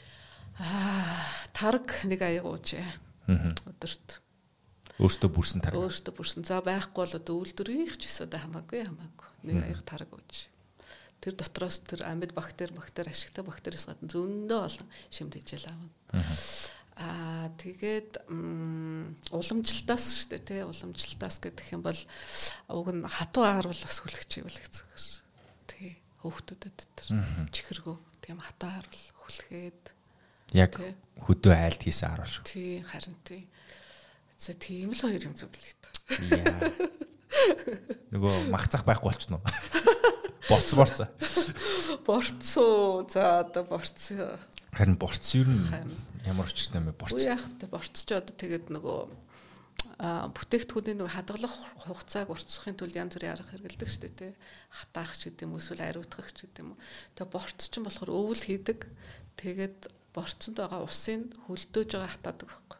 Тарг 0.60 1.88
нэг 2.03 2.20
аяг 2.20 2.43
уужээ. 2.43 2.84
Өдөрт. 3.32 4.20
Өөртөө 4.99 5.30
бүрсэн 5.32 5.64
тарг. 5.64 5.80
Өөртөө 5.80 6.14
бүрсэн. 6.20 6.43
За 6.43 6.60
байхгүй 6.60 6.99
бол 6.99 7.16
одоо 7.16 7.36
үйлдвэрийнх 7.39 7.95
ч 7.95 8.12
гэсэн 8.12 8.28
одоо 8.28 8.43
хамаагүй 8.43 8.84
хамаагүй. 8.84 9.30
Нэг 9.47 9.72
аяг 9.72 9.82
тарг 9.88 10.12
ууж. 10.12 10.51
Тэр 11.24 11.39
дотроос 11.39 11.80
тэр 11.88 12.03
амьд 12.03 12.36
бактери 12.36 12.76
бактери 12.76 13.12
ашигтай 13.12 13.47
бактериас 13.47 13.88
гадна 13.88 14.12
зөндөө 14.12 14.60
олон 14.60 14.88
шимт 15.07 15.39
хижээл 15.39 15.72
аавна. 15.72 15.88
Аа 16.99 17.47
тэгээд 17.55 18.28
уламжлалтаас 19.32 20.03
шүү 20.20 20.36
дээ 20.36 20.43
тий 20.43 20.62
уламжлалтаас 20.68 21.39
гэдэг 21.39 21.68
юм 21.76 21.84
бол 21.84 22.01
уг 22.76 22.88
нь 22.91 23.07
хатуу 23.07 23.47
агаар 23.47 23.72
бол 23.72 23.84
бас 23.88 23.99
хүлэгч 24.03 24.43
юм 24.43 24.51
л 24.51 24.60
гэсэн 24.60 24.84
үг 24.84 24.95
шүү. 24.99 25.24
Тий 25.72 25.91
хөөхтүүдэд 26.24 26.80
тэр 26.99 27.07
чихэргөө 27.55 27.95
тийм 28.20 28.43
хатуу 28.43 28.68
агаар 28.68 28.88
бол 28.91 29.05
хүлгээд 29.24 29.84
Яг 30.58 30.80
хөдөө 31.22 31.54
айлт 31.54 31.84
хийсэн 31.86 32.10
харуул 32.10 32.32
шүү. 32.32 32.45
Тий, 32.50 32.82
харин 32.89 33.18
тий. 33.28 33.45
За 34.39 34.56
тийм 34.56 34.95
л 34.95 35.02
хоёр 35.02 35.30
юм 35.30 35.36
зөвлөе. 35.38 35.76
Яа. 36.32 36.72
Нөгөө 38.10 38.50
махцах 38.50 38.86
байхгүй 38.88 39.12
болчихно 39.12 39.38
уу? 39.38 39.45
Борц 40.50 40.74
борц. 40.74 40.97
Борц 42.08 42.58
уу. 42.58 43.06
За 43.12 43.45
одоо 43.45 43.64
борц. 43.70 44.10
Харин 44.74 44.97
борц 44.97 45.36
юу 45.38 45.45
н 45.45 45.93
ямар 46.26 46.50
учиртай 46.50 46.82
юм 46.82 46.89
бэ? 46.89 46.97
Борц. 46.97 47.22
Яах 47.22 47.45
вэ? 47.45 47.70
Борц 47.70 47.93
ч 47.93 48.10
одоо 48.18 48.34
тэгээд 48.34 48.74
нөгөө 48.74 48.97
бүтээгдэхүүний 50.00 50.95
нэг 50.95 51.12
хадгалах 51.12 51.54
хугацааг 51.84 52.32
уртсахын 52.32 52.80
тулд 52.80 52.95
янз 52.95 53.20
бүрийн 53.20 53.36
арга 53.36 53.52
хэрэгэлдэг 53.52 53.89
шүү 53.91 54.02
дээ 54.08 54.16
тий. 54.16 54.34
Хатаах 54.72 55.12
ч 55.20 55.28
гэдэг 55.28 55.43
юм 55.43 55.60
эсвэл 55.60 55.84
ариутгах 55.84 56.32
ч 56.32 56.47
гэдэг 56.47 56.64
юм. 56.64 56.80
Тэгээ 57.20 57.34
борц 57.36 57.68
ч 57.68 57.76
болохоор 57.84 58.10
өвөл 58.16 58.39
хийдэг. 58.47 58.88
Тэгээд 59.36 59.91
борцонд 60.20 60.57
байгаа 60.59 60.82
усыг 60.84 61.32
хөлдөөж 61.47 61.89
байгаа 61.95 62.11
хатаадаг 62.11 62.47
байхгүй. 62.51 62.80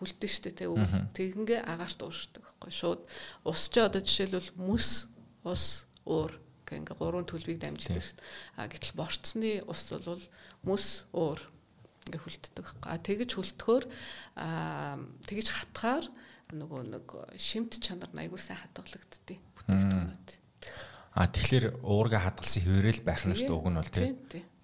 Хүлдэн 0.00 0.30
штэ 0.32 0.50
тэ 0.56 0.64
өвөл 0.72 0.96
тэгингээ 1.12 1.60
агаарт 1.68 2.00
ууршдаг 2.00 2.42
байхгүй. 2.42 2.72
Шууд 2.72 3.00
ус 3.44 3.62
ч 3.68 3.74
одоо 3.78 4.00
жишээлбэл 4.00 4.56
мөс 4.56 5.12
ус 5.44 5.84
уур 6.08 6.32
гэх 6.64 6.80
ингээ 6.80 6.96
гурван 6.96 7.28
төлөвийг 7.28 7.60
дамждаг 7.60 8.00
дээ. 8.00 8.24
А 8.56 8.68
гэтэл 8.68 8.96
борцны 8.96 9.62
ус 9.68 9.82
бол 9.92 10.24
мөс 10.64 11.04
уур 11.12 11.40
ингээ 12.08 12.22
хүлддэг. 12.24 12.66
А 12.88 12.96
тэгэж 12.96 13.30
хүлдэхөөр 13.36 13.84
а 14.40 14.96
тэгэж 15.28 15.46
хатгаар 15.52 16.06
нөгөө 16.54 16.82
нэг 16.96 17.06
шимт 17.36 17.76
чанар 17.76 18.08
аягүй 18.16 18.40
сайн 18.40 18.56
хадгалагддээ 18.64 19.36
бүтээгдэхүүнүүд. 19.36 20.28
А 21.12 21.26
тэгэхээр 21.28 21.84
уурга 21.84 22.24
хадгалсан 22.24 22.62
хөвөрөл 22.64 23.02
байх 23.04 23.22
нь 23.28 23.36
дээ 23.36 23.52
уг 23.52 23.68
нь 23.68 23.76
бол 23.76 23.92
тийм. 23.92 24.16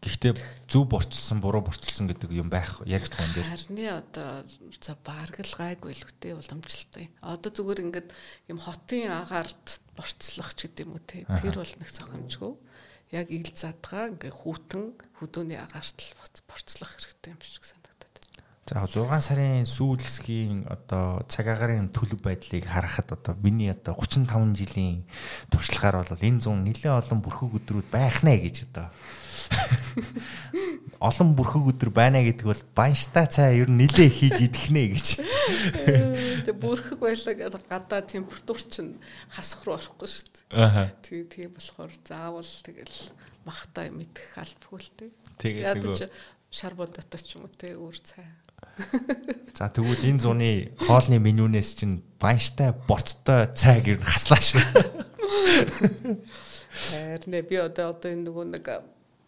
Гэхдээ 0.04 0.36
зөв 0.68 0.84
борцолсон, 0.84 1.40
буруу 1.40 1.64
борцолсон 1.64 2.12
гэдэг 2.12 2.28
юм 2.36 2.52
байх 2.52 2.84
яригдах 2.84 3.24
юм 3.24 3.32
дээр. 3.32 3.48
Харин 3.48 4.04
одоо 4.04 4.44
за 4.76 4.92
баргал 5.00 5.48
гайгүй 5.48 5.96
л 5.96 6.04
үтэй 6.04 6.36
уламжлалтай. 6.36 7.08
Одоо 7.24 7.48
зүгээр 7.48 7.88
ингээд 7.88 8.08
юм 8.52 8.60
хотын 8.60 9.24
агаард 9.24 9.80
борцлох 9.96 10.52
ч 10.60 10.68
гэдэм 10.68 10.92
үү 10.92 11.02
те. 11.08 11.24
Тэр 11.40 11.56
бол 11.56 11.72
нэг 11.80 11.88
зохимжгүй. 11.88 12.52
Яг 13.16 13.32
ил 13.32 13.48
задгаа 13.48 14.12
ингээ 14.12 14.28
хүүтэн 14.28 14.84
хөдөөний 15.24 15.56
агаарт 15.56 15.96
л 15.96 16.12
борцлох 16.52 16.90
хэрэгтэй 17.00 17.32
юм 17.32 17.40
шиг 17.40 17.64
санагдаад. 17.64 18.16
За 18.68 18.84
6 18.84 19.08
сарын 19.24 19.64
сүүлсгийн 19.64 20.68
одоо 20.68 21.24
цаг 21.32 21.48
агарын 21.48 21.88
төлөв 21.88 22.20
байдлыг 22.20 22.68
харахад 22.68 23.08
одоо 23.16 23.40
миний 23.40 23.72
одоо 23.72 23.96
35 23.96 24.52
жилийн 24.52 25.08
туршлагаар 25.48 26.04
бол 26.04 26.20
энэ 26.20 26.44
зүүн 26.44 26.64
нэлээд 26.64 27.00
олон 27.08 27.20
бүрхэг 27.24 27.56
өдрүүд 27.60 27.88
байх 27.88 28.20
нэ 28.24 28.40
гэж 28.40 28.68
одоо 28.68 28.88
олон 31.08 31.34
бүрхэг 31.36 31.64
өдөр 31.70 31.90
байна 31.94 32.22
гэдэг 32.24 32.46
бол 32.46 32.62
банштай 32.74 33.26
цай 33.28 33.60
ер 33.60 33.68
нь 33.70 33.84
нилээ 33.84 34.10
хийж 34.10 34.38
идэх 34.40 34.66
нэ 34.72 34.82
гэж. 34.94 35.06
Тэг 36.48 36.56
бүрхэг 36.58 36.98
байлаа 36.98 37.34
гадаа 37.68 38.00
температур 38.02 38.58
чинь 38.62 38.98
хасах 39.28 39.64
руу 39.64 39.76
орохгүй 39.76 40.08
шүү 40.08 40.26
дээ. 40.32 40.44
Аа. 40.56 40.90
Тэг 41.04 41.28
тийм 41.30 41.52
болохоор 41.52 41.92
заавал 42.02 42.52
тэгэл 42.64 42.98
махтай 43.44 43.92
мэдэх 43.92 44.38
албагүй 44.40 44.80
л 44.80 44.90
дээ. 44.96 45.10
Тэгээд 45.38 45.64
ядаж 45.76 45.98
шарбодотой 46.48 47.20
ч 47.20 47.36
юм 47.36 47.46
уу 47.46 47.52
те 47.52 47.76
өөр 47.76 47.98
цай. 48.00 48.24
За 49.58 49.68
тэгвэл 49.68 50.08
энэ 50.08 50.22
зуны 50.22 50.74
хоолны 50.82 51.18
менюнээс 51.20 51.78
чинь 51.78 52.02
банштай 52.18 52.72
борцтой 52.88 53.50
цайг 53.54 53.86
ер 53.86 53.98
нь 54.00 54.08
хаслаа 54.08 54.40
шүү. 54.40 54.62
Харин 56.74 57.46
би 57.46 57.56
одоо 57.58 57.94
одоо 57.94 58.10
энэ 58.10 58.26
нөгөө 58.26 58.46
нэг 58.50 58.66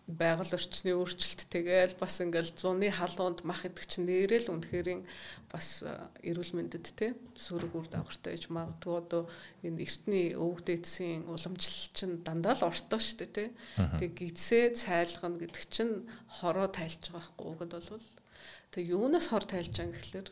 байгаль 0.07 0.55
орчны 0.55 0.95
өөрчлөлт 0.95 1.51
тэгэл 1.51 1.99
бас 1.99 2.23
ингээл 2.23 2.55
зуны 2.55 2.95
халуунд 2.95 3.43
мах 3.43 3.67
идэх 3.67 3.91
чинь 3.91 4.07
нэрэл 4.07 4.55
үнэхэрийн 4.55 5.03
бас 5.51 5.83
эрүүл 6.23 6.55
мэндэд 6.55 6.87
те 6.95 7.19
сүрэг 7.35 7.75
үр 7.75 7.91
дагавартай 7.91 8.39
гэж 8.39 8.47
магадгүй. 8.55 8.95
Одоо 9.03 9.27
энэ 9.67 9.83
эртний 9.83 10.39
өвгдээдсийн 10.39 11.27
уламжлал 11.27 11.91
чинь 11.91 12.23
дандаа 12.23 12.55
л 12.55 12.71
ортоо 12.71 13.03
штэ 13.03 13.27
те. 13.27 13.45
Тэг 13.99 14.15
гидсээ 14.15 14.79
цайлгана 14.79 15.43
гэдэг 15.43 15.65
чинь 15.75 16.07
хороо 16.39 16.71
тайлж 16.71 17.11
байгаа 17.11 17.27
байхгүй 17.27 17.47
угд 17.51 17.73
бол 17.75 18.07
тэг 18.71 18.85
юунаас 18.87 19.27
хор 19.35 19.43
тайлж 19.43 19.75
байгаа 19.75 19.91
гэхэлэр 19.91 20.29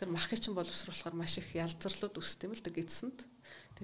тэр 0.00 0.08
махыг 0.08 0.40
чинь 0.40 0.56
боловсруулахаар 0.56 1.12
маш 1.12 1.36
их 1.36 1.52
ялзарлууд 1.52 2.16
үүсдэг 2.16 2.48
юм 2.48 2.56
л 2.56 2.64
да 2.64 2.72
гидсэнд. 2.72 3.28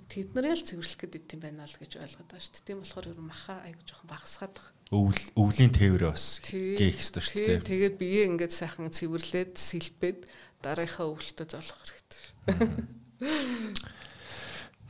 Тэд 0.08 0.32
нарыг 0.32 0.56
л 0.56 0.66
цэвэрлэх 0.72 1.04
гэдэг 1.04 1.36
юм 1.36 1.40
байна 1.44 1.68
л 1.68 1.76
гэж 1.76 2.00
ойлгоод 2.00 2.32
байгаа 2.32 2.40
шүү 2.40 2.54
дээ. 2.54 2.66
Тийм 2.66 2.80
болохоор 2.80 3.10
ер 3.12 3.18
нь 3.20 3.28
маха 3.28 3.60
айгу 3.60 3.82
жоохон 3.84 4.08
багасгаад 4.08 4.54
байгаа 4.56 4.73
өвл 4.92 5.22
өвлийн 5.38 5.72
тээврээ 5.72 6.10
бас 6.12 6.40
гээх 6.44 7.00
хэрэгтэй 7.00 7.22
шүү 7.24 7.40
дээ. 7.40 7.60
Тэгээд 7.64 7.96
бие 7.96 8.28
ингээд 8.28 8.52
сайхан 8.52 8.92
цэвэрлээд 8.92 9.56
сэлбээд 9.56 10.28
дарааийнхаа 10.60 11.06
өвлөлтөд 11.08 11.48
золох 11.48 11.78
хэрэгтэй 11.80 12.20
шүү. 12.20 12.84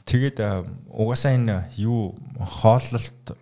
Тэгээд 0.05 0.38
угаасаа 0.90 1.32
энэ 1.38 1.70
юу 1.78 2.18
хооллолт 2.36 3.38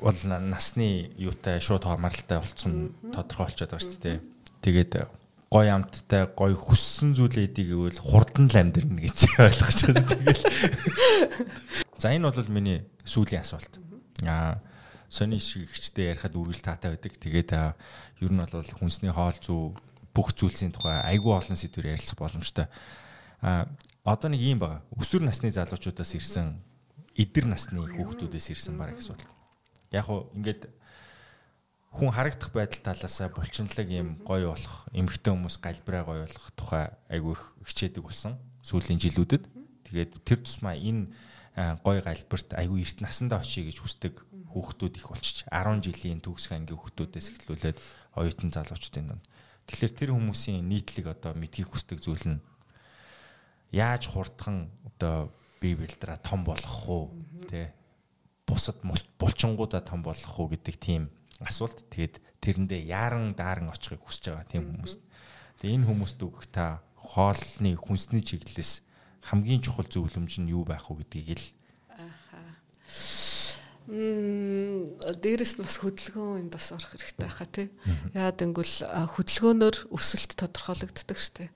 бол 0.00 0.20
насны 0.24 1.10
юутай 1.18 1.60
шууд 1.60 1.84
хормарлалтай 1.84 2.38
болцсон 2.38 2.94
тодорхой 3.12 3.52
болчиход 3.52 3.70
байгаа 3.74 3.84
шүү 3.84 4.00
дээ. 4.00 4.18
Тэгээд 4.64 4.92
гой 5.50 5.68
амттай 5.70 6.26
гой 6.32 6.54
хүссэн 6.56 7.14
зүйлээ 7.14 7.52
идэх 7.52 7.66
гэвэл 7.70 8.00
хурдан 8.00 8.48
л 8.48 8.56
амьдрна 8.56 9.00
гэж 9.04 9.18
ойлгож 9.46 9.78
байгаа. 9.84 10.06
Тэгээд 10.10 10.40
за 12.00 12.08
энэ 12.12 12.28
бол 12.28 12.50
миний 12.50 12.80
сүүлийн 13.04 13.44
асуулт. 13.44 13.76
Аа 14.24 14.58
сони 15.08 15.38
шиг 15.38 15.68
ихчтэй 15.70 16.12
ярихад 16.12 16.34
үргэлж 16.34 16.62
таатай 16.62 16.94
байдаг. 16.94 17.14
Тэгээд 17.16 17.50
ер 17.52 18.30
нь 18.32 18.40
бол 18.40 18.72
хүнсний 18.78 19.12
хоол 19.12 19.38
зүй 19.38 19.74
бүх 20.16 20.32
зүйлсийн 20.32 20.72
тухай 20.72 21.00
айгүй 21.04 21.32
олон 21.36 21.56
сэдвээр 21.56 21.94
ярилцах 21.94 22.18
боломжтой. 22.18 22.66
А 23.44 23.68
одоо 24.04 24.30
нэг 24.30 24.40
юм 24.40 24.60
байгаа. 24.62 24.80
Өсвөр 24.96 25.26
насны 25.26 25.52
залуучуудаас 25.52 26.14
ирсэн 26.16 26.56
эдэр 27.16 27.46
насны 27.50 27.82
хүүхдүүдээс 27.84 28.54
ирсэн 28.56 28.78
баг 28.80 28.96
асуудал. 28.96 29.28
Яг 29.92 30.08
уу 30.08 30.32
ингээд 30.32 30.72
хүн 31.96 32.12
харагдах 32.12 32.52
байдал 32.52 32.92
талаасаа 32.92 33.32
булчинлаг 33.32 33.88
юм 33.88 34.20
гоё 34.24 34.52
болох, 34.52 34.84
эмгэгтэй 34.92 35.32
хүмүүс 35.32 35.56
галбираа 35.60 36.04
гоё 36.04 36.22
болох 36.28 36.46
тухай 36.52 36.92
айгүй 37.08 37.32
их 37.32 37.44
хичээдэг 37.64 38.04
болсон 38.04 38.36
сүүлийн 38.60 39.00
жилүүдэд. 39.00 39.44
Тэгээд 39.88 40.10
тэр 40.26 40.38
тусмаа 40.44 40.76
энэ 40.76 41.08
гоё 41.80 42.00
галбирт 42.04 42.52
айгүй 42.52 42.84
эрт 42.84 43.00
насандаа 43.00 43.40
очие 43.40 43.72
гэж 43.72 43.80
хүсдэг 43.80 44.20
хүүхдүүд 44.52 44.94
их 44.98 45.06
болчих. 45.10 45.46
10 45.50 45.82
жилийн 45.82 46.20
төгсөх 46.22 46.52
ангийн 46.54 46.78
хүүхдүүдээс 46.78 47.26
эхлүүлээд 47.34 47.78
оюутан 48.16 48.50
залуучуудын 48.52 49.06
донд. 49.10 49.24
Тэгэхээр 49.66 49.94
тэр 49.98 50.10
хүмүүсийн 50.14 50.62
нийтлэг 50.62 51.06
одоо 51.10 51.32
мэдхийг 51.34 51.70
хүсдэг 51.70 51.98
зүйл 51.98 52.38
нь 52.38 52.44
яаж 53.74 54.06
хурдхан 54.10 54.70
одоо 54.86 55.34
бие 55.58 55.74
бэлдраа 55.74 56.16
том 56.22 56.46
болгох 56.46 56.86
уу 56.86 57.04
тий 57.50 57.74
бусад 58.46 58.78
булчингуудаа 59.18 59.82
том 59.82 60.06
болгох 60.06 60.38
уу 60.38 60.48
гэдэг 60.54 60.76
тийм 60.78 61.10
асуулт. 61.42 61.82
Тэгээд 61.90 62.22
тэрэндээ 62.38 62.86
яаран 62.86 63.34
дааран 63.34 63.74
очихыг 63.74 64.06
хүсэж 64.06 64.30
байгаа 64.30 64.46
тийм 64.46 64.64
хүмүүс. 64.70 64.94
Тэгээд 65.58 65.74
энэ 65.82 65.86
хүмүүст 65.90 66.18
өгөх 66.22 66.46
та 66.54 66.78
хоолны 66.94 67.74
хүнсний 67.74 68.22
чиглэлээс 68.22 68.86
хамгийн 69.26 69.62
чухал 69.62 69.86
зөвлөмж 69.90 70.38
нь 70.38 70.50
юу 70.54 70.62
байх 70.62 70.86
вэ 70.86 71.02
гэдгийг 71.02 71.38
л 71.38 71.46
Мм 73.86 74.98
дээрэс 74.98 75.58
нь 75.58 75.62
бас 75.62 75.78
хөдөлгөөн 75.78 76.50
энд 76.50 76.58
бас 76.58 76.74
орох 76.74 76.90
хэрэгтэй 76.90 77.22
байхаа 77.22 77.46
тий. 77.46 77.68
Яагаад 78.18 78.42
гэвэл 78.42 78.76
хөдөлгөөнөөр 79.14 79.76
өсөлт 79.94 80.34
тодорхойлогддог 80.34 81.14
штэ. 81.14 81.54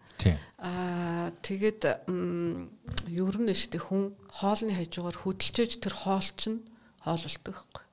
Аа 0.62 1.34
тэгээд 1.42 2.06
ер 2.06 3.36
нь 3.42 3.50
штэ 3.50 3.82
хүн 3.82 4.14
хоолны 4.30 4.78
хажуугаар 4.78 5.18
хөдөлчөөж 5.18 5.82
тэр 5.82 5.94
хоол 6.06 6.28
чинь 6.38 6.62
хоол 7.02 7.18
болдог 7.26 7.50
байхгүй. 7.50 7.84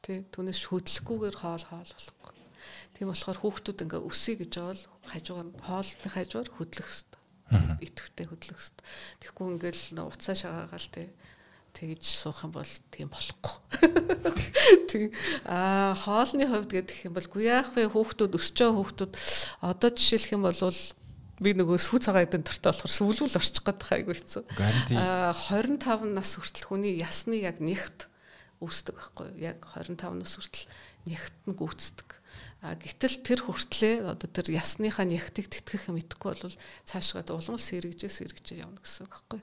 Тий. 0.00 0.18
Түүнээс 0.32 0.60
хөдлөхгүйгээр 0.72 1.36
хоол 1.36 1.64
хоол 1.68 1.90
болохгүй. 1.92 2.32
Тийм 2.96 3.06
болохоор 3.12 3.38
хүүхдүүд 3.44 3.82
ингээ 3.84 4.02
өсөе 4.08 4.34
гэж 4.40 4.52
бол 4.56 4.82
хажуугаар 5.04 5.48
хоолны 5.68 6.08
хажуугаар 6.08 6.50
хөдлөх 6.56 6.88
хэрэгтэй. 6.88 7.20
Идэвхтэй 7.84 8.24
хөдлөх 8.24 8.56
хэрэгтэй. 8.56 8.86
Тэгэхгүй 9.20 9.46
ингээл 9.52 9.84
уцаа 10.08 10.32
шагаагаал 10.32 10.88
тий 10.88 11.12
тэгж 11.72 12.04
суух 12.04 12.44
юм 12.44 12.52
бол 12.54 12.72
тийм 12.92 13.08
болохгүй. 13.08 13.56
Тэг 14.92 15.02
аа 15.48 15.96
хоолны 15.96 16.46
хувьд 16.46 16.70
гэдэг 16.70 17.08
юм 17.08 17.16
бол 17.16 17.28
гү 17.28 17.40
яах 17.42 17.72
вэ 17.74 17.88
хүүхдүүд 17.90 18.36
өсч 18.36 18.56
байгаа 18.60 18.76
хүүхдүүд 18.76 19.12
одоо 19.64 19.90
жишээлх 19.90 20.32
юм 20.36 20.44
бол 20.46 20.76
би 21.42 21.50
нөгөө 21.58 21.78
сүү 21.80 21.98
цагаан 22.06 22.28
эдэн 22.28 22.46
төртөө 22.46 22.70
болохоор 22.70 22.92
сүлүүл 22.92 23.38
орчих 23.40 23.64
гээд 23.66 23.80
байгаа 23.82 23.98
айгүй 23.98 24.14
хэцүү. 24.20 24.42
Аа 24.94 25.32
25 25.34 26.14
нас 26.14 26.30
хүртэл 26.38 26.68
хүний 26.70 26.94
ясны 27.02 27.42
яг 27.42 27.58
нэгт 27.58 28.06
үүсдэг 28.62 28.94
байхгүй 28.94 29.26
юу? 29.34 29.42
Яг 29.42 29.58
25 29.74 30.22
нас 30.22 30.38
хүртэл 30.38 30.70
нэгт 31.10 31.34
нь 31.50 31.56
гүйцэтгэг. 31.58 32.21
А 32.62 32.78
гэтэл 32.78 33.26
тэр 33.26 33.40
хүртлээ 33.42 34.06
одоо 34.06 34.28
тэр 34.30 34.54
ясныхаа 34.54 35.02
нягтыг 35.02 35.50
тэтгэх 35.50 35.90
юм 35.90 35.98
идэхгүй 35.98 36.30
бол 36.30 36.54
цаашгаа 36.86 37.26
улмал 37.34 37.58
сэрэгжээ 37.58 38.06
сэрэгжээ 38.06 38.62
явна 38.62 38.78
гэсэн 38.78 39.10
үг 39.10 39.12
байхгүй. 39.18 39.40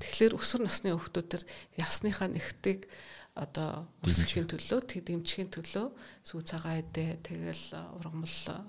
Тэгэхээр 0.00 0.32
өсвөр 0.40 0.62
насны 0.64 0.96
хүүхдүүд 0.96 1.28
тэр 1.28 1.44
ясныхаа 1.76 2.32
нягтыг 2.32 2.88
одоо 3.36 3.84
өсөхийн 4.08 4.48
төлөө 4.48 4.80
тэг 4.88 5.04
дэмжихийн 5.04 5.52
төлөө 5.52 5.86
сүү 6.24 6.40
цагаан 6.48 6.80
эдээ 6.80 7.20
тэгэл 7.20 7.64
ургамал 8.00 8.64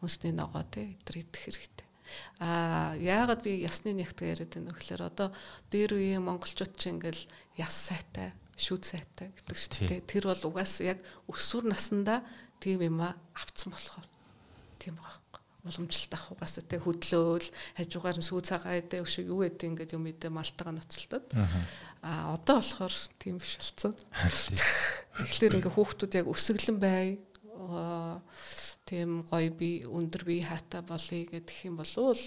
хүнсний 0.00 0.32
ногоо 0.32 0.64
тэ 0.68 0.96
өдр 1.00 1.20
идэх 1.20 1.44
хэрэгтэй. 1.44 1.88
А 2.40 2.96
яагаад 3.00 3.44
би 3.44 3.60
ясны 3.64 3.96
нягтыг 3.96 4.32
яриад 4.32 4.52
байна 4.52 4.72
вэ 4.72 4.80
гэхээр 4.80 5.02
одоо 5.08 5.28
дээр 5.72 5.96
үеийн 5.96 6.24
монголчууд 6.24 6.76
чинь 6.76 7.00
ингээл 7.00 7.24
яс 7.56 7.72
сайтай 7.72 8.36
шүд 8.56 8.84
сайтай 8.84 9.32
гэдэг 9.32 9.56
шүү 9.56 9.88
дээ. 9.88 10.00
Тэр 10.04 10.28
бол 10.28 10.44
угаас 10.52 10.84
яг 10.84 11.00
өсвөр 11.24 11.72
насндаа 11.72 12.20
тийм 12.62 12.78
юм 12.86 13.02
авцсан 13.02 13.74
болохоор. 13.74 14.06
Тийм 14.78 14.94
байгаа 14.94 15.22
уламжлалт 15.62 16.14
авах 16.14 16.32
угаасаа 16.34 16.64
те 16.66 16.78
хөдлөөл 16.82 17.46
хажуугаар 17.78 18.18
нь 18.18 18.26
сүү 18.26 18.40
цагаа 18.42 18.82
эдэ 18.82 19.06
өшөө 19.06 19.30
юу 19.30 19.46
эдэ 19.46 19.70
ингээд 19.70 19.94
юм 19.94 20.10
эдэ 20.10 20.26
малтагаа 20.26 20.74
ноцолтод 20.74 21.30
а 22.02 22.34
одоо 22.34 22.58
болохоор 22.58 22.94
тийм 23.22 23.38
биш 23.38 23.62
болцсон 23.62 23.94
тэгэхээр 23.94 25.62
ингээд 25.62 25.76
хүүхдүүд 25.78 26.18
яг 26.18 26.26
өсөглөн 26.26 26.78
бай. 26.82 27.22
Тийм 28.90 29.22
гоё 29.30 29.50
би 29.54 29.86
өндөр 29.86 30.22
би 30.26 30.42
хата 30.42 30.82
болъё 30.82 31.30
гэдэг 31.30 31.70
юм 31.70 31.78
болвол 31.78 32.22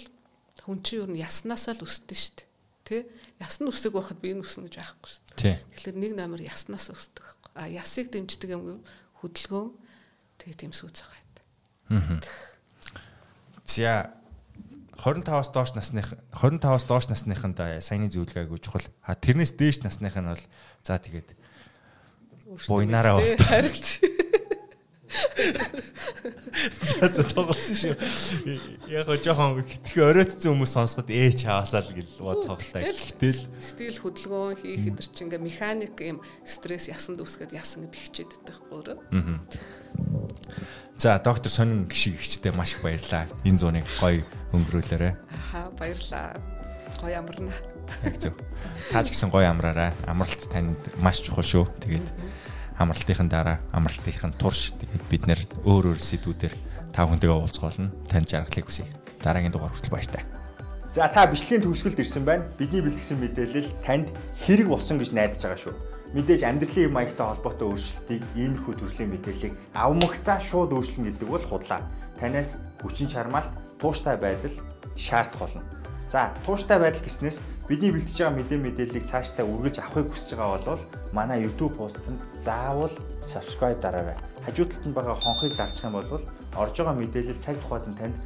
хүн 0.64 0.80
чинь 0.80 1.04
юу 1.04 1.08
н 1.12 1.20
яснаасаа 1.20 1.76
л 1.76 1.84
өсдөн 1.84 2.16
шүү 2.16 2.32
дээ 2.40 2.48
Тэ? 2.86 3.02
Ясны 3.42 3.66
үсэг 3.66 3.98
байхад 3.98 4.22
би 4.22 4.30
энэ 4.30 4.46
үснэ 4.46 4.70
гэж 4.70 4.78
байхгүй 4.78 5.10
шүү 5.10 5.22
дээ. 5.42 5.58
Тэгэхээр 5.74 5.96
нэг 6.06 6.12
номер 6.14 6.40
яснаас 6.46 6.86
өсдөг 6.94 7.18
байхгүй. 7.18 7.50
А 7.58 7.66
ясыг 7.66 8.14
дэмждэг 8.14 8.54
юм 8.54 8.86
хөдөлгөөн 9.18 9.68
тэгээ 10.40 10.56
тийм 10.66 10.72
сүүц 10.72 11.02
байгаа. 11.02 12.20
За 13.66 14.10
25-аас 14.96 15.52
доош 15.52 15.74
насных 15.76 16.16
25-аас 16.32 16.84
доош 16.88 17.06
насныханд 17.12 17.60
саяны 17.84 18.08
зөвлөгөөг 18.08 18.60
чухал. 18.64 18.86
А 19.04 19.14
тэрнээс 19.14 19.52
дээш 19.54 19.84
насных 19.84 20.16
нь 20.16 20.24
бол 20.24 20.44
за 20.82 20.96
тэгээд 20.96 21.36
Буйнаараа 22.68 23.20
болтоо. 23.20 23.46
Харин 23.46 23.74
за 27.00 27.08
за 27.12 27.22
тоглосон 27.34 27.76
шүү. 27.76 27.94
Яг 28.90 29.10
жоохон 29.22 29.62
хитрхи 29.66 30.00
оройтсон 30.02 30.56
хүмүүс 30.56 30.72
сонсоход 30.72 31.10
ээ 31.10 31.36
чаасаа 31.42 31.82
л 31.84 31.92
гэж 31.94 32.08
бодох 32.18 32.62
та. 32.72 32.80
Гэтэл 32.82 33.46
стил 33.60 33.98
хөдөлгөөн 33.98 34.56
хийх 34.60 34.80
хэдэр 34.88 35.06
чи 35.12 35.20
ингээ 35.26 35.42
механик 35.42 35.96
юм 36.00 36.18
стресс 36.46 36.88
ясанд 36.88 37.20
үсгээд 37.22 37.54
ясан 37.54 37.86
бихчээд 37.90 38.30
байдаг 38.34 38.56
өөрөө. 38.72 38.98
За 40.96 41.18
доктор 41.18 41.52
сонин 41.52 41.84
гişиг 41.88 42.16
ихчтэй 42.16 42.52
маш 42.56 42.72
их 42.72 42.82
баярлаа. 42.82 43.28
Энэ 43.44 43.58
зуныг 43.58 43.84
гоё 44.00 44.24
өнгөрүүлээрэ. 44.56 45.12
Аха 45.28 45.70
баярлаа. 45.76 46.40
Гоё 47.00 47.20
амарна. 47.20 47.52
Яг 48.02 48.16
зөв. 48.16 48.32
Таач 48.92 49.12
гэсэн 49.12 49.28
гоё 49.28 49.52
амраарай. 49.52 49.92
Амралт 50.08 50.48
танд 50.48 50.80
маш 50.96 51.20
чухал 51.20 51.44
шүү. 51.44 51.68
Тэгээд 51.84 52.08
амралтын 52.80 53.28
дараа 53.28 53.60
амралтын 53.76 54.32
турш 54.40 54.72
тэгээд 54.80 55.04
бид 55.12 55.22
нэр 55.28 55.40
өөр 55.68 55.92
өөр 55.92 56.00
сэдвүүдээр 56.00 56.54
та 56.96 57.04
хүнтэйгээ 57.04 57.44
уулзгаална. 57.44 57.92
Танд 58.08 58.32
жаргалыг 58.32 58.64
хүсье. 58.64 58.88
Дараагийн 59.20 59.52
дугаар 59.52 59.76
хүртэл 59.76 59.92
баяртай. 59.92 60.24
За 60.96 61.12
та 61.12 61.28
бичлэгийн 61.28 61.60
төгсгөлд 61.60 62.00
ирсэн 62.00 62.24
байна. 62.24 62.48
Бидний 62.56 62.80
бэлтгэсэн 62.80 63.20
мэдээлэл 63.20 63.68
танд 63.84 64.08
хэрэг 64.48 64.72
болсон 64.72 64.96
гэж 64.96 65.12
найдаж 65.12 65.44
байгаа 65.44 65.60
шүү. 65.60 65.76
Мэдээж 66.14 66.42
амьдралын 66.46 66.92
маягтай 66.94 67.26
холбоотой 67.26 67.66
өөрчлөлтийг 67.74 68.22
иймэрхүү 68.38 68.74
төрлийн 68.78 69.10
мэдээллийг 69.10 69.54
авмагцаа 69.74 70.38
шууд 70.38 70.70
өөрчлөн 70.76 71.10
гэдэг 71.10 71.28
бол 71.28 71.42
худлаа. 71.42 71.82
Танаас 72.20 72.62
хүчин 72.78 73.10
чармаалт, 73.10 73.50
тууштай 73.82 74.14
байдал 74.14 74.54
шаардах 74.94 75.40
болно. 75.40 75.62
За, 76.06 76.30
тууштай 76.46 76.78
байдал 76.78 77.02
гэснээс 77.02 77.42
бидний 77.66 77.90
бэлтэж 77.90 78.22
байгаа 78.22 78.38
мэдээ 78.38 78.58
мэдээллийг 78.62 79.04
цаашдаа 79.10 79.42
үргэлж 79.42 79.82
авахыг 79.82 80.14
хүсэж 80.14 80.38
байгаа 80.38 80.78
бол 80.78 80.84
манай 81.10 81.42
YouTube 81.42 81.74
хуудсанд 81.74 82.22
заавал 82.38 82.94
subscribe 83.18 83.82
дараарай. 83.82 84.14
Хажуу 84.46 84.70
талд 84.70 84.86
нь 84.86 84.94
байгаа 84.94 85.18
хонхыг 85.18 85.58
дарчих 85.58 85.90
юм 85.90 85.98
бол 85.98 86.22
орж 86.54 86.74
байгаа 86.78 86.94
мэдээлэл 86.94 87.42
цаг 87.42 87.58
тухайд 87.58 87.90
нь 87.90 87.98
танд 87.98 88.16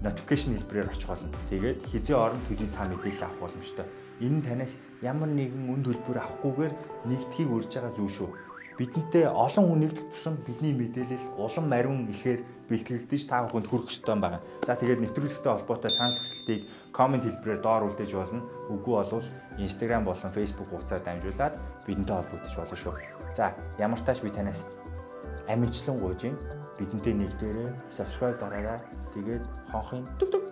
notification 0.00 0.56
хэлбэрээр 0.56 0.88
очих 0.88 1.08
болно. 1.12 1.28
Тэгээд 1.52 1.78
хизээ 1.92 2.16
орон 2.16 2.40
төдий 2.48 2.68
та 2.72 2.88
мэдээлэл 2.88 3.28
авах 3.28 3.52
боломжтой. 3.52 3.84
Энэ 4.24 4.40
нь 4.40 4.44
танаас 4.48 4.72
ямар 5.00 5.32
нэгэн 5.32 5.72
үн 5.72 5.82
төлбөр 5.84 6.20
авахгүйгээр 6.20 6.74
нэгдхийг 7.08 7.48
урьж 7.48 7.72
байгаа 7.72 7.92
зүйл 7.96 8.12
шүү. 8.12 8.30
Бидэнтэй 8.76 9.28
олон 9.28 9.64
хүн 9.68 9.80
нэгдэх 9.84 10.08
тусам 10.12 10.40
бидний 10.40 10.72
мэдээлэл 10.72 11.36
улам 11.36 11.68
мариун 11.68 12.08
ихээр 12.12 12.40
бэлтгэгдэж 12.68 13.22
та 13.28 13.44
бүхэнд 13.44 13.68
хүрэх 13.68 13.92
ёстой 13.92 14.16
юм 14.16 14.24
байна. 14.24 14.40
За 14.64 14.72
тэгээд 14.72 15.04
нэвтрүүлэгтэй 15.04 15.52
холбоотой 15.52 15.92
санал 15.92 16.16
хүсэлтийг 16.16 16.64
комент 16.92 17.24
хэлбэрээр 17.28 17.60
доор 17.60 17.92
үлдээж 17.92 18.12
болно. 18.16 18.40
Үгүй 18.72 18.94
болвол 18.96 19.26
Instagram 19.60 20.04
болон 20.08 20.32
Facebook 20.32 20.68
хуудасаар 20.72 21.04
дамжуулаад 21.04 21.54
бидэнтэй 21.84 22.16
холбогдож 22.16 22.54
болно 22.56 22.76
шүү. 22.80 22.94
За 23.36 23.52
ямар 23.76 24.00
тааш 24.00 24.20
би 24.24 24.32
танаас 24.32 24.64
амжилтлан 25.48 25.96
гуйж. 26.00 26.22
Бидэнтэй 26.80 27.14
нэгдээрээ 27.20 27.70
subscribe 27.92 28.40
дараарай. 28.40 28.80
Тэгээд 29.12 29.44
хонхын 29.72 30.08
дүг 30.16 30.30
дүг 30.32 30.44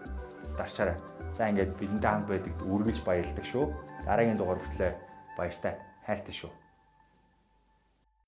дарчаарай. 0.59 1.01
За 1.33 1.49
ингээд 1.49 1.81
бидэнтэй 1.81 2.11
хамт 2.11 2.29
байдаг 2.29 2.53
үргэлж 2.61 3.01
баярлдаг 3.09 3.47
шүү. 3.47 3.73
Дараагийн 4.09 4.41
дугаар 4.41 4.59
хүртэл 4.61 4.97
баяртай 5.37 5.77
хайртай 6.07 6.33
шүү. 6.33 6.53